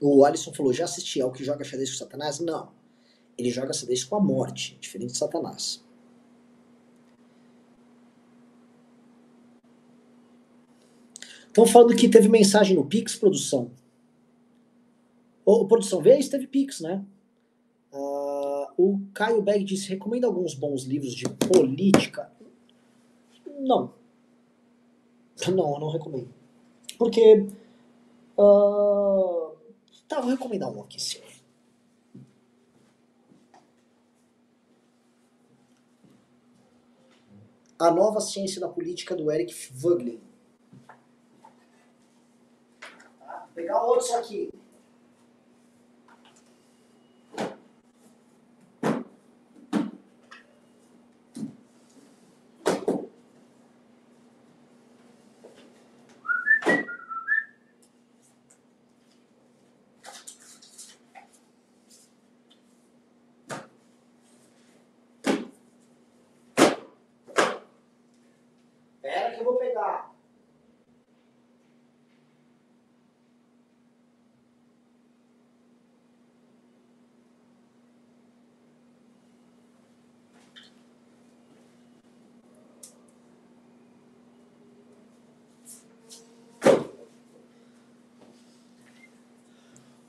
O 0.00 0.24
Alisson 0.24 0.52
falou, 0.52 0.72
já 0.72 0.84
assisti 0.84 1.20
ao 1.20 1.32
que 1.32 1.42
joga 1.42 1.64
xadrez 1.64 1.90
com 1.90 1.96
Satanás? 1.96 2.38
Não. 2.38 2.70
Ele 3.36 3.50
joga 3.50 3.72
xadrez 3.72 4.04
com 4.04 4.16
a 4.16 4.20
morte, 4.20 4.76
diferente 4.80 5.12
de 5.12 5.18
Satanás. 5.18 5.84
Estão 11.56 11.64
falando 11.64 11.96
que 11.96 12.06
teve 12.06 12.28
mensagem 12.28 12.76
no 12.76 12.84
Pix, 12.84 13.16
produção. 13.16 13.70
Ô, 15.42 15.64
produção, 15.64 16.02
vê 16.02 16.20
se 16.20 16.28
teve 16.28 16.46
Pix, 16.46 16.82
né? 16.82 17.02
Uh, 17.90 18.66
o 18.76 19.00
Caio 19.14 19.40
Beg 19.40 19.64
disse: 19.64 19.88
recomenda 19.88 20.26
alguns 20.26 20.52
bons 20.52 20.82
livros 20.82 21.14
de 21.14 21.26
política? 21.26 22.30
Não. 23.58 23.94
Não, 25.48 25.72
eu 25.72 25.80
não 25.80 25.88
recomendo. 25.88 26.28
Porque 26.98 27.46
uh, 28.36 29.56
Tá, 30.06 30.20
vou 30.20 30.28
recomendar 30.28 30.70
um 30.70 30.82
aqui, 30.82 31.00
seu. 31.00 31.22
A 37.78 37.90
Nova 37.90 38.20
Ciência 38.20 38.60
da 38.60 38.68
Política 38.68 39.16
do 39.16 39.32
Eric 39.32 39.54
Voegelin. 39.72 40.20
Tá, 43.26 43.38
vou 43.38 43.45
pegar 43.56 43.82
outros 43.82 44.12
aqui. 44.12 44.50
Pera 69.00 69.30
que 69.30 69.40
eu 69.40 69.44
vou 69.44 69.56
pegar. 69.56 70.16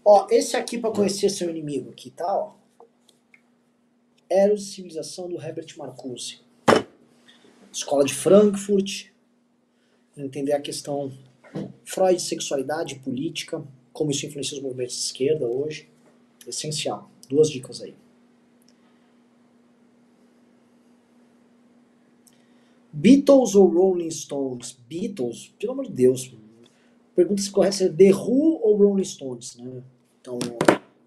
Ó, 0.09 0.25
esse 0.31 0.55
aqui 0.55 0.77
para 0.77 0.93
conhecer 0.93 1.29
seu 1.29 1.49
inimigo 1.49 1.89
aqui, 1.89 2.09
tá? 2.09 2.33
Ó. 2.33 2.53
Eros 4.29 4.71
Civilização 4.71 5.27
do 5.27 5.35
Herbert 5.35 5.77
Marcuse. 5.77 6.39
Escola 7.69 8.05
de 8.05 8.13
Frankfurt, 8.13 9.07
entender 10.15 10.53
a 10.53 10.61
questão 10.61 11.11
Freud, 11.83 12.21
sexualidade, 12.21 12.99
política, 12.99 13.61
como 13.91 14.09
isso 14.09 14.25
influencia 14.25 14.55
os 14.55 14.63
movimentos 14.63 14.95
de 14.95 15.01
esquerda 15.01 15.45
hoje. 15.45 15.89
Essencial. 16.47 17.11
Duas 17.27 17.49
dicas 17.49 17.81
aí. 17.81 17.93
Beatles 22.93 23.55
ou 23.55 23.67
Rolling 23.67 24.09
Stones? 24.09 24.71
Beatles, 24.87 25.53
pelo 25.59 25.73
amor 25.73 25.87
de 25.87 25.91
Deus. 25.91 26.33
Pergunta 27.13 27.41
se 27.41 27.51
correta 27.51 27.83
é 27.83 27.89
The 27.89 28.13
Who 28.13 28.61
ou 28.63 28.77
Rolling 28.77 29.03
Stones, 29.03 29.57
né? 29.57 29.83
Então, 30.27 30.39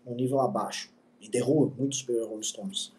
um 0.07 0.15
nível 0.15 0.41
abaixo. 0.41 0.91
E 1.21 1.43
Who, 1.43 1.75
muito 1.77 1.95
superior 1.95 2.23
ao 2.23 2.29
Rolling 2.31 2.43
Stones. 2.43 2.91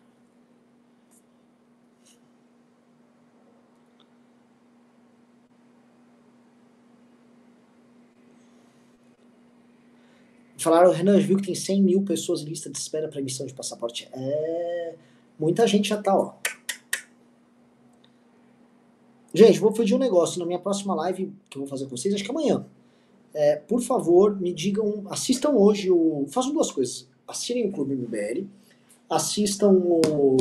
Falaram, 10.60 10.92
Renan, 10.92 11.18
viu 11.18 11.38
que 11.38 11.48
tem 11.48 11.56
100 11.56 11.82
mil 11.82 12.04
pessoas 12.04 12.44
em 12.44 12.46
lista 12.46 12.70
de 12.70 12.78
espera 12.78 13.10
para 13.10 13.20
emissão 13.20 13.48
de 13.48 13.54
passaporte. 13.56 14.08
É. 14.14 14.96
Muita 15.40 15.66
gente 15.66 15.90
já 15.90 16.00
tá, 16.00 16.16
ó. 16.16 16.36
Gente, 19.34 19.58
vou 19.58 19.74
pedir 19.74 19.96
um 19.96 19.98
negócio. 19.98 20.38
Na 20.38 20.46
minha 20.46 20.60
próxima 20.60 20.94
live 20.94 21.34
que 21.50 21.58
eu 21.58 21.62
vou 21.62 21.68
fazer 21.68 21.86
com 21.86 21.98
vocês, 21.98 22.14
acho 22.14 22.24
que 22.24 22.30
amanhã. 22.30 22.64
É, 23.34 23.56
por 23.56 23.82
favor, 23.82 24.40
me 24.40 24.54
digam. 24.54 25.04
Assistam 25.10 25.52
hoje 25.52 25.90
o. 25.90 26.26
Façam 26.30 26.54
duas 26.54 26.72
coisas. 26.72 27.08
Assinem 27.28 27.70
o 27.70 27.72
Clube 27.72 27.96
MBL. 27.96 28.46
Assistam 29.10 29.72
o, 29.72 30.38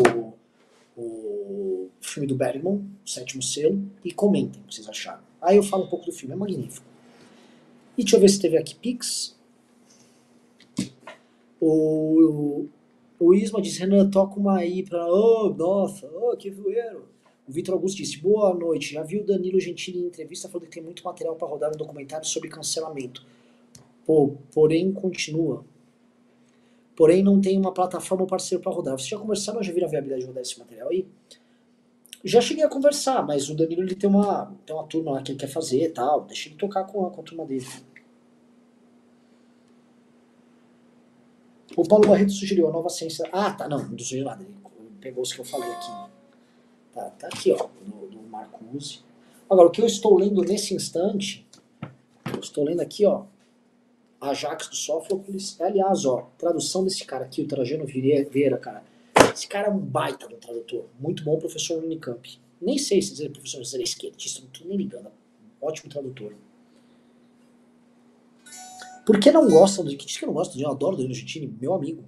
o 0.96 1.88
filme 2.00 2.26
do 2.26 2.34
Bergman, 2.34 2.84
o 3.04 3.08
sétimo 3.08 3.42
selo, 3.42 3.82
e 4.04 4.12
comentem 4.12 4.60
o 4.62 4.66
que 4.66 4.74
vocês 4.74 4.88
acharam. 4.88 5.20
Aí 5.40 5.56
eu 5.56 5.62
falo 5.62 5.84
um 5.84 5.88
pouco 5.88 6.06
do 6.06 6.12
filme, 6.12 6.34
é 6.34 6.36
magnífico. 6.36 6.86
E 7.96 8.02
deixa 8.02 8.16
eu 8.16 8.20
ver 8.20 8.28
se 8.28 8.40
teve 8.40 8.56
aqui 8.56 8.74
Pix. 8.74 9.36
O, 11.60 12.66
o 13.18 13.34
Isma 13.34 13.60
diz, 13.60 13.76
Renan, 13.76 14.08
toca 14.08 14.38
uma 14.38 14.58
aí 14.58 14.82
pra. 14.82 15.06
Oh, 15.06 15.50
nossa, 15.50 16.08
oh, 16.08 16.36
que 16.36 16.50
voeiro. 16.50 17.04
O 17.50 17.52
Vitor 17.52 17.74
Augusto 17.74 17.96
disse, 17.96 18.16
boa 18.18 18.54
noite. 18.54 18.92
Já 18.92 19.02
viu 19.02 19.22
o 19.22 19.26
Danilo 19.26 19.58
Gentili 19.58 19.98
em 19.98 20.06
entrevista 20.06 20.48
falando 20.48 20.68
que 20.68 20.74
tem 20.74 20.82
muito 20.84 21.02
material 21.02 21.34
para 21.34 21.48
rodar 21.48 21.68
um 21.74 21.76
documentário 21.76 22.24
sobre 22.24 22.48
cancelamento. 22.48 23.26
Pô, 24.06 24.36
porém 24.54 24.92
continua. 24.92 25.64
Porém 26.94 27.24
não 27.24 27.40
tem 27.40 27.58
uma 27.58 27.74
plataforma 27.74 28.22
ou 28.22 28.28
parceiro 28.28 28.62
para 28.62 28.70
rodar. 28.70 28.96
Vocês 28.96 29.08
já 29.08 29.18
conversaram, 29.18 29.60
já 29.64 29.72
viram 29.72 29.88
a 29.88 29.90
viabilidade 29.90 30.20
de 30.20 30.28
rodar 30.28 30.42
esse 30.42 30.56
material 30.60 30.90
aí? 30.90 31.08
Já 32.22 32.40
cheguei 32.40 32.62
a 32.62 32.68
conversar, 32.68 33.26
mas 33.26 33.50
o 33.50 33.56
Danilo 33.56 33.82
ele 33.82 33.96
tem 33.96 34.08
uma, 34.08 34.54
tem 34.64 34.76
uma 34.76 34.86
turma 34.86 35.10
lá 35.10 35.20
que 35.20 35.32
ele 35.32 35.38
quer 35.40 35.48
fazer 35.48 35.82
e 35.82 35.88
tal. 35.88 36.20
Deixa 36.26 36.50
ele 36.50 36.56
tocar 36.56 36.84
com 36.84 37.04
a, 37.04 37.10
com 37.10 37.20
a 37.20 37.24
turma 37.24 37.44
dele. 37.44 37.66
O 41.76 41.82
Paulo 41.82 42.06
Barreto 42.06 42.30
sugeriu 42.30 42.68
a 42.68 42.70
nova 42.70 42.88
ciência. 42.88 43.28
Ah, 43.32 43.52
tá, 43.52 43.68
não, 43.68 43.88
não 43.88 43.98
sugeriu 43.98 44.26
nada. 44.26 44.40
Ele 44.44 44.54
pegou 45.00 45.24
os 45.24 45.32
que 45.32 45.40
eu 45.40 45.44
falei 45.44 45.68
aqui. 45.68 46.09
Tá, 46.94 47.10
tá 47.10 47.28
aqui, 47.28 47.52
ó, 47.52 47.68
do, 47.84 48.06
do 48.08 48.22
Marcuse. 48.28 49.00
Agora, 49.48 49.68
o 49.68 49.70
que 49.70 49.80
eu 49.80 49.86
estou 49.86 50.18
lendo 50.18 50.42
nesse 50.42 50.74
instante, 50.74 51.46
eu 52.32 52.40
estou 52.40 52.64
lendo 52.64 52.80
aqui, 52.80 53.04
ó, 53.06 53.24
Ajax 54.20 54.68
do 54.68 54.76
Sófocles. 54.76 55.60
Aliás, 55.60 56.04
ó, 56.04 56.30
tradução 56.36 56.84
desse 56.84 57.04
cara 57.04 57.24
aqui, 57.24 57.42
o 57.42 57.48
Trajano 57.48 57.86
Vieira, 57.86 58.58
cara. 58.58 58.84
Esse 59.32 59.46
cara 59.46 59.68
é 59.68 59.70
um 59.70 59.78
baita 59.78 60.28
do 60.28 60.36
tradutor. 60.36 60.84
Muito 60.98 61.24
bom 61.24 61.38
professor 61.38 61.82
Unicamp. 61.82 62.38
Nem 62.60 62.76
sei 62.76 63.00
se 63.00 63.12
dizer 63.12 63.30
professor, 63.30 63.64
se 63.64 63.76
ele 63.76 63.84
é 63.84 63.84
esquerdista, 63.84 64.42
não 64.42 64.48
tô 64.50 64.64
nem 64.64 64.76
ligando. 64.76 65.10
Ótimo 65.60 65.90
tradutor. 65.90 66.34
Por 69.06 69.18
que 69.18 69.30
não 69.30 69.48
gostam 69.48 69.84
do. 69.84 69.96
que 69.96 70.04
diz 70.06 70.18
que 70.18 70.24
eu 70.24 70.28
não 70.28 70.34
gosto 70.34 70.56
de? 70.56 70.62
Eu 70.62 70.70
adoro 70.70 70.96
do 70.96 71.14
Gentili, 71.14 71.52
meu 71.60 71.74
amigo. 71.74 72.04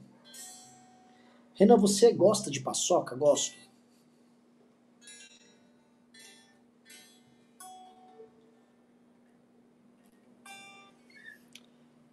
Renan, 1.55 1.77
você 1.77 2.13
gosta 2.13 2.51
de 2.51 2.61
paçoca? 2.61 3.17
Gosto. 3.17 3.55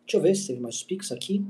Deixa 0.10 0.18
eu 0.18 0.22
ver 0.24 0.34
se 0.34 0.47
teve 0.47 0.60
mais 0.60 0.82
pics 0.82 1.12
aqui. 1.12 1.45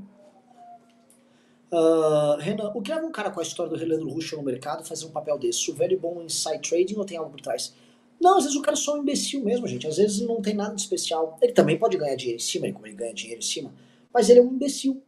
Uh, 1.72 2.36
Renan, 2.38 2.70
o 2.74 2.82
que 2.82 2.92
leva 2.92 3.06
um 3.06 3.10
cara 3.10 3.30
com 3.30 3.40
a 3.40 3.42
história 3.42 3.72
do 3.72 3.82
Leandro 3.82 4.10
Russo 4.10 4.36
no 4.36 4.42
mercado 4.42 4.86
fazer 4.86 5.06
um 5.06 5.10
papel 5.10 5.38
desse? 5.38 5.70
O 5.70 5.74
velho 5.74 5.98
bom 5.98 6.20
inside 6.20 6.60
trading 6.60 6.98
ou 6.98 7.06
tem 7.06 7.16
algo 7.16 7.30
por 7.30 7.40
trás? 7.40 7.74
Não, 8.20 8.36
às 8.36 8.44
vezes 8.44 8.58
o 8.58 8.60
cara 8.60 8.76
é 8.76 8.78
só 8.78 8.96
um 8.96 8.98
imbecil 8.98 9.42
mesmo, 9.42 9.66
gente. 9.66 9.86
Às 9.86 9.96
vezes 9.96 10.20
não 10.20 10.42
tem 10.42 10.52
nada 10.52 10.74
de 10.74 10.82
especial. 10.82 11.38
Ele 11.40 11.54
também 11.54 11.78
pode 11.78 11.96
ganhar 11.96 12.14
dinheiro 12.16 12.36
em 12.36 12.44
cima, 12.44 12.70
como 12.70 12.86
ele 12.86 12.96
ganha 12.96 13.14
dinheiro 13.14 13.38
em 13.38 13.42
cima. 13.42 13.72
Mas 14.12 14.28
ele 14.28 14.40
é 14.40 14.42
um 14.42 14.52
imbecil. 14.52 15.02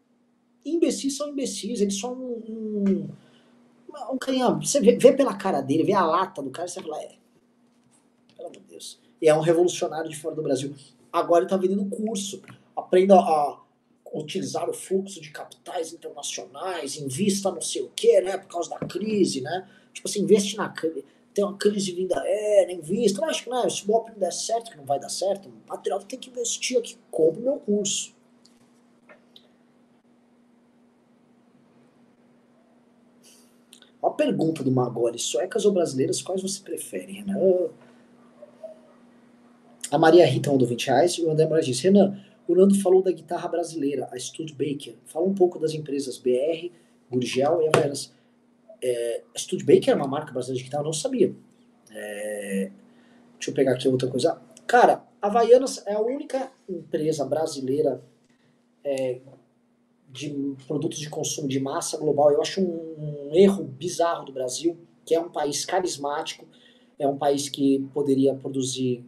Imbecis 0.65 1.15
são 1.15 1.29
imbecis, 1.29 1.83
eles 1.83 2.01
são 2.01 2.15
um. 2.15 2.43
um, 2.49 3.09
um 4.15 4.19
carinha. 4.19 4.49
Você 4.49 4.81
vê, 4.81 4.97
vê, 4.97 5.13
pela 5.13 5.35
cara 5.35 5.61
dele, 5.61 5.85
vê 5.85 5.93
a 5.93 6.07
lata 6.07 6.41
do 6.41 6.49
cara, 6.49 6.69
você 6.69 6.81
fala, 6.81 7.03
é. 7.03 7.17
Pelo 8.35 8.49
amor 8.49 8.63
de 8.63 8.67
Deus. 8.71 8.99
E 9.21 9.29
é 9.29 9.35
um 9.35 9.41
revolucionário 9.41 10.09
de 10.09 10.17
fora 10.17 10.35
do 10.35 10.43
Brasil. 10.43 10.75
Agora 11.13 11.43
ele 11.43 11.51
tá 11.51 11.59
vendendo 11.59 11.85
curso. 11.85 12.41
Aprenda 12.93 13.15
a 13.15 13.59
utilizar 14.13 14.69
o 14.69 14.75
fluxo 14.75 15.19
de 15.19 15.31
capitais 15.31 15.95
internacionais, 15.95 16.99
invista 16.99 17.51
não 17.51 17.63
sei 17.63 17.81
o 17.81 17.89
que, 17.97 18.21
né? 18.21 18.37
Por 18.37 18.49
causa 18.49 18.69
da 18.69 18.81
crise, 18.81 19.41
né? 19.41 19.67
Tipo 19.95 20.07
assim, 20.07 20.21
investe 20.21 20.59
na 20.59 20.69
crise 20.69 21.03
tem 21.33 21.43
uma 21.43 21.57
crise 21.57 21.93
vinda 21.93 22.21
aérea, 22.21 22.75
invista. 22.75 23.27
Que 23.27 23.49
né, 23.51 23.71
se 23.71 23.85
o 23.85 23.87
golpe 23.87 24.13
não 24.13 24.19
der 24.19 24.33
certo, 24.33 24.71
que 24.71 24.77
não 24.77 24.85
vai 24.85 25.01
dar 25.01 25.09
certo, 25.09 25.49
o 25.49 25.53
patriota 25.67 26.05
tem 26.05 26.19
que 26.19 26.29
investir 26.29 26.79
aqui, 26.79 26.99
compra 27.11 27.41
o 27.41 27.43
meu 27.43 27.57
curso. 27.59 28.15
Uma 34.03 34.13
pergunta 34.13 34.63
do 34.63 34.71
Magoli, 34.71 35.19
suecas 35.19 35.65
ou 35.65 35.73
brasileiras, 35.73 36.21
quais 36.21 36.43
você 36.43 36.61
prefere, 36.61 37.13
Renan? 37.13 37.71
A 39.91 39.99
Maria 39.99 40.27
Rita 40.27 40.51
mandou 40.51 40.67
20 40.67 40.87
reais 40.87 41.13
e 41.13 41.23
o 41.23 41.31
André 41.31 41.47
Moraes 41.47 41.65
disse, 41.65 41.85
Renan, 41.85 42.21
o 42.47 42.55
Nando 42.55 42.75
falou 42.81 43.03
da 43.03 43.13
guitarra 43.13 43.49
brasileira, 43.49 44.09
a 44.11 44.19
Studebaker. 44.19 44.97
Fala 45.07 45.27
um 45.27 45.35
pouco 45.35 45.59
das 45.59 45.75
empresas 45.75 46.19
BR, 46.19 46.71
Gurgel 47.11 47.63
e 47.63 47.69
Havaianas. 47.69 48.13
É, 48.83 49.23
Studebaker 49.37 49.93
é 49.93 49.95
uma 49.95 50.09
marca 50.09 50.33
brasileira 50.33 50.59
de 50.59 50.65
guitarra, 50.65 50.83
eu 50.83 50.87
não 50.87 50.93
sabia. 50.93 51.35
É, 51.91 52.71
deixa 53.35 53.51
eu 53.51 53.55
pegar 53.55 53.73
aqui 53.73 53.89
outra 53.89 54.09
coisa. 54.09 54.41
Cara, 54.67 55.05
a 55.21 55.27
Havaianas 55.29 55.87
é 55.87 55.95
a 55.95 56.01
única 56.01 56.51
empresa 56.69 57.25
brasileira 57.25 58.03
é, 58.85 59.21
de 60.09 60.57
produtos 60.67 60.99
de 60.99 61.09
consumo 61.09 61.49
de 61.49 61.61
massa 61.61 61.97
global. 61.97 62.31
Eu 62.31 62.41
acho 62.43 62.61
um, 62.61 63.29
um, 63.29 63.35
erro 63.35 63.65
bizarro 63.65 64.25
do 64.25 64.33
Brasil, 64.33 64.77
que 65.05 65.15
é 65.15 65.21
um 65.21 65.31
país 65.31 65.65
carismático, 65.65 66.47
é 66.99 67.07
um 67.07 67.17
país 67.17 67.49
que 67.49 67.89
poderia 67.95 68.35
produzir 68.35 69.05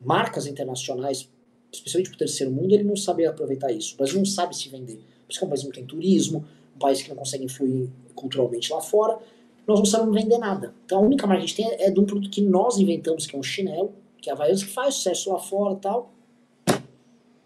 marcas 0.00 0.46
internacionais 0.46 1.30
especialmente 1.72 2.10
para 2.10 2.16
o 2.16 2.18
terceiro 2.18 2.52
mundo, 2.52 2.74
ele 2.74 2.84
não 2.84 2.96
sabe 2.96 3.26
aproveitar 3.26 3.70
isso. 3.72 3.94
O 3.94 3.98
Brasil 3.98 4.18
não 4.18 4.24
sabe 4.24 4.56
se 4.56 4.68
vender. 4.68 4.96
Por 4.96 5.30
isso 5.30 5.38
que 5.38 5.44
é 5.44 5.46
um 5.46 5.50
país 5.50 5.60
que 5.60 5.66
não 5.66 5.74
tem 5.74 5.86
turismo, 5.86 6.44
um 6.74 6.78
país 6.78 7.02
que 7.02 7.08
não 7.08 7.16
consegue 7.16 7.44
influir 7.44 7.88
culturalmente 8.14 8.72
lá 8.72 8.80
fora. 8.80 9.18
Nós 9.66 9.78
não 9.78 9.86
sabemos 9.86 10.14
vender 10.14 10.38
nada. 10.38 10.74
Então 10.84 10.98
a 10.98 11.02
única 11.02 11.26
marca 11.26 11.40
que 11.40 11.44
a 11.44 11.46
gente 11.46 11.56
tem 11.56 11.86
é 11.86 11.90
de 11.90 12.00
um 12.00 12.04
produto 12.04 12.30
que 12.30 12.40
nós 12.40 12.78
inventamos, 12.78 13.26
que 13.26 13.36
é 13.36 13.38
um 13.38 13.42
chinelo, 13.42 13.92
que 14.20 14.28
é 14.28 14.32
a 14.32 14.36
Havaianas, 14.36 14.62
que 14.62 14.70
faz 14.70 14.96
sucesso 14.96 15.32
lá 15.32 15.38
fora 15.38 15.76
tal. 15.76 16.12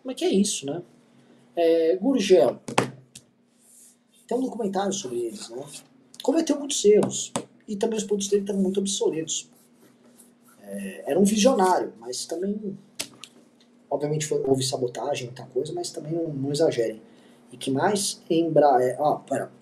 É 0.06 0.14
que 0.14 0.24
é 0.24 0.30
isso, 0.30 0.66
né? 0.66 0.82
É, 1.56 1.96
Gurgel. 1.96 2.58
Tem 4.26 4.38
um 4.38 4.42
documentário 4.42 4.92
sobre 4.92 5.18
eles, 5.18 5.48
né? 5.48 5.62
Cometeu 6.22 6.58
muitos 6.58 6.84
erros. 6.84 7.32
E 7.66 7.76
também 7.76 7.98
os 7.98 8.04
produtos 8.04 8.28
dele 8.28 8.42
estavam 8.42 8.62
muito 8.62 8.80
obsoletos. 8.80 9.48
É, 10.62 11.10
era 11.10 11.18
um 11.18 11.24
visionário, 11.24 11.92
mas 11.98 12.26
também. 12.26 12.78
Obviamente 13.94 14.26
foi, 14.26 14.42
houve 14.44 14.64
sabotagem, 14.64 15.26
muita 15.26 15.46
coisa, 15.46 15.72
mas 15.72 15.92
também 15.92 16.12
não, 16.12 16.26
não 16.26 16.50
exagerem. 16.50 17.00
E 17.52 17.56
que 17.56 17.70
mais? 17.70 18.20
Embraer. 18.28 19.00
Ah, 19.00 19.14
pera. 19.14 19.52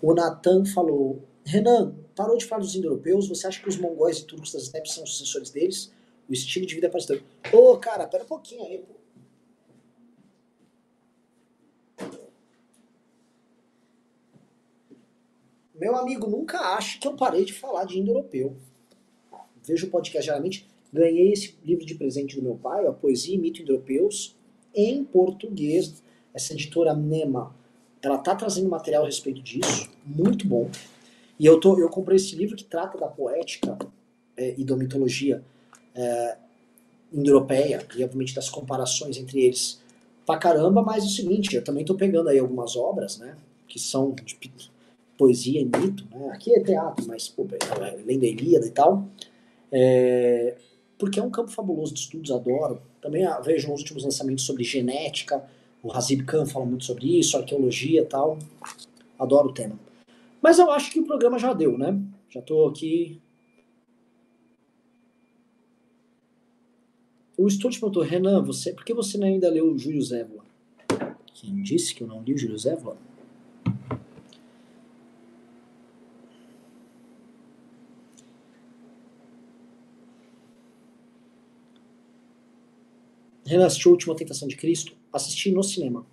O 0.00 0.14
Natan 0.14 0.64
falou: 0.64 1.22
Renan, 1.44 1.94
parou 2.16 2.38
de 2.38 2.46
falar 2.46 2.62
dos 2.62 2.74
indo-europeus, 2.74 3.28
você 3.28 3.46
acha 3.46 3.60
que 3.60 3.68
os 3.68 3.76
mongóis 3.76 4.18
e 4.20 4.24
turcos 4.24 4.50
das 4.50 4.62
estepes 4.62 4.94
são 4.94 5.04
sucessores 5.04 5.50
deles? 5.50 5.92
O 6.26 6.32
estilo 6.32 6.64
de 6.64 6.74
vida 6.74 6.86
é 6.86 6.90
parecido. 6.90 7.22
Ô, 7.52 7.76
cara, 7.76 8.08
pera 8.08 8.24
um 8.24 8.26
pouquinho 8.26 8.64
aí, 8.64 8.78
pô. 8.78 8.94
Meu 15.74 15.94
amigo, 15.96 16.26
nunca 16.30 16.58
ache 16.76 16.98
que 16.98 17.06
eu 17.06 17.14
parei 17.14 17.44
de 17.44 17.52
falar 17.52 17.84
de 17.84 17.98
indo-europeu. 17.98 18.56
Vejo 19.62 19.86
o 19.86 19.90
podcast 19.90 20.24
diariamente. 20.24 20.71
Ganhei 20.92 21.32
esse 21.32 21.56
livro 21.64 21.86
de 21.86 21.94
presente 21.94 22.36
do 22.36 22.42
meu 22.42 22.56
pai, 22.56 22.86
a 22.86 22.92
Poesia 22.92 23.34
e 23.34 23.38
Mito 23.38 23.62
Indo-Europeus, 23.62 24.36
em 24.74 25.02
português. 25.04 26.02
Essa 26.34 26.52
editora 26.52 26.94
Nema, 26.94 27.54
ela 28.02 28.18
tá 28.18 28.34
trazendo 28.34 28.68
material 28.68 29.04
a 29.04 29.06
respeito 29.06 29.42
disso, 29.42 29.90
muito 30.04 30.46
bom. 30.46 30.70
E 31.38 31.46
eu, 31.46 31.58
tô, 31.58 31.78
eu 31.78 31.88
comprei 31.88 32.16
esse 32.16 32.36
livro 32.36 32.56
que 32.56 32.64
trata 32.64 32.98
da 32.98 33.06
poética 33.06 33.78
é, 34.36 34.54
e 34.56 34.64
da 34.64 34.76
mitologia 34.76 35.42
é, 35.94 36.36
indo-europeia, 37.12 37.86
e 37.96 38.04
obviamente 38.04 38.34
das 38.34 38.48
comparações 38.48 39.16
entre 39.16 39.40
eles 39.42 39.80
pra 40.24 40.38
caramba, 40.38 40.82
mas 40.82 41.04
é 41.04 41.06
o 41.06 41.10
seguinte, 41.10 41.54
eu 41.54 41.64
também 41.64 41.84
tô 41.84 41.94
pegando 41.94 42.28
aí 42.28 42.38
algumas 42.38 42.76
obras, 42.76 43.18
né, 43.18 43.36
que 43.66 43.78
são 43.78 44.12
de 44.12 44.38
poesia 45.18 45.60
e 45.60 45.64
mito, 45.64 46.06
né? 46.10 46.30
Aqui 46.32 46.54
é 46.54 46.62
teatro, 46.62 47.06
mas 47.06 47.28
pô, 47.28 47.46
é, 47.50 48.00
além 48.00 48.18
da 48.18 48.26
Ilíada 48.26 48.66
e 48.66 48.70
tal. 48.70 49.06
É, 49.70 50.56
porque 51.02 51.18
é 51.18 51.22
um 51.22 51.32
campo 51.32 51.50
fabuloso 51.50 51.92
de 51.92 51.98
estudos, 51.98 52.30
adoro. 52.30 52.80
Também 53.00 53.24
ah, 53.24 53.40
vejo 53.40 53.72
os 53.72 53.80
últimos 53.80 54.04
lançamentos 54.04 54.44
sobre 54.44 54.62
genética, 54.62 55.44
o 55.82 55.90
Hazib 55.90 56.22
Khan 56.22 56.46
fala 56.46 56.64
muito 56.64 56.84
sobre 56.84 57.18
isso, 57.18 57.36
arqueologia 57.36 58.04
tal. 58.04 58.38
Adoro 59.18 59.48
o 59.48 59.52
tema. 59.52 59.76
Mas 60.40 60.60
eu 60.60 60.70
acho 60.70 60.92
que 60.92 61.00
o 61.00 61.04
programa 61.04 61.40
já 61.40 61.52
deu, 61.52 61.76
né? 61.76 62.00
Já 62.30 62.40
tô 62.40 62.68
aqui. 62.68 63.20
O 67.36 67.50
Stuart 67.50 67.80
perguntou, 67.80 68.04
Renan, 68.04 68.40
você, 68.40 68.72
por 68.72 68.84
que 68.84 68.94
você 68.94 69.18
não 69.18 69.26
ainda 69.26 69.50
leu 69.50 69.72
o 69.72 69.76
Júlio 69.76 70.02
Zévola? 70.02 70.44
Quem 71.34 71.60
disse 71.62 71.96
que 71.96 72.04
eu 72.04 72.06
não 72.06 72.22
li 72.22 72.32
o 72.34 72.38
Júlio 72.38 72.56
Zévola? 72.56 72.96
Renan 83.52 83.66
assistiu 83.66 83.90
a 83.90 83.92
Última 83.92 84.16
Tentação 84.16 84.48
de 84.48 84.56
Cristo? 84.56 84.96
Assisti 85.12 85.50
no 85.50 85.62
cinema. 85.62 86.06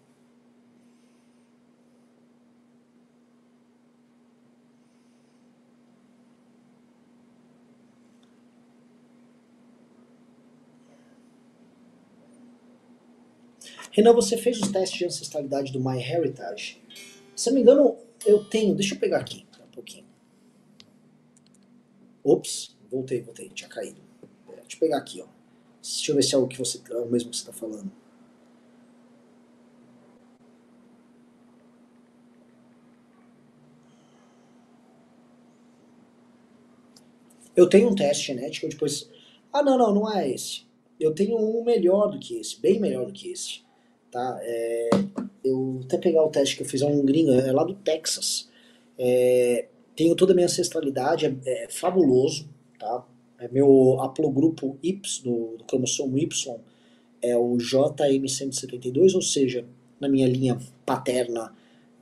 Renan, 13.94 14.12
você 14.12 14.36
fez 14.36 14.60
os 14.60 14.70
testes 14.70 14.98
de 15.00 15.06
ancestralidade 15.06 15.72
do 15.72 15.80
MyHeritage? 15.80 16.82
Se 17.38 17.48
não 17.50 17.56
me 17.56 17.62
engano, 17.62 17.98
eu 18.26 18.44
tenho. 18.44 18.76
Deixa 18.76 18.96
eu 18.96 19.00
pegar 19.00 19.20
aqui 19.20 19.48
um 19.62 19.72
pouquinho. 19.72 20.06
Ops, 22.22 22.76
voltei, 22.92 23.22
voltei, 23.22 23.48
tinha 23.48 23.70
caído. 23.70 24.02
Deixa 24.46 24.76
eu 24.76 24.80
pegar 24.82 24.98
aqui, 24.98 25.22
ó. 25.22 25.39
Deixa 25.98 26.12
eu 26.12 26.16
ver 26.16 26.24
se 26.24 26.36
é 26.36 26.38
o 26.38 26.48
que 26.48 26.58
você 26.58 26.80
é 26.92 26.98
o 26.98 27.10
mesmo 27.10 27.32
que 27.32 27.38
você 27.38 27.42
está 27.42 27.54
falando. 27.54 27.92
Eu 37.56 37.68
tenho 37.68 37.90
um 37.90 37.96
teste 37.96 38.28
genético, 38.28 38.70
depois. 38.70 39.10
Ah, 39.52 39.64
não, 39.64 39.78
não, 39.78 39.94
não 39.94 40.14
é 40.14 40.30
esse. 40.30 40.62
Eu 41.00 41.14
tenho 41.14 41.38
um 41.38 41.64
melhor 41.64 42.12
do 42.12 42.20
que 42.20 42.38
esse, 42.38 42.60
bem 42.62 42.80
melhor 42.80 43.06
do 43.08 43.12
que 43.12 43.32
esse. 43.32 43.62
Tá? 44.12 44.40
É, 44.42 44.90
eu 45.44 45.82
até 45.84 45.98
pegar 45.98 46.24
o 46.24 46.30
teste 46.30 46.56
que 46.56 46.62
eu 46.64 46.68
fiz, 46.68 46.82
é 46.82 46.86
um 46.86 47.04
gringo, 47.04 47.32
é 47.32 47.52
lá 47.52 47.64
do 47.64 47.74
Texas. 47.74 48.50
É, 48.98 49.68
tenho 49.96 50.16
toda 50.16 50.34
a 50.34 50.36
minha 50.36 50.46
ancestralidade, 50.46 51.26
é, 51.26 51.66
é 51.66 51.68
fabuloso, 51.70 52.48
tá? 52.78 53.06
É 53.40 53.48
meu 53.48 54.02
haplogrupo 54.02 54.78
Y, 54.84 55.24
do, 55.24 55.58
do 55.58 55.64
cromossomo 55.64 56.18
Y, 56.18 56.60
é 57.22 57.38
o 57.38 57.56
JM172, 57.58 59.16
ou 59.16 59.22
seja, 59.22 59.66
na 60.00 60.10
minha 60.10 60.28
linha 60.28 60.60
paterna 60.86 61.54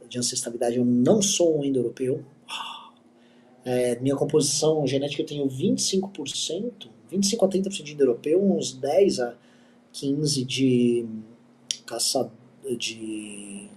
de 0.09 0.17
ancestralidade 0.17 0.77
eu 0.77 0.85
não 0.85 1.21
sou 1.21 1.59
um 1.59 1.63
indo-europeu. 1.63 2.23
É, 3.63 3.99
minha 3.99 4.15
composição 4.15 4.87
genética 4.87 5.21
eu 5.21 5.25
tenho 5.25 5.47
25%, 5.47 6.87
25 7.11 7.45
a 7.45 7.49
30% 7.49 7.83
de 7.83 7.93
indo-europeu, 7.93 8.41
uns 8.41 8.71
10 8.71 9.19
a 9.19 9.35
15 9.91 10.43
de 10.43 11.05
caça, 11.85 12.31
de 12.77 13.67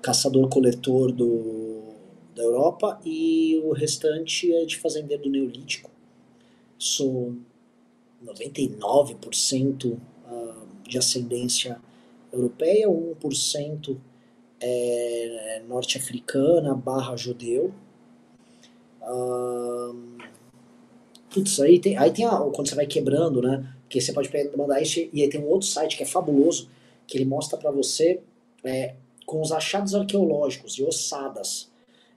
caçador-coletor 0.00 1.12
da 1.12 2.42
Europa 2.42 3.00
e 3.04 3.60
o 3.64 3.72
restante 3.72 4.52
é 4.54 4.64
de 4.64 4.76
fazendeiro 4.76 5.24
do 5.24 5.30
Neolítico 5.30 5.97
sou 6.78 7.34
99% 8.24 9.98
ah, 10.26 10.66
de 10.86 10.98
ascendência 10.98 11.80
europeia, 12.32 12.88
1% 12.88 13.96
é 14.60 15.62
norte-africana 15.68 16.74
barra 16.74 17.16
judeu. 17.16 17.72
putz, 21.30 21.60
aí 21.60 21.78
tem, 21.78 21.96
aí 21.96 22.10
tem 22.10 22.24
a, 22.24 22.38
quando 22.52 22.68
você 22.68 22.74
vai 22.74 22.86
quebrando, 22.86 23.40
né? 23.40 23.74
Porque 23.82 24.00
você 24.00 24.12
pode 24.12 24.30
mandar 24.56 24.82
isso 24.82 25.00
e 25.12 25.22
aí 25.22 25.28
tem 25.28 25.40
um 25.40 25.48
outro 25.48 25.66
site 25.66 25.96
que 25.96 26.02
é 26.02 26.06
fabuloso, 26.06 26.68
que 27.06 27.16
ele 27.16 27.24
mostra 27.24 27.58
para 27.58 27.70
você 27.70 28.20
é, 28.64 28.94
com 29.24 29.40
os 29.40 29.52
achados 29.52 29.94
arqueológicos 29.94 30.74
e 30.78 30.84
ossadas. 30.84 31.70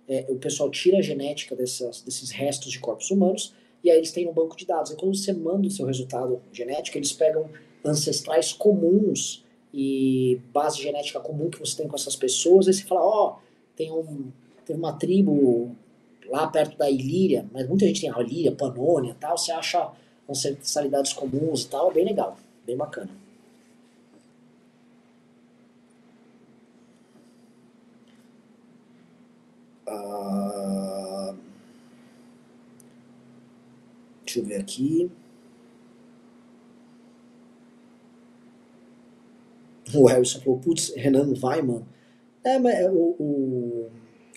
É, 0.07 0.25
o 0.27 0.35
pessoal 0.35 0.69
tira 0.69 0.97
a 0.97 1.01
genética 1.01 1.55
dessas, 1.55 2.01
desses 2.01 2.31
restos 2.31 2.71
de 2.71 2.79
corpos 2.79 3.11
humanos 3.11 3.53
e 3.83 3.89
aí 3.89 3.97
eles 3.97 4.11
têm 4.11 4.27
um 4.27 4.33
banco 4.33 4.55
de 4.55 4.65
dados. 4.65 4.91
E 4.91 4.95
quando 4.95 5.15
você 5.15 5.33
manda 5.33 5.67
o 5.67 5.71
seu 5.71 5.85
resultado 5.85 6.41
genético, 6.51 6.97
eles 6.97 7.11
pegam 7.11 7.49
ancestrais 7.83 8.53
comuns 8.53 9.43
e 9.73 10.39
base 10.53 10.81
genética 10.81 11.19
comum 11.19 11.49
que 11.49 11.59
você 11.59 11.77
tem 11.77 11.87
com 11.87 11.95
essas 11.95 12.15
pessoas, 12.15 12.67
e 12.67 12.73
você 12.73 12.83
fala, 12.83 13.01
ó, 13.01 13.29
oh, 13.29 13.41
tem, 13.75 13.91
um, 13.91 14.31
tem 14.65 14.75
uma 14.75 14.93
tribo 14.93 15.75
lá 16.27 16.47
perto 16.47 16.77
da 16.77 16.89
Ilíria, 16.89 17.47
mas 17.51 17.67
muita 17.67 17.85
gente 17.85 18.01
tem 18.01 18.11
a 18.11 18.21
Ilíria, 18.21 18.51
Panônia 18.51 19.15
tal, 19.19 19.37
você 19.37 19.51
acha 19.51 19.91
ancestralidades 20.29 21.13
comuns 21.13 21.63
e 21.63 21.69
tal, 21.69 21.91
é 21.91 21.93
bem 21.93 22.05
legal, 22.05 22.37
bem 22.65 22.77
bacana. 22.77 23.09
Uh, 29.87 31.35
deixa 34.31 34.39
eu 34.39 34.45
ver 34.45 34.61
aqui. 34.61 35.11
O 39.93 40.05
Harrison 40.05 40.39
falou, 40.39 40.59
putz, 40.59 40.93
Renan 40.95 41.33
vai, 41.33 41.61
mano. 41.61 41.85
É, 42.43 42.57
mas 42.57 42.75
é, 42.75 42.89
o, 42.89 43.15
o, 43.19 43.91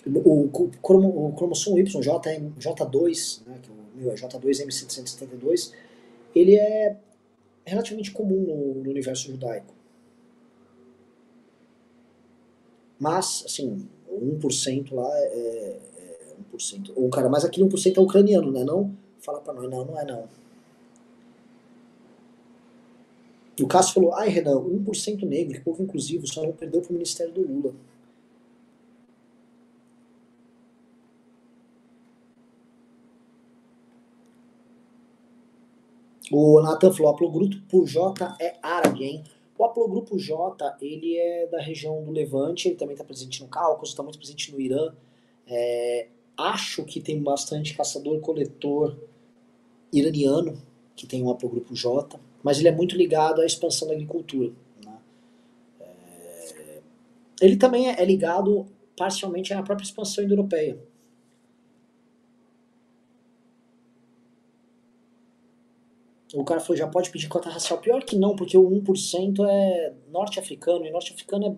o, 0.05 0.43
o, 0.43 1.33
cromossomo 1.33 1.79
Y, 1.79 2.01
J, 2.01 2.39
J2, 2.59 3.41
né, 3.47 3.59
que 3.61 3.71
o 3.71 3.75
meu 3.95 4.11
é 4.11 4.15
J2M772, 4.15 5.71
ele 6.35 6.57
é 6.57 6.97
relativamente 7.65 8.11
comum 8.11 8.41
no, 8.41 8.83
no 8.83 8.89
universo 8.89 9.31
judaico. 9.31 9.73
Mas, 12.99 13.43
assim, 13.45 13.87
1% 14.11 14.93
lá 14.93 15.09
é, 15.17 15.79
é 15.97 16.35
1%. 16.53 16.91
Ou, 16.95 17.09
cara, 17.09 17.29
mas 17.29 17.45
aquele 17.45 17.65
1% 17.65 17.97
é 17.97 18.01
ucraniano, 18.01 18.51
né? 18.51 18.63
Não 18.63 19.04
fala 19.25 19.41
pra 19.41 19.53
nós, 19.53 19.69
não, 19.69 19.83
não 19.83 19.99
é 19.99 20.05
não. 20.05 20.27
O 23.59 23.67
Cássio 23.67 23.95
falou, 23.95 24.13
ai 24.13 24.29
Renan, 24.29 24.57
1% 24.57 25.23
negro, 25.23 25.53
que 25.55 25.61
povo 25.61 25.81
inclusivo, 25.81 26.27
só 26.27 26.43
não 26.43 26.51
perdeu 26.51 26.81
pro 26.81 26.93
Ministério 26.93 27.33
do 27.33 27.41
Lula. 27.41 27.73
O 36.31 36.59
Nathan 36.61 36.91
falou, 36.91 37.11
o 37.11 37.15
Haplogrupo 37.15 37.85
J 37.85 38.35
é 38.39 38.57
árabe, 38.61 39.03
hein? 39.05 39.23
O 39.57 39.63
Haplogrupo 39.63 40.19
J, 40.19 40.75
ele 40.81 41.17
é 41.17 41.47
da 41.47 41.61
região 41.61 42.03
do 42.03 42.11
Levante, 42.11 42.67
ele 42.67 42.75
também 42.75 42.93
está 42.93 43.05
presente 43.05 43.41
no 43.41 43.47
Cáucaso, 43.47 43.91
está 43.91 44.03
muito 44.03 44.17
presente 44.17 44.51
no 44.51 44.59
Irã. 44.59 44.93
É, 45.47 46.07
acho 46.35 46.83
que 46.83 46.99
tem 46.99 47.21
bastante 47.21 47.75
caçador-coletor 47.75 48.97
iraniano, 49.99 50.61
que 50.95 51.05
tem 51.07 51.23
um 51.23 51.29
Haplogrupo 51.29 51.75
J, 51.75 52.19
mas 52.43 52.59
ele 52.59 52.67
é 52.67 52.71
muito 52.71 52.95
ligado 52.95 53.41
à 53.41 53.45
expansão 53.45 53.87
da 53.87 53.93
agricultura. 53.93 54.51
Né? 54.83 54.97
É, 55.79 56.81
ele 57.41 57.57
também 57.57 57.89
é 57.89 58.05
ligado 58.05 58.65
parcialmente 58.97 59.53
à 59.53 59.61
própria 59.61 59.85
expansão 59.85 60.23
indo-europeia. 60.23 60.77
O 66.33 66.43
cara 66.43 66.59
falou, 66.59 66.75
já 66.75 66.87
pode 66.87 67.09
pedir 67.09 67.29
cota 67.29 67.49
racial. 67.49 67.79
Pior 67.79 68.03
que 68.03 68.17
não, 68.17 68.35
porque 68.35 68.57
o 68.57 68.69
1% 68.69 69.45
é 69.47 69.93
norte-africano, 70.11 70.85
e 70.85 70.91
norte-africano 70.91 71.45
é 71.47 71.55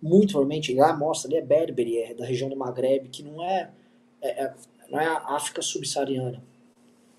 muito 0.00 0.32
provavelmente, 0.32 0.72
lá 0.74 0.96
mostra 0.96 1.28
ali, 1.28 1.38
é 1.38 1.42
berbere, 1.42 1.98
é 1.98 2.14
da 2.14 2.24
região 2.24 2.48
do 2.48 2.56
Maghreb, 2.56 3.08
que 3.08 3.22
não 3.22 3.42
é, 3.42 3.70
é, 4.22 4.44
é 4.44 4.54
não 4.90 5.00
é 5.00 5.06
a 5.06 5.34
África 5.34 5.60
subsaariana. 5.60 6.40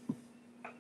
Ah, 0.10 0.74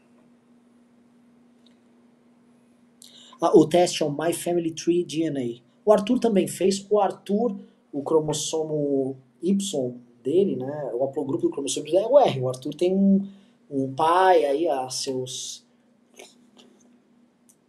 o 3.41 3.67
teste 3.67 4.03
é 4.03 4.05
o 4.05 4.11
My 4.11 4.33
Family 4.33 4.71
Tree 4.71 5.03
DNA. 5.03 5.61
O 5.85 5.91
Arthur 5.91 6.19
também 6.19 6.47
fez. 6.47 6.85
O 6.89 6.99
Arthur, 6.99 7.55
o 7.91 8.01
cromossomo 8.01 9.17
Y 9.41 9.93
dele, 10.23 10.55
né, 10.55 10.91
o 10.93 11.03
haplogrupo 11.03 11.43
do 11.43 11.49
cromossomo 11.49 11.87
Y 11.87 11.97
é 11.97 12.07
o 12.07 12.19
R. 12.19 12.41
O 12.41 12.49
Arthur 12.49 12.73
tem 12.73 12.93
um, 12.93 13.27
um 13.69 13.93
pai 13.93 14.45
aí 14.45 14.67
a 14.67 14.89
seus 14.89 15.65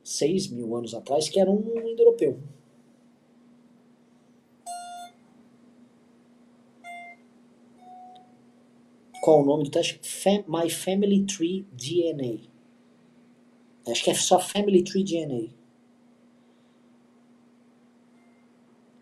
6 0.02 0.48
mil 0.48 0.74
anos 0.74 0.94
atrás, 0.94 1.28
que 1.28 1.38
era 1.38 1.50
um 1.50 1.60
indo-europeu. 1.86 2.38
Qual 9.20 9.42
o 9.42 9.44
nome 9.44 9.64
do 9.64 9.70
teste? 9.70 10.00
Fam 10.02 10.44
My 10.48 10.70
Family 10.70 11.26
Tree 11.26 11.66
DNA. 11.72 12.48
Acho 13.86 14.04
que 14.04 14.10
é 14.10 14.14
só 14.14 14.40
Family 14.40 14.82
Tree 14.82 15.04
DNA. 15.04 15.57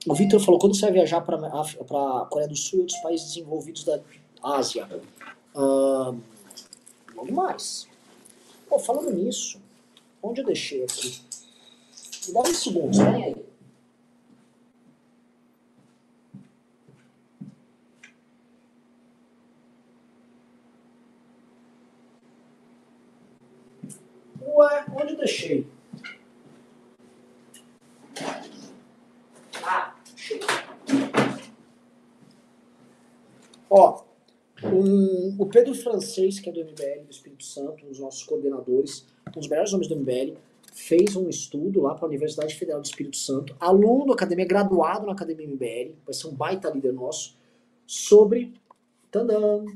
O 0.08 0.14
Victor 0.14 0.40
falou, 0.40 0.60
quando 0.60 0.74
você 0.74 0.82
vai 0.82 0.92
viajar 0.92 1.20
para 1.20 1.36
a 1.36 2.26
Coreia 2.26 2.48
do 2.48 2.56
Sul 2.56 2.78
e 2.78 2.82
outros 2.82 2.98
países 3.00 3.28
desenvolvidos 3.28 3.84
da 3.84 4.00
Ásia? 4.42 4.88
Uh, 5.54 6.20
logo 7.14 7.32
mais. 7.32 7.88
Pô, 8.68 8.78
falando 8.78 9.10
nisso, 9.10 9.58
Onde 10.26 10.40
eu 10.40 10.46
deixei 10.46 10.82
aqui? 10.82 11.20
Me 12.26 12.34
dá 12.34 12.40
um 12.40 12.44
segundo, 12.46 12.98
vem 12.98 13.24
aí. 13.24 13.46
Ué, 24.42 24.84
onde 25.00 25.12
eu 25.12 25.16
deixei? 25.16 25.66
Ah, 29.62 29.94
achei. 30.12 30.40
Ó, 33.78 34.04
um, 34.64 35.36
o 35.38 35.44
Pedro 35.44 35.74
Francês, 35.74 36.40
que 36.40 36.48
é 36.48 36.52
do 36.52 36.60
MBL 36.60 37.04
do 37.04 37.10
Espírito 37.10 37.44
Santo, 37.44 37.84
um 37.84 37.88
dos 37.90 37.98
nossos 37.98 38.22
coordenadores, 38.22 39.04
um 39.28 39.38
dos 39.38 39.48
melhores 39.48 39.70
homens 39.74 39.86
do 39.86 39.96
MBL, 39.96 40.34
fez 40.72 41.14
um 41.14 41.28
estudo 41.28 41.82
lá 41.82 41.94
para 41.94 42.06
a 42.06 42.08
Universidade 42.08 42.54
Federal 42.54 42.80
do 42.80 42.86
Espírito 42.86 43.18
Santo, 43.18 43.54
aluno 43.60 44.06
da 44.06 44.14
academia, 44.14 44.46
graduado 44.46 45.04
na 45.04 45.12
academia 45.12 45.46
MBL, 45.46 45.94
vai 46.06 46.14
ser 46.14 46.26
um 46.26 46.34
baita 46.34 46.70
líder 46.70 46.94
nosso, 46.94 47.36
sobre 47.86 48.54
tadam, 49.10 49.66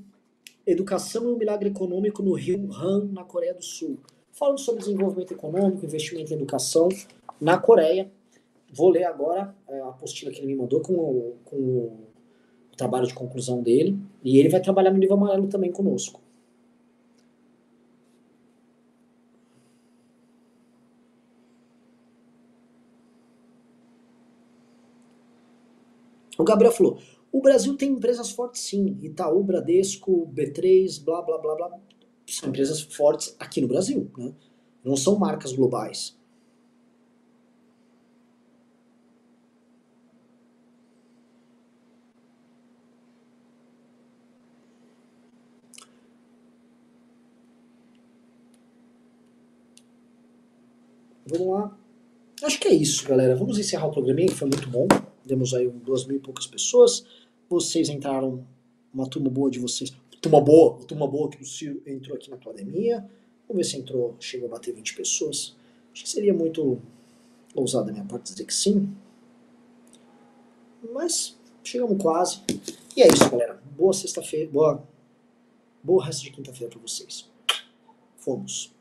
educação 0.67 1.25
e 1.25 1.35
o 1.35 1.37
milagre 1.37 1.69
econômico 1.69 2.23
no 2.23 2.33
Rio 2.33 2.73
Han, 2.73 3.11
na 3.13 3.23
Coreia 3.23 3.53
do 3.53 3.63
Sul. 3.63 3.99
Falando 4.33 4.61
sobre 4.61 4.81
desenvolvimento 4.81 5.35
econômico, 5.35 5.85
investimento 5.85 6.33
em 6.33 6.37
educação 6.37 6.89
na 7.39 7.59
Coreia. 7.59 8.11
Vou 8.73 8.89
ler 8.89 9.05
agora 9.05 9.55
é, 9.69 9.81
a 9.81 9.89
apostila 9.89 10.31
que 10.31 10.39
ele 10.39 10.47
me 10.47 10.55
mandou 10.55 10.81
com 10.81 11.35
com 11.45 12.10
trabalho 12.81 13.07
de 13.07 13.15
conclusão 13.15 13.63
dele. 13.63 13.99
E 14.25 14.39
ele 14.39 14.49
vai 14.49 14.61
trabalhar 14.61 14.91
no 14.91 14.99
nível 14.99 15.17
amarelo 15.17 15.49
também 15.49 15.71
conosco. 15.71 16.21
O 26.39 26.45
Gabriel 26.45 26.73
falou: 26.73 26.99
o 27.31 27.43
Brasil 27.43 27.77
tem 27.77 27.93
empresas 27.93 28.31
fortes 28.31 28.63
sim. 28.63 28.99
Itaú, 29.03 29.43
Bradesco, 29.43 30.27
B3, 30.35 31.05
blá 31.05 31.21
blá 31.21 31.39
blá 31.39 31.55
blá. 31.55 31.79
São 32.27 32.49
empresas 32.49 32.81
fortes 32.81 33.37
aqui 33.39 33.61
no 33.61 33.69
Brasil. 33.69 34.11
Né? 34.17 34.33
Não 34.83 34.97
são 34.97 35.19
marcas 35.19 35.53
globais. 35.53 36.19
Vamos 51.31 51.47
lá. 51.47 51.79
Acho 52.43 52.59
que 52.59 52.69
é 52.69 52.75
isso, 52.75 53.07
galera. 53.07 53.37
Vamos 53.37 53.59
encerrar 53.59 53.87
o 53.87 53.93
programinha, 53.93 54.29
que 54.29 54.35
foi 54.35 54.49
muito 54.49 54.69
bom. 54.69 54.89
Demos 55.25 55.55
aí 55.55 55.69
duas 55.69 56.05
mil 56.05 56.17
e 56.17 56.21
poucas 56.21 56.47
pessoas. 56.47 57.05
Vocês 57.49 57.89
entraram, 57.89 58.45
uma 58.93 59.07
turma 59.07 59.31
boa 59.31 59.51
de 59.51 59.59
vocês. 59.59 59.93
Turma 60.21 60.41
boa, 60.41 60.79
turma 60.87 61.07
boa 61.07 61.31
que 61.31 61.43
o 61.43 61.47
Ciro 61.47 61.81
entrou 61.87 62.17
aqui 62.17 62.31
na 62.31 62.37
academia. 62.37 63.09
Vamos 63.47 63.65
ver 63.65 63.65
se 63.65 63.77
entrou, 63.79 64.17
chegou 64.19 64.49
a 64.49 64.53
bater 64.53 64.75
20 64.75 64.95
pessoas. 64.97 65.57
Acho 65.93 66.03
que 66.05 66.09
seria 66.09 66.35
muito 66.35 66.81
ousado 67.55 67.87
da 67.87 67.93
minha 67.93 68.05
parte 68.05 68.33
dizer 68.33 68.45
que 68.45 68.55
sim. 68.55 68.93
Mas 70.93 71.37
chegamos 71.63 72.01
quase. 72.03 72.41
E 72.97 73.03
é 73.03 73.09
isso, 73.09 73.31
galera. 73.31 73.61
Boa 73.77 73.93
sexta-feira, 73.93 74.51
boa, 74.51 74.83
boa 75.83 76.05
resto 76.05 76.25
de 76.25 76.33
quinta-feira 76.33 76.73
para 76.73 76.81
vocês. 76.81 77.29
Fomos. 78.17 78.80